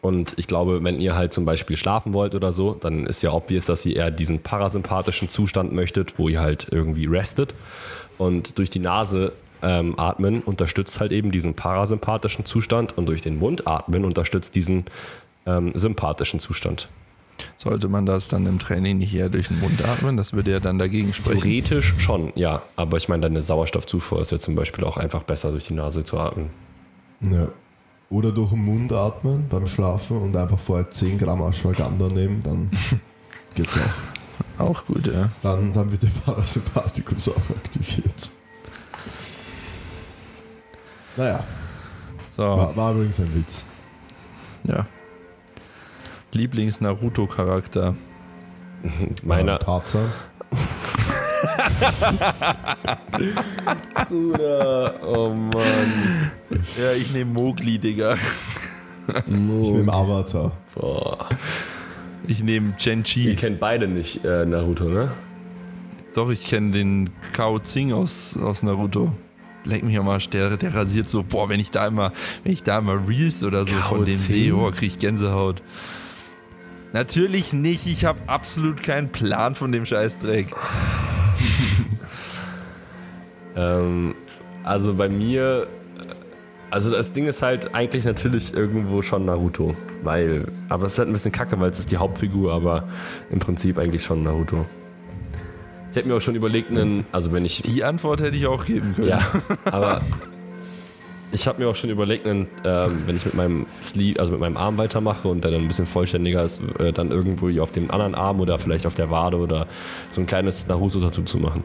Und 0.02 0.34
ich 0.38 0.48
glaube, 0.48 0.84
wenn 0.84 1.00
ihr 1.00 1.16
halt 1.16 1.34
zum 1.34 1.46
Beispiel 1.46 1.78
schlafen 1.78 2.14
wollt 2.14 2.34
oder 2.34 2.54
so, 2.54 2.74
dann 2.74 3.06
ist 3.06 3.22
ja 3.22 3.32
obvious, 3.32 3.66
dass 3.66 3.86
ihr 3.86 3.98
eher 3.98 4.12
diesen 4.12 4.40
parasympathischen 4.40 5.30
Zustand 5.30 5.74
möchtet, 5.74 6.18
wo 6.18 6.30
ihr 6.30 6.42
halt 6.42 6.68
irgendwie 6.72 7.06
restet. 7.06 7.54
Und 8.18 8.58
durch 8.58 8.70
die 8.70 8.80
Nase 8.80 9.34
ähm, 9.62 9.98
atmen 9.98 10.42
unterstützt 10.42 11.00
halt 11.00 11.12
eben 11.12 11.32
diesen 11.32 11.54
parasympathischen 11.54 12.46
Zustand 12.46 12.98
und 12.98 13.06
durch 13.08 13.22
den 13.22 13.38
Mund 13.38 13.68
atmen 13.68 14.06
unterstützt 14.06 14.56
diesen 14.56 14.86
ähm, 15.46 15.72
sympathischen 15.76 16.40
Zustand. 16.40 16.90
Sollte 17.58 17.88
man 17.88 18.06
das 18.06 18.28
dann 18.28 18.46
im 18.46 18.60
Training 18.60 19.00
nicht 19.00 19.14
eher 19.14 19.30
durch 19.30 19.48
den 19.48 19.60
Mund 19.60 19.84
atmen? 19.84 20.18
Das 20.18 20.34
würde 20.34 20.52
ja 20.52 20.60
dann 20.60 20.78
dagegen 20.78 21.14
sprechen. 21.14 21.42
Theoretisch 21.42 21.96
schon, 21.98 22.32
ja. 22.36 22.62
Aber 22.76 22.98
ich 22.98 23.10
meine, 23.10 23.22
deine 23.22 23.42
Sauerstoffzufuhr 23.42 24.22
ist 24.22 24.32
ja 24.32 24.40
zum 24.40 24.56
Beispiel 24.56 24.84
auch 24.84 24.98
einfach 24.98 25.24
besser 25.24 25.52
durch 25.52 25.66
die 25.66 25.74
Nase 25.74 26.04
zu 26.04 26.20
atmen. 26.20 26.50
ja. 27.22 27.48
Oder 28.12 28.32
durch 28.32 28.50
den 28.52 28.64
Mund 28.66 28.92
atmen 28.92 29.48
beim 29.50 29.66
Schlafen 29.68 30.18
und 30.18 30.36
einfach 30.36 30.60
vorher 30.60 30.92
10 30.92 31.18
Gramm 31.18 31.42
Ashwagandha 31.42 32.08
nehmen, 32.10 32.42
dann 32.44 32.70
geht's 33.56 33.76
auch. 33.78 34.62
Auch 34.68 34.86
gut, 34.86 35.08
ja. 35.08 35.30
Dann, 35.42 35.72
dann 35.74 35.90
wird 35.92 36.04
der 36.04 36.10
Parasympathikus 36.26 37.30
auch 37.30 37.50
aktiviert. 37.56 38.30
Naja, 41.18 41.44
So, 42.36 42.44
war, 42.44 42.76
war 42.76 42.92
übrigens 42.94 43.20
ein 43.20 43.34
Witz. 43.36 43.66
ja. 44.66 44.86
Lieblings-Naruto-Charakter. 46.34 47.96
Meiner. 49.24 49.60
Tarzan. 49.60 50.12
Bruder, 54.08 55.00
oh 55.16 55.30
Mann. 55.30 56.32
Ja, 56.80 56.94
ich 56.94 57.12
nehme 57.12 57.32
Mowgli, 57.32 57.80
Digga. 57.80 58.18
Ich 59.28 59.38
nehme 59.38 59.92
Avatar. 59.92 60.52
Boah. 60.76 61.30
Ich 62.28 62.44
nehme 62.44 62.70
Ihr 62.70 62.78
Chen-Chi. 62.78 63.36
kennt 63.36 63.60
beide 63.60 63.88
nicht 63.88 64.24
äh, 64.24 64.46
Naruto, 64.46 64.86
ne? 64.86 65.12
Doch, 66.14 66.30
ich 66.30 66.44
kenne 66.44 66.72
den 66.72 67.10
Kao 67.34 67.60
Tsing 67.60 67.94
aus, 67.94 68.38
aus 68.38 68.64
Naruto. 68.64 69.14
Leck 69.64 69.84
mich 69.84 69.98
am 69.98 70.10
Arsch, 70.10 70.30
der, 70.30 70.58
der 70.58 70.74
rasiert 70.74 71.08
so, 71.08 71.24
boah, 71.24 71.48
wenn 71.50 71.60
ich 71.60 71.72
da 71.72 71.88
immer, 71.88 72.12
wenn 72.44 72.52
ich 72.52 72.64
da 72.64 72.80
immer 72.80 73.08
Reels 73.08 73.44
oder 73.44 73.66
so 73.66 73.76
Kao 73.76 73.96
von 73.96 74.06
dem 74.06 74.14
sehe, 74.14 74.56
oh, 74.56 74.72
krieg 74.72 74.90
ich 74.90 74.98
Gänsehaut. 75.00 75.62
Natürlich 76.94 77.54
nicht, 77.54 77.88
ich 77.88 78.06
habe 78.06 78.20
absolut 78.28 78.84
keinen 78.84 79.12
Plan 79.12 79.56
von 79.56 79.72
dem 79.72 79.86
Scheißdreck. 79.86 80.48
Ähm, 83.56 84.16
also 84.64 84.94
bei 84.94 85.10
mir, 85.10 85.68
also 86.70 86.92
das 86.92 87.14
Ding 87.14 87.28
ist 87.28 87.42
halt 87.42 87.74
eigentlich 87.74 88.06
natürlich 88.06 88.54
irgendwo 88.54 89.02
schon 89.02 89.26
Naruto, 89.26 89.76
weil, 90.04 90.46
aber 90.70 90.86
es 90.86 90.94
ist 90.94 91.00
halt 91.00 91.10
ein 91.10 91.14
bisschen 91.14 91.32
kacke, 91.32 91.60
weil 91.60 91.70
es 91.70 91.80
ist 91.80 91.92
die 91.92 91.98
Hauptfigur, 91.98 92.54
aber 92.54 92.88
im 93.32 93.40
Prinzip 93.40 93.78
eigentlich 93.78 94.04
schon 94.04 94.24
Naruto. 94.24 94.66
Ich 95.92 95.98
hätte 95.98 96.08
mir 96.08 96.16
auch 96.16 96.22
schon 96.22 96.36
überlegt, 96.36 96.72
einen, 96.72 97.06
also 97.12 97.34
wenn 97.34 97.44
ich, 97.44 97.64
Die 97.64 97.84
Antwort 97.84 98.22
hätte 98.22 98.38
ich 98.38 98.48
auch 98.48 98.64
geben 98.64 98.94
können. 98.96 99.10
ja, 99.10 99.20
aber 99.66 100.02
ich 101.34 101.48
habe 101.48 101.62
mir 101.62 101.70
auch 101.70 101.76
schon 101.76 101.90
überlegt, 101.90 102.26
einen, 102.26 102.48
ähm, 102.64 103.04
wenn 103.06 103.16
ich 103.16 103.26
mit 103.26 103.34
meinem 103.34 103.66
Sleeve, 103.82 104.20
also 104.20 104.32
mit 104.32 104.42
meinem 104.42 104.58
Arm 104.58 104.78
weitermache 104.78 105.28
und 105.28 105.44
der 105.44 105.52
dann 105.52 105.62
ein 105.62 105.68
bisschen 105.68 105.86
vollständiger 105.86 106.44
ist, 106.44 106.62
äh, 106.80 106.92
dann 106.92 107.12
irgendwo 107.12 107.50
hier 107.50 107.64
auf 107.64 107.72
dem 107.72 107.92
anderen 107.92 108.16
Arm 108.16 108.40
oder 108.40 108.58
vielleicht 108.60 108.86
auf 108.86 108.94
der 108.94 109.10
Wade 109.10 109.38
oder 109.38 109.68
so 110.10 110.22
ein 110.22 110.28
kleines 110.28 110.68
Naruto-Tattoo 110.68 111.24
zu 111.24 111.38
machen. 111.40 111.64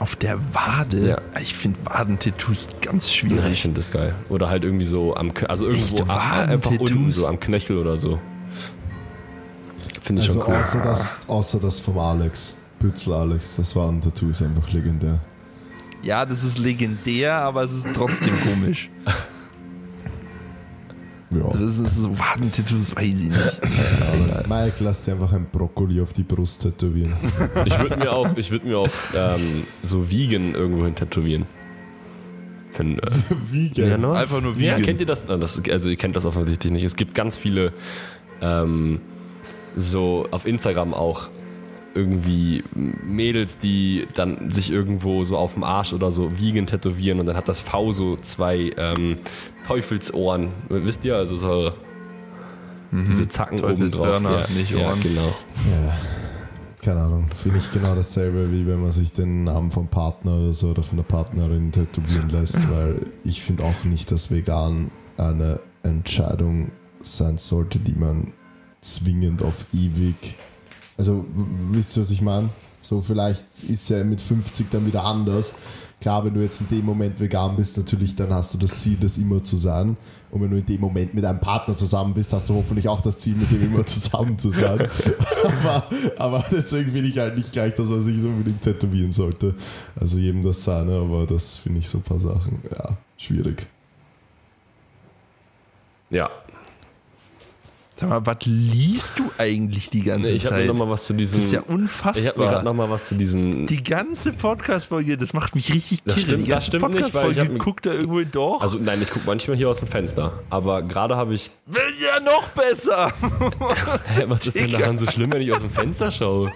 Auf 0.00 0.16
der 0.16 0.38
Wade? 0.54 1.08
Ja. 1.10 1.18
Ich 1.40 1.54
finde 1.54 1.78
Wadentattoos 1.84 2.68
ganz 2.80 3.06
Ja, 3.08 3.12
schwierig. 3.18 3.52
ich 3.52 3.62
finde 3.62 3.76
das 3.76 3.92
geil. 3.92 4.14
Oder 4.30 4.48
halt 4.48 4.64
irgendwie 4.64 4.86
so 4.86 5.14
am, 5.14 5.30
also 5.46 5.66
irgendwo 5.68 6.04
einfach 6.10 6.70
unten, 6.72 7.12
so 7.12 7.26
am 7.28 7.38
Knöchel 7.38 7.76
oder 7.78 7.96
so. 7.98 8.18
Finde 10.00 10.22
ich 10.22 10.28
Also 10.28 10.40
schon 10.40 10.50
cool. 10.50 10.58
außer, 10.60 10.82
das, 10.82 11.20
außer 11.28 11.60
das 11.60 11.80
vom 11.80 11.98
Alex. 11.98 12.56
Bützel 12.80 13.12
Alex. 13.12 13.56
Das 13.56 13.76
war 13.76 13.90
ein 13.90 14.00
Tattoo, 14.00 14.30
ist 14.30 14.42
einfach 14.42 14.70
legendär. 14.72 15.20
Ja, 16.02 16.24
das 16.24 16.42
ist 16.44 16.58
legendär, 16.58 17.34
aber 17.34 17.62
es 17.62 17.72
ist 17.72 17.86
trotzdem 17.94 18.32
komisch. 18.42 18.88
Ja. 21.32 21.48
Das 21.48 21.78
ist 21.78 21.96
so 21.96 22.18
Wadentattoos, 22.18 22.94
weiß 22.96 23.06
ich 23.06 23.14
nicht. 23.28 23.60
Aber 24.48 24.62
Mike, 24.64 24.82
lass 24.82 25.04
dir 25.04 25.12
einfach 25.12 25.32
ein 25.32 25.46
Brokkoli 25.52 26.00
auf 26.00 26.12
die 26.12 26.24
Brust 26.24 26.62
tätowieren. 26.62 27.14
Ich 27.66 27.78
würde 27.78 27.96
mir 27.98 28.12
auch, 28.12 28.36
ich 28.36 28.50
würd 28.50 28.64
mir 28.64 28.78
auch 28.78 28.88
ähm, 29.14 29.62
so 29.82 30.10
Vegan 30.10 30.54
irgendwo 30.54 30.84
hin 30.84 30.94
tätowieren. 30.96 31.46
Wenn, 32.76 32.98
äh, 32.98 33.02
Wie 33.50 33.70
ja, 33.74 33.96
ne? 33.96 34.12
Einfach 34.12 34.40
nur 34.40 34.54
Ja, 34.56 34.72
vegan. 34.74 34.82
kennt 34.82 35.00
ihr 35.00 35.06
das? 35.06 35.24
Na, 35.28 35.36
das? 35.36 35.62
Also 35.70 35.88
ihr 35.88 35.96
kennt 35.96 36.16
das 36.16 36.24
offensichtlich 36.24 36.72
nicht. 36.72 36.84
Es 36.84 36.96
gibt 36.96 37.14
ganz 37.14 37.36
viele 37.36 37.72
ähm, 38.40 39.00
so 39.76 40.26
auf 40.32 40.46
Instagram 40.46 40.94
auch 40.94 41.28
irgendwie 41.94 42.62
Mädels, 42.74 43.58
die 43.58 44.06
dann 44.14 44.50
sich 44.50 44.72
irgendwo 44.72 45.24
so 45.24 45.36
auf 45.36 45.54
dem 45.54 45.64
Arsch 45.64 45.92
oder 45.92 46.12
so 46.12 46.30
vegan 46.40 46.66
tätowieren 46.66 47.20
und 47.20 47.26
dann 47.26 47.36
hat 47.36 47.48
das 47.48 47.60
V 47.60 47.92
so 47.92 48.16
zwei 48.16 48.72
ähm, 48.76 49.16
Teufelsohren. 49.66 50.48
Wisst 50.68 51.04
ihr? 51.04 51.16
Also 51.16 51.36
so 51.36 51.72
diese 52.92 53.28
Zacken 53.28 53.60
oben 53.60 53.68
drauf. 53.68 53.78
Teufelshörner, 53.78 54.30
ja, 54.30 54.46
nicht 54.56 54.70
ja, 54.72 54.88
Ohren. 54.88 55.00
genau. 55.00 55.26
Ja. 55.26 55.96
Keine 56.82 57.00
Ahnung. 57.00 57.26
Finde 57.42 57.58
ich 57.58 57.70
genau 57.72 57.94
dasselbe, 57.94 58.50
wie 58.52 58.66
wenn 58.66 58.80
man 58.80 58.90
sich 58.90 59.12
den 59.12 59.44
Namen 59.44 59.70
vom 59.70 59.88
Partner 59.88 60.38
oder 60.40 60.52
so 60.54 60.70
oder 60.70 60.82
von 60.82 60.96
der 60.96 61.04
Partnerin 61.04 61.72
tätowieren 61.72 62.30
lässt, 62.30 62.70
weil 62.74 63.06
ich 63.22 63.42
finde 63.42 63.64
auch 63.64 63.84
nicht, 63.84 64.10
dass 64.10 64.30
vegan 64.30 64.90
eine 65.16 65.60
Entscheidung 65.82 66.72
sein 67.02 67.38
sollte, 67.38 67.78
die 67.78 67.94
man 67.94 68.32
zwingend 68.80 69.42
auf 69.42 69.66
ewig. 69.74 70.36
Also, 71.00 71.24
wisst 71.70 71.96
ihr, 71.96 72.02
was 72.02 72.10
ich 72.10 72.20
meine? 72.20 72.50
So, 72.82 73.00
vielleicht 73.00 73.64
ist 73.66 73.88
ja 73.88 74.04
mit 74.04 74.20
50 74.20 74.66
dann 74.70 74.84
wieder 74.84 75.02
anders. 75.02 75.54
Klar, 75.98 76.26
wenn 76.26 76.34
du 76.34 76.42
jetzt 76.42 76.60
in 76.60 76.68
dem 76.68 76.84
Moment 76.84 77.18
vegan 77.18 77.56
bist, 77.56 77.78
natürlich, 77.78 78.16
dann 78.16 78.34
hast 78.34 78.52
du 78.52 78.58
das 78.58 78.82
Ziel, 78.82 78.98
das 79.00 79.16
immer 79.16 79.42
zu 79.42 79.56
sein. 79.56 79.96
Und 80.30 80.42
wenn 80.42 80.50
du 80.50 80.58
in 80.58 80.66
dem 80.66 80.78
Moment 80.78 81.14
mit 81.14 81.24
einem 81.24 81.40
Partner 81.40 81.74
zusammen 81.74 82.12
bist, 82.12 82.34
hast 82.34 82.50
du 82.50 82.54
hoffentlich 82.54 82.86
auch 82.86 83.00
das 83.00 83.18
Ziel, 83.18 83.34
mit 83.34 83.50
dem 83.50 83.62
immer 83.62 83.86
zusammen 83.86 84.38
zu 84.38 84.50
sein. 84.50 84.90
aber, 85.62 85.88
aber 86.18 86.44
deswegen 86.50 86.92
finde 86.92 87.08
ich 87.08 87.16
halt 87.16 87.34
nicht 87.34 87.50
gleich, 87.50 87.72
dass 87.72 87.88
man 87.88 88.02
sich 88.02 88.20
so 88.20 88.28
unbedingt 88.28 88.60
tätowieren 88.60 89.12
sollte. 89.12 89.54
Also 89.98 90.18
jedem 90.18 90.42
das 90.42 90.62
seine, 90.62 90.98
aber 90.98 91.24
das 91.24 91.56
finde 91.56 91.78
ich 91.78 91.88
so 91.88 91.96
ein 91.96 92.02
paar 92.02 92.20
Sachen, 92.20 92.62
ja, 92.70 92.98
schwierig. 93.16 93.66
Ja. 96.10 96.28
Sag 98.00 98.08
mal, 98.08 98.24
was 98.24 98.36
liest 98.46 99.18
du 99.18 99.30
eigentlich 99.36 99.90
die 99.90 100.02
ganze 100.02 100.28
Nee, 100.30 100.36
ich 100.36 100.44
habe 100.46 100.54
Zeit? 100.56 100.66
mir 100.66 100.72
noch 100.72 100.86
mal 100.86 100.88
was 100.90 101.04
zu 101.04 101.12
diesem. 101.12 101.38
das 101.40 101.46
ist 101.46 101.52
ja 101.52 101.58
ich 101.60 101.64
habe 101.66 101.72
mir 101.74 101.82
unfassbar. 101.82 102.48
gerade 102.48 102.64
noch 102.64 102.72
mal 102.74 102.88
was 102.88 103.08
zu 103.08 103.14
diesem. 103.14 103.66
die 103.66 103.82
ganze 103.82 104.32
Podcast-Folge, 104.32 105.18
das 105.18 105.34
macht 105.34 105.54
mich 105.54 105.72
richtig 105.74 106.02
Das 106.04 106.14
kirre. 106.14 106.26
stimmt- 106.28 106.46
die 106.46 106.50
das 106.50 106.66
stimmt 106.66 106.94
nicht, 106.94 107.12
weil 107.12 107.30
ich 107.32 107.38
hab 107.38 107.58
guckt 107.58 107.84
da 107.84 107.92
irgendwo 107.92 108.22
durch. 108.22 108.62
Also 108.62 108.78
nein, 108.80 109.02
ich 109.02 109.10
gucke 109.10 109.26
manchmal 109.26 109.58
hier 109.58 109.68
aus 109.68 109.80
dem 109.80 109.88
Fenster. 109.88 110.32
Aber 110.48 110.80
gerade 110.82 111.16
habe 111.16 111.34
ich. 111.34 111.50
Will 111.66 111.82
ja 112.02 112.20
noch 112.20 112.48
besser. 112.48 113.12
Hä, 114.16 114.24
was 114.28 114.46
ist 114.46 114.58
denn 114.58 114.72
daran 114.72 114.96
so 114.96 115.06
schlimm, 115.06 115.30
wenn 115.32 115.42
ich 115.42 115.52
aus 115.52 115.60
dem 115.60 115.70
Fenster 115.70 116.10
schaue? 116.10 116.50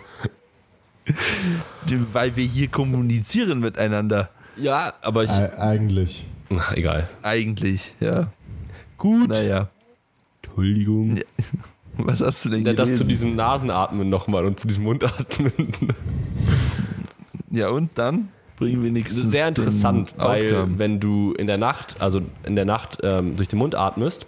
Weil 2.13 2.35
wir 2.37 2.45
hier 2.47 2.69
kommunizieren 2.69 3.61
miteinander. 3.61 4.31
Ja, 4.57 4.95
aber 5.03 5.25
ich. 5.25 5.31
E 5.31 5.51
eigentlich. 5.59 6.25
Na, 6.49 6.63
egal. 6.75 7.09
Eigentlich, 7.23 7.93
ja. 8.01 8.29
Gut. 8.97 9.29
Naja. 9.29 9.69
Entschuldigung. 10.57 11.19
Was 11.97 12.21
hast 12.21 12.45
du 12.45 12.49
denn 12.51 12.65
Ja, 12.65 12.73
gelesen? 12.73 12.77
das 12.93 12.97
zu 12.99 13.05
diesem 13.05 13.37
Nasenatmen 13.37 14.09
nochmal 14.09 14.45
und 14.47 14.59
zu 14.59 14.67
diesem 14.67 14.85
Mundatmen. 14.85 15.53
ja, 17.51 17.69
und 17.69 17.91
dann 17.95 18.29
bringen 18.57 18.83
wir 18.83 18.91
nichts. 18.91 19.15
Sehr 19.15 19.49
interessant, 19.49 20.15
weil 20.17 20.67
wenn 20.79 20.99
du 21.01 21.33
in 21.35 21.47
der 21.47 21.59
Nacht, 21.59 22.01
also 22.01 22.21
in 22.45 22.57
der 22.57 22.65
Nacht 22.65 22.99
ähm, 23.03 23.35
durch 23.37 23.49
den 23.49 23.59
Mund 23.61 23.75
atmest 23.77 24.27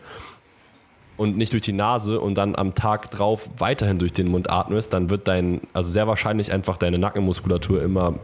und 1.16 1.36
nicht 1.36 1.52
durch 1.52 1.62
die 1.62 1.72
Nase 1.72 2.20
und 2.20 2.34
dann 2.36 2.54
am 2.54 2.74
Tag 2.74 3.10
drauf 3.10 3.50
weiterhin 3.58 3.98
durch 3.98 4.12
den 4.12 4.28
Mund 4.28 4.50
atmest, 4.50 4.92
dann 4.92 5.10
wird 5.10 5.26
dein, 5.26 5.60
also 5.72 5.90
sehr 5.90 6.06
wahrscheinlich 6.06 6.52
einfach 6.52 6.76
deine 6.76 6.98
Nackenmuskulatur 6.98 7.82
immer 7.82 8.18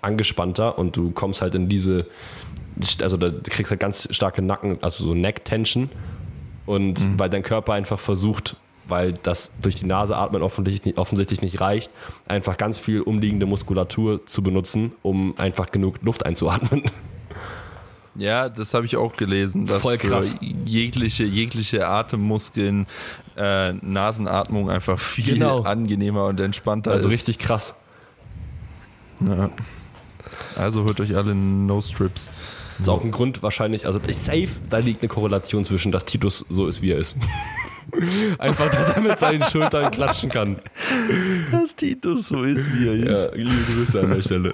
angespannter 0.00 0.78
und 0.78 0.96
du 0.96 1.10
kommst 1.10 1.40
halt 1.42 1.54
in 1.54 1.68
diese, 1.68 2.06
also 3.02 3.16
da 3.16 3.28
du 3.30 3.42
kriegst 3.50 3.70
halt 3.70 3.80
ganz 3.80 4.08
starke 4.12 4.42
Nacken, 4.42 4.78
also 4.82 5.04
so 5.04 5.14
Neck-Tension 5.14 5.88
und 6.68 7.18
weil 7.18 7.30
dein 7.30 7.42
Körper 7.42 7.72
einfach 7.72 7.98
versucht, 7.98 8.56
weil 8.86 9.12
das 9.22 9.50
durch 9.60 9.74
die 9.76 9.86
Nase 9.86 10.16
atmen 10.16 10.42
offensichtlich 10.42 11.42
nicht, 11.42 11.60
reicht, 11.60 11.90
einfach 12.26 12.56
ganz 12.56 12.78
viel 12.78 13.00
umliegende 13.02 13.46
Muskulatur 13.46 14.24
zu 14.26 14.42
benutzen, 14.42 14.92
um 15.02 15.34
einfach 15.38 15.70
genug 15.70 15.96
Luft 16.02 16.24
einzuatmen. 16.26 16.82
Ja, 18.14 18.48
das 18.48 18.74
habe 18.74 18.84
ich 18.84 18.96
auch 18.96 19.16
gelesen. 19.16 19.66
Dass 19.66 19.82
Voll 19.82 19.96
krass. 19.96 20.34
Jegliche, 20.40 21.22
jegliche 21.22 21.86
Atemmuskeln 21.86 22.88
äh, 23.36 23.74
Nasenatmung 23.74 24.70
einfach 24.70 24.98
viel 24.98 25.34
Genau. 25.34 25.62
angenehmer 25.62 26.24
und 26.24 26.40
entspannter 26.40 26.90
Also 26.90 27.08
ist. 27.08 27.14
richtig 27.14 27.38
krass. 27.38 27.74
Ja. 29.24 29.50
Also 30.56 30.82
hört 30.84 31.00
euch 31.00 31.14
alle 31.14 31.32
No-Strips. 31.32 32.30
Das 32.78 32.86
ist 32.86 32.88
auch 32.88 33.02
ein 33.02 33.10
Grund 33.10 33.42
wahrscheinlich, 33.42 33.86
also 33.86 34.00
ich 34.06 34.16
safe, 34.16 34.48
da 34.68 34.78
liegt 34.78 35.02
eine 35.02 35.08
Korrelation 35.08 35.64
zwischen, 35.64 35.90
dass 35.90 36.04
Titus 36.04 36.44
so 36.48 36.68
ist, 36.68 36.80
wie 36.80 36.92
er 36.92 36.98
ist. 36.98 37.16
Einfach, 38.38 38.70
dass 38.70 38.90
er 38.96 39.02
mit 39.02 39.18
seinen 39.18 39.42
Schultern 39.42 39.90
klatschen 39.90 40.28
kann. 40.28 40.56
Dass 41.50 41.74
Titus 41.74 42.28
so 42.28 42.44
ist, 42.44 42.72
wie 42.72 42.86
er 42.86 42.94
ist. 42.94 43.30
Ja, 43.30 43.34
liebe 43.34 43.50
Grüße 43.72 44.00
an 44.00 44.10
der 44.10 44.22
Stelle. 44.22 44.52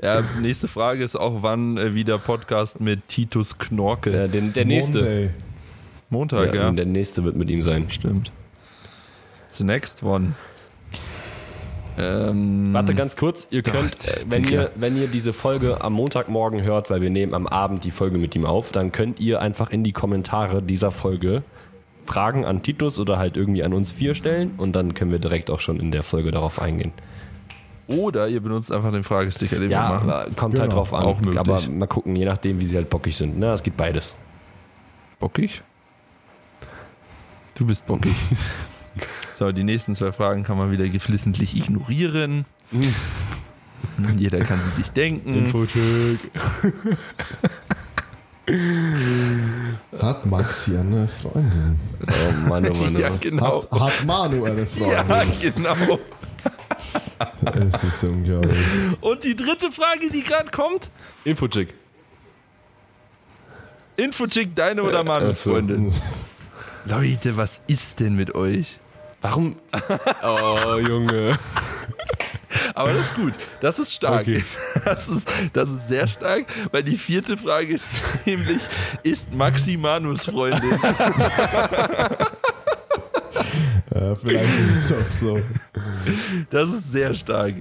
Ja, 0.00 0.22
nächste 0.40 0.68
Frage 0.68 1.04
ist 1.04 1.16
auch, 1.16 1.42
wann 1.42 1.76
äh, 1.76 1.94
wieder 1.94 2.18
Podcast 2.18 2.80
mit 2.80 3.06
Titus 3.08 3.58
Knorke. 3.58 4.10
Ja, 4.10 4.28
den, 4.28 4.52
der 4.52 4.64
nächste. 4.64 4.98
Monday. 5.00 5.30
Montag, 6.08 6.54
Ja, 6.54 6.62
ja. 6.62 6.70
Der 6.70 6.86
nächste 6.86 7.24
wird 7.24 7.36
mit 7.36 7.50
ihm 7.50 7.62
sein. 7.62 7.90
Stimmt. 7.90 8.32
The 9.48 9.64
next 9.64 10.02
one. 10.02 10.34
Ähm, 11.98 12.72
Warte 12.72 12.94
ganz 12.94 13.16
kurz, 13.16 13.46
ihr 13.50 13.62
könnt, 13.62 13.98
Gott, 13.98 14.08
äh, 14.08 14.20
wenn 14.28 14.42
Digga. 14.44 14.62
ihr, 14.62 14.70
wenn 14.76 14.96
ihr 14.96 15.08
diese 15.08 15.32
Folge 15.32 15.82
am 15.82 15.92
Montagmorgen 15.92 16.62
hört, 16.62 16.90
weil 16.90 17.00
wir 17.02 17.10
nehmen 17.10 17.34
am 17.34 17.46
Abend 17.46 17.84
die 17.84 17.90
Folge 17.90 18.18
mit 18.18 18.34
ihm 18.34 18.46
auf, 18.46 18.72
dann 18.72 18.92
könnt 18.92 19.20
ihr 19.20 19.40
einfach 19.42 19.70
in 19.70 19.84
die 19.84 19.92
Kommentare 19.92 20.62
dieser 20.62 20.90
Folge 20.90 21.42
Fragen 22.04 22.44
an 22.44 22.62
Titus 22.62 22.98
oder 22.98 23.18
halt 23.18 23.36
irgendwie 23.36 23.62
an 23.62 23.72
uns 23.74 23.90
vier 23.92 24.14
stellen 24.14 24.52
und 24.56 24.72
dann 24.74 24.94
können 24.94 25.12
wir 25.12 25.18
direkt 25.18 25.50
auch 25.50 25.60
schon 25.60 25.78
in 25.78 25.92
der 25.92 26.02
Folge 26.02 26.30
darauf 26.30 26.60
eingehen. 26.60 26.92
Oder 27.88 28.26
ihr 28.28 28.40
benutzt 28.40 28.72
einfach 28.72 28.90
den 28.90 29.02
Fragesticker, 29.04 29.58
den 29.58 29.70
Ja, 29.70 29.88
wir 29.90 29.94
machen. 29.96 30.10
aber 30.10 30.30
kommt 30.34 30.54
Genau, 30.54 30.62
halt 30.62 30.72
drauf 30.72 30.94
an. 30.94 31.02
auch 31.04 31.20
möglich. 31.20 31.38
Aber 31.38 31.60
mal 31.70 31.86
gucken, 31.86 32.16
je 32.16 32.24
nachdem, 32.24 32.58
wie 32.60 32.66
sie 32.66 32.76
halt 32.76 32.88
bockig 32.88 33.16
sind. 33.16 33.38
Ne, 33.38 33.52
es 33.52 33.62
geht 33.62 33.76
beides. 33.76 34.16
Bockig? 35.20 35.62
Du 37.54 37.66
bist 37.66 37.86
bockig. 37.86 38.14
So, 39.34 39.50
die 39.52 39.64
nächsten 39.64 39.94
zwei 39.94 40.12
Fragen 40.12 40.42
kann 40.44 40.58
man 40.58 40.70
wieder 40.70 40.88
geflissentlich 40.88 41.56
ignorieren. 41.56 42.44
Jeder 44.16 44.44
kann 44.44 44.62
sie 44.62 44.70
sich 44.70 44.90
denken. 44.90 45.34
Infocheck. 45.34 46.18
Hat 50.00 50.26
Maxi 50.26 50.76
eine 50.76 51.08
Freundin? 51.08 51.78
Oh 52.06 52.48
Mann, 52.48 52.68
oh 52.70 52.74
Mann, 52.74 52.96
oh 52.96 52.98
Ja, 52.98 53.10
genau. 53.20 53.62
Hat, 53.70 53.80
hat 53.80 54.04
Manu 54.04 54.44
eine 54.44 54.66
Ja, 54.76 55.04
Freundin? 55.04 55.54
genau. 55.54 55.98
Es 57.72 57.84
ist 57.84 58.04
unglaublich. 58.04 58.56
Und 59.00 59.22
die 59.24 59.36
dritte 59.36 59.70
Frage, 59.70 60.10
die 60.12 60.22
gerade 60.22 60.50
kommt: 60.50 60.90
Infocheck. 61.24 61.72
Infochick, 63.96 64.54
deine 64.56 64.82
oder 64.82 65.04
Manus 65.04 65.38
Achso. 65.38 65.50
Freundin? 65.52 65.92
Leute, 66.84 67.36
was 67.36 67.60
ist 67.68 68.00
denn 68.00 68.16
mit 68.16 68.34
euch? 68.34 68.78
Warum? 69.22 69.56
Oh, 70.24 70.76
Junge. 70.78 71.38
Aber 72.74 72.92
das 72.92 73.06
ist 73.06 73.14
gut. 73.14 73.32
Das 73.60 73.78
ist 73.78 73.92
stark. 73.94 74.22
Okay. 74.22 74.44
Das, 74.84 75.08
ist, 75.08 75.30
das 75.52 75.70
ist 75.70 75.88
sehr 75.88 76.06
stark, 76.08 76.44
weil 76.70 76.82
die 76.82 76.96
vierte 76.96 77.36
Frage 77.36 77.72
ist 77.72 77.90
nämlich: 78.26 78.60
Ist 79.02 79.32
Maxi 79.32 79.76
Manus 79.76 80.24
Freundin? 80.26 80.78
Ja, 83.94 84.14
vielleicht 84.16 84.44
ist 84.44 84.90
es 84.90 84.92
auch 84.92 85.10
so. 85.12 85.38
Das 86.50 86.68
ist 86.70 86.90
sehr 86.92 87.14
stark. 87.14 87.54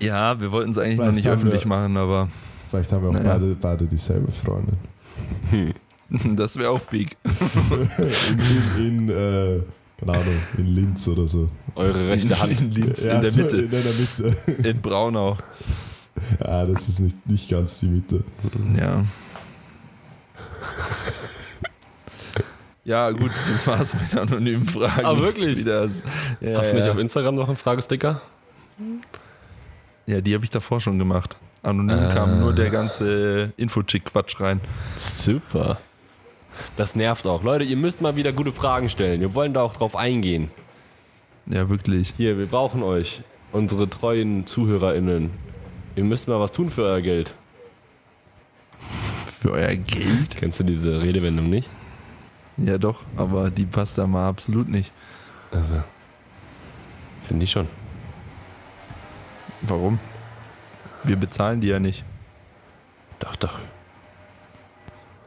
Ja, 0.00 0.38
wir 0.40 0.50
wollten 0.50 0.70
es 0.72 0.78
eigentlich 0.78 0.96
noch 0.96 1.04
Vielleicht 1.04 1.16
nicht 1.16 1.26
haben 1.28 1.34
öffentlich 1.38 1.64
wir- 1.64 1.68
machen, 1.68 1.96
aber 1.96 2.28
Vielleicht 2.70 2.90
haben 2.92 3.02
wir 3.02 3.10
auch 3.10 3.14
Naja. 3.14 3.34
beide, 3.34 3.54
beide 3.54 3.86
dieselbe 3.86 4.32
Freundin. 4.32 4.76
das 6.36 6.56
wäre 6.56 6.70
auch 6.70 6.80
big. 6.80 7.16
In, 8.78 9.08
in 9.08 9.08
äh, 9.10 9.60
keine 10.04 10.18
Ahnung, 10.18 10.34
in 10.58 10.66
Linz 10.74 11.06
oder 11.08 11.26
so. 11.28 11.48
Eure 11.74 12.08
rechte 12.08 12.38
Hand. 12.40 12.60
In 12.60 12.70
Linz, 12.70 13.04
Ja, 13.06 13.14
in 13.16 13.22
der 13.22 13.30
so 13.30 13.40
Mitte. 13.42 13.56
In 13.62 13.70
der 13.70 13.80
Mitte. 13.80 14.68
In 14.68 14.80
Braunau. 14.82 15.38
Ja, 16.44 16.66
das 16.66 16.88
ist 16.88 17.00
nicht, 17.00 17.26
nicht 17.26 17.48
ganz 17.50 17.80
die 17.80 17.86
Mitte. 17.86 18.24
Ja. 18.78 19.04
Ja, 22.84 23.10
gut, 23.10 23.30
das 23.30 23.66
war's 23.66 23.94
mit 23.94 24.16
anonymen 24.16 24.66
Fragen. 24.66 25.06
Ah, 25.06 25.16
wirklich? 25.16 25.56
Wieder, 25.56 25.86
ja, 26.40 26.58
Hast 26.58 26.72
du 26.72 26.76
nicht 26.76 26.86
ja. 26.86 26.90
auf 26.92 26.98
Instagram 26.98 27.36
noch 27.36 27.46
einen 27.46 27.56
Fragesticker? 27.56 28.20
ja, 30.06 30.20
die 30.20 30.34
habe 30.34 30.44
ich 30.44 30.50
davor 30.50 30.80
schon 30.80 30.98
gemacht. 30.98 31.36
Anonym 31.62 31.96
Ah. 31.96 32.12
kam 32.12 32.40
nur 32.40 32.52
der 32.52 32.70
ganze 32.70 33.52
Infochick-Quatsch 33.56 34.40
rein. 34.40 34.60
Super. 34.96 35.78
Das 36.76 36.96
nervt 36.96 37.26
auch. 37.26 37.42
Leute, 37.42 37.64
ihr 37.64 37.76
müsst 37.76 38.00
mal 38.00 38.16
wieder 38.16 38.32
gute 38.32 38.52
Fragen 38.52 38.88
stellen. 38.88 39.20
Wir 39.20 39.34
wollen 39.34 39.54
da 39.54 39.62
auch 39.62 39.74
drauf 39.74 39.96
eingehen. 39.96 40.50
Ja, 41.46 41.68
wirklich. 41.68 42.14
Hier, 42.16 42.38
wir 42.38 42.46
brauchen 42.46 42.82
euch, 42.82 43.22
unsere 43.52 43.88
treuen 43.88 44.46
ZuhörerInnen. 44.46 45.30
Ihr 45.96 46.04
müsst 46.04 46.28
mal 46.28 46.40
was 46.40 46.52
tun 46.52 46.70
für 46.70 46.84
euer 46.84 47.00
Geld. 47.00 47.34
Für 49.40 49.52
euer 49.52 49.74
Geld? 49.74 50.36
Kennst 50.36 50.60
du 50.60 50.64
diese 50.64 51.02
Redewendung 51.02 51.50
nicht? 51.50 51.68
Ja, 52.56 52.78
doch, 52.78 53.04
aber 53.16 53.50
die 53.50 53.66
passt 53.66 53.98
da 53.98 54.06
mal 54.06 54.28
absolut 54.28 54.68
nicht. 54.68 54.92
Also. 55.50 55.82
Finde 57.26 57.44
ich 57.44 57.50
schon. 57.50 57.66
Warum? 59.62 59.98
Wir 61.04 61.16
bezahlen 61.16 61.60
die 61.60 61.68
ja 61.68 61.78
nicht. 61.78 62.04
Doch, 63.18 63.36
doch. 63.36 63.58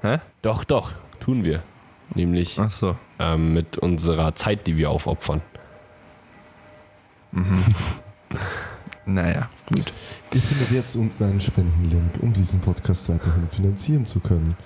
Hä? 0.01 0.19
Doch, 0.41 0.63
doch. 0.63 0.93
Tun 1.26 1.43
wir. 1.43 1.63
Nämlich 2.13 2.59
Ach 2.59 2.69
so. 2.69 2.95
ähm, 3.17 3.55
mit 3.55 3.80
unserer 3.80 4.36
Zeit, 4.36 4.67
die 4.67 4.78
wir 4.78 4.91
aufopfern. 4.91 5.41
Naja, 9.07 9.49
gut. 9.67 9.93
Ihr 10.34 10.41
findet 10.41 10.71
jetzt 10.71 10.95
unten 10.95 11.23
einen 11.23 11.39
Spendenlink, 11.39 12.13
um 12.21 12.34
diesen 12.34 12.59
Podcast 12.59 13.07
weiterhin 13.07 13.47
finanzieren 13.49 14.03
zu 14.07 14.19
können. 14.19 14.57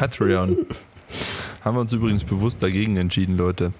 Patreon. 0.00 0.66
Haben 1.64 1.76
wir 1.76 1.80
uns 1.80 1.92
übrigens 1.92 2.24
bewusst 2.24 2.60
dagegen 2.60 2.96
entschieden, 2.96 3.36
Leute. 3.36 3.72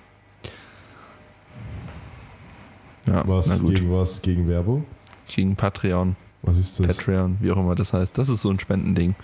Ja, 3.07 3.27
Was 3.27 3.49
na 3.49 3.57
gut. 3.57 3.75
gegen 3.75 3.93
was? 3.93 4.23
Gegen 4.23 4.47
Werbung? 4.47 4.85
Gegen 5.27 5.57
Patreon, 5.57 6.15
Was 6.43 6.57
ist 6.57 6.79
das? 6.79 6.87
Patreon, 6.87 7.39
wie 7.41 7.51
auch 7.51 7.57
immer 7.57 7.75
das 7.75 7.93
heißt. 7.93 8.17
Das 8.17 8.29
ist 8.29 8.43
so 8.43 8.51
ein 8.51 8.61
Spendending. 8.61 9.17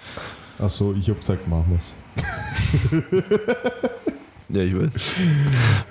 Achso, 0.58 0.92
ich 0.92 1.08
hab 1.08 1.20
gesagt, 1.20 1.46
machen 1.46 1.66
wir's. 1.68 1.94
Ja, 4.50 4.60
ich 4.62 4.74
weiß. 4.78 4.90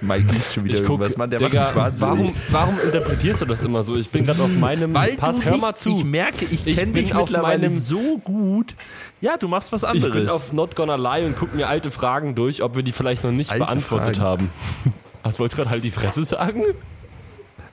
Mike 0.02 0.32
liest 0.32 0.54
schon 0.54 0.64
wieder 0.64 0.76
Ich 0.76 0.82
guck, 0.84 1.00
irgendwas. 1.00 1.18
Mann, 1.18 1.30
der 1.30 1.40
Digga, 1.40 1.64
macht 1.74 1.76
mich 1.76 2.02
wahnsinnig. 2.02 2.34
warum, 2.52 2.74
warum 2.76 2.80
interpretierst 2.86 3.42
du 3.42 3.46
das 3.46 3.64
immer 3.64 3.84
so? 3.84 3.96
Ich 3.98 4.10
bin 4.10 4.26
gerade 4.26 4.42
auf 4.42 4.52
meinem 4.52 4.94
Weil 4.94 5.18
Pass, 5.18 5.44
hör 5.44 5.58
mal 5.58 5.76
zu. 5.76 5.90
Ich 6.00 6.06
merke, 6.06 6.46
ich 6.46 6.66
Ich 6.68 6.76
kenne 6.78 6.94
dich 6.94 7.14
auf 7.16 7.30
mittlerweile 7.30 7.68
meinem- 7.70 7.78
so 7.80 8.20
gut. 8.20 8.76
Ja, 9.22 9.38
du 9.38 9.48
machst 9.48 9.72
was 9.72 9.84
Ich 9.84 9.90
anderes. 9.90 10.14
bin 10.14 10.30
auf 10.30 10.54
Not 10.54 10.76
Gonna 10.76 10.96
Lie 10.96 11.26
und 11.26 11.36
guck 11.38 11.54
mir 11.56 11.68
alte 11.68 11.92
Fragen 11.92 12.36
durch, 12.36 12.62
ob 12.62 12.76
wir 12.76 12.84
die 12.84 12.92
vielleicht 12.92 13.24
noch 13.24 13.32
nicht 13.32 13.52
Alte 13.52 13.66
beantwortet 13.66 14.18
Fragen. 14.18 14.22
haben. 14.22 14.50
Was 15.24 15.40
wolltest 15.40 15.54
du 15.58 15.62
gerade 15.64 15.70
halt 15.72 15.84
die 15.86 15.92
Fresse 15.92 16.24
sagen? 16.26 16.64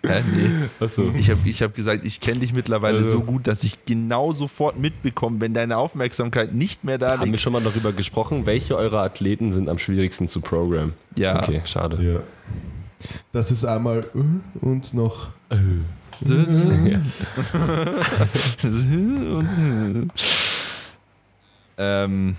Hä? 0.06 0.22
nee. 0.34 0.50
Achso. 0.78 1.10
Ich 1.16 1.30
habe 1.30 1.48
ich 1.48 1.62
hab 1.62 1.74
gesagt, 1.74 2.04
ich 2.04 2.20
kenne 2.20 2.40
dich 2.40 2.52
mittlerweile 2.52 2.98
Also. 2.98 3.18
so 3.18 3.20
gut, 3.20 3.46
dass 3.46 3.64
ich 3.64 3.84
genau 3.84 4.32
sofort 4.32 4.78
mitbekomme, 4.78 5.40
wenn 5.40 5.54
deine 5.54 5.76
Aufmerksamkeit 5.76 6.54
nicht 6.54 6.84
mehr 6.84 6.98
da 6.98 7.18
Haben 7.18 7.32
wir 7.32 7.38
schon 7.38 7.52
mal 7.52 7.62
darüber 7.62 7.92
gesprochen, 7.92 8.46
welche 8.46 8.76
eurer 8.76 9.02
Athleten 9.02 9.52
sind 9.52 9.68
am 9.68 9.78
schwierigsten 9.78 10.28
zu 10.28 10.40
programmen? 10.40 10.94
Ja. 11.16 11.42
Okay, 11.42 11.60
schade. 11.64 12.02
Ja. 12.02 12.20
Das 13.32 13.50
ist 13.50 13.64
einmal 13.64 14.06
äh, 14.14 14.64
und 14.64 14.94
noch 14.94 15.28
Ja. 15.50 15.58
ähm, 21.78 22.36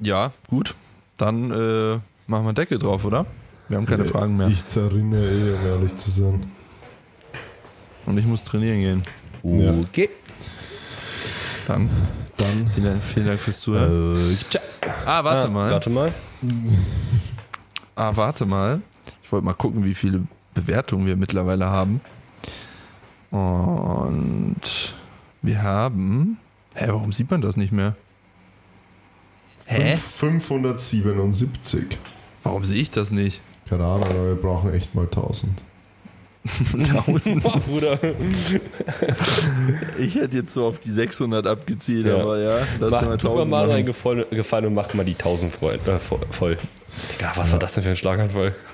ja, 0.00 0.32
gut. 0.48 0.74
Dann 1.16 1.50
äh, 1.50 1.98
machen 2.28 2.46
wir 2.46 2.52
Deckel 2.52 2.78
drauf, 2.78 3.04
oder? 3.04 3.26
Wir 3.68 3.76
haben 3.76 3.86
keine 3.86 4.04
Äh, 4.04 4.08
Fragen 4.08 4.36
mehr. 4.36 4.48
Ich 4.48 4.64
zerrinne 4.66 5.18
eh, 5.18 5.54
um 5.54 5.66
ehrlich 5.66 5.96
zu 5.96 6.10
sein. 6.10 6.46
Und 8.06 8.18
ich 8.18 8.26
muss 8.26 8.44
trainieren 8.44 8.80
gehen. 8.80 9.02
Ja. 9.42 9.72
Okay. 9.72 10.08
Dann 11.66 11.90
Dann 12.38 12.70
vielen 12.74 12.86
Dank, 12.86 13.02
vielen 13.02 13.26
Dank 13.26 13.40
fürs 13.40 13.60
Zuhören. 13.60 14.36
Äh. 14.54 14.58
Ah, 15.04 15.22
warte 15.24 15.46
Ah, 15.46 15.50
mal. 15.50 15.70
Warte 15.72 15.90
mal. 15.90 16.12
Ah, 17.96 18.12
warte 18.14 18.46
mal. 18.46 18.80
Ich 19.22 19.30
wollte 19.32 19.44
mal 19.44 19.52
gucken, 19.54 19.84
wie 19.84 19.94
viele 19.94 20.22
Bewertungen 20.54 21.04
wir 21.06 21.16
mittlerweile 21.16 21.66
haben. 21.66 22.00
Und 23.30 24.94
wir 25.42 25.62
haben. 25.62 26.38
Hä, 26.74 26.86
warum 26.88 27.12
sieht 27.12 27.30
man 27.30 27.40
das 27.42 27.56
nicht 27.56 27.72
mehr? 27.72 27.96
Hä? 29.66 29.96
577. 29.96 31.98
Warum 32.44 32.64
sehe 32.64 32.80
ich 32.80 32.90
das 32.90 33.10
nicht? 33.10 33.42
Keine 33.68 33.84
Ahnung, 33.84 34.04
aber 34.08 34.26
wir 34.28 34.34
brauchen 34.36 34.72
echt 34.72 34.94
mal 34.94 35.04
1000. 35.04 35.62
1000. 36.72 37.42
Boah, 37.42 37.58
Bruder. 37.60 37.98
Ich 39.98 40.14
hätte 40.14 40.36
jetzt 40.36 40.52
so 40.54 40.64
auf 40.66 40.80
die 40.80 40.90
600 40.90 41.46
abgezielt, 41.46 42.06
Ja. 42.06 42.16
aber 42.22 42.38
ja, 42.38 42.58
das 42.80 42.90
Mach, 42.90 43.00
sind 43.00 43.10
wir 43.10 43.18
tut 43.18 43.30
mir 43.34 43.42
1000 43.42 43.50
mal 43.50 43.70
einen 43.70 43.86
Gefallen, 44.30 44.66
und 44.66 44.74
macht 44.74 44.94
mal 44.94 45.04
die 45.04 45.12
1000 45.14 45.52
Freund, 45.52 45.86
äh, 45.86 45.96
vo- 45.98 46.20
voll. 46.30 46.56
Digga, 47.14 47.32
was 47.36 47.52
war 47.52 47.58
das 47.58 47.74
denn 47.74 47.82
für 47.84 47.90
ein 47.90 47.96
Schlaganfall? 47.96 48.54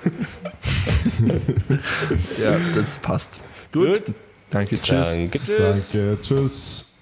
Ja, 2.41 2.55
das 2.75 2.99
passt. 2.99 3.39
Gut. 3.71 4.05
Gut. 4.05 4.15
Danke, 4.49 4.79
tschüss. 4.81 5.13
Danke, 5.13 5.39
tschüss. 5.39 5.91
Danke, 5.91 6.17
tschüss. 6.21 6.94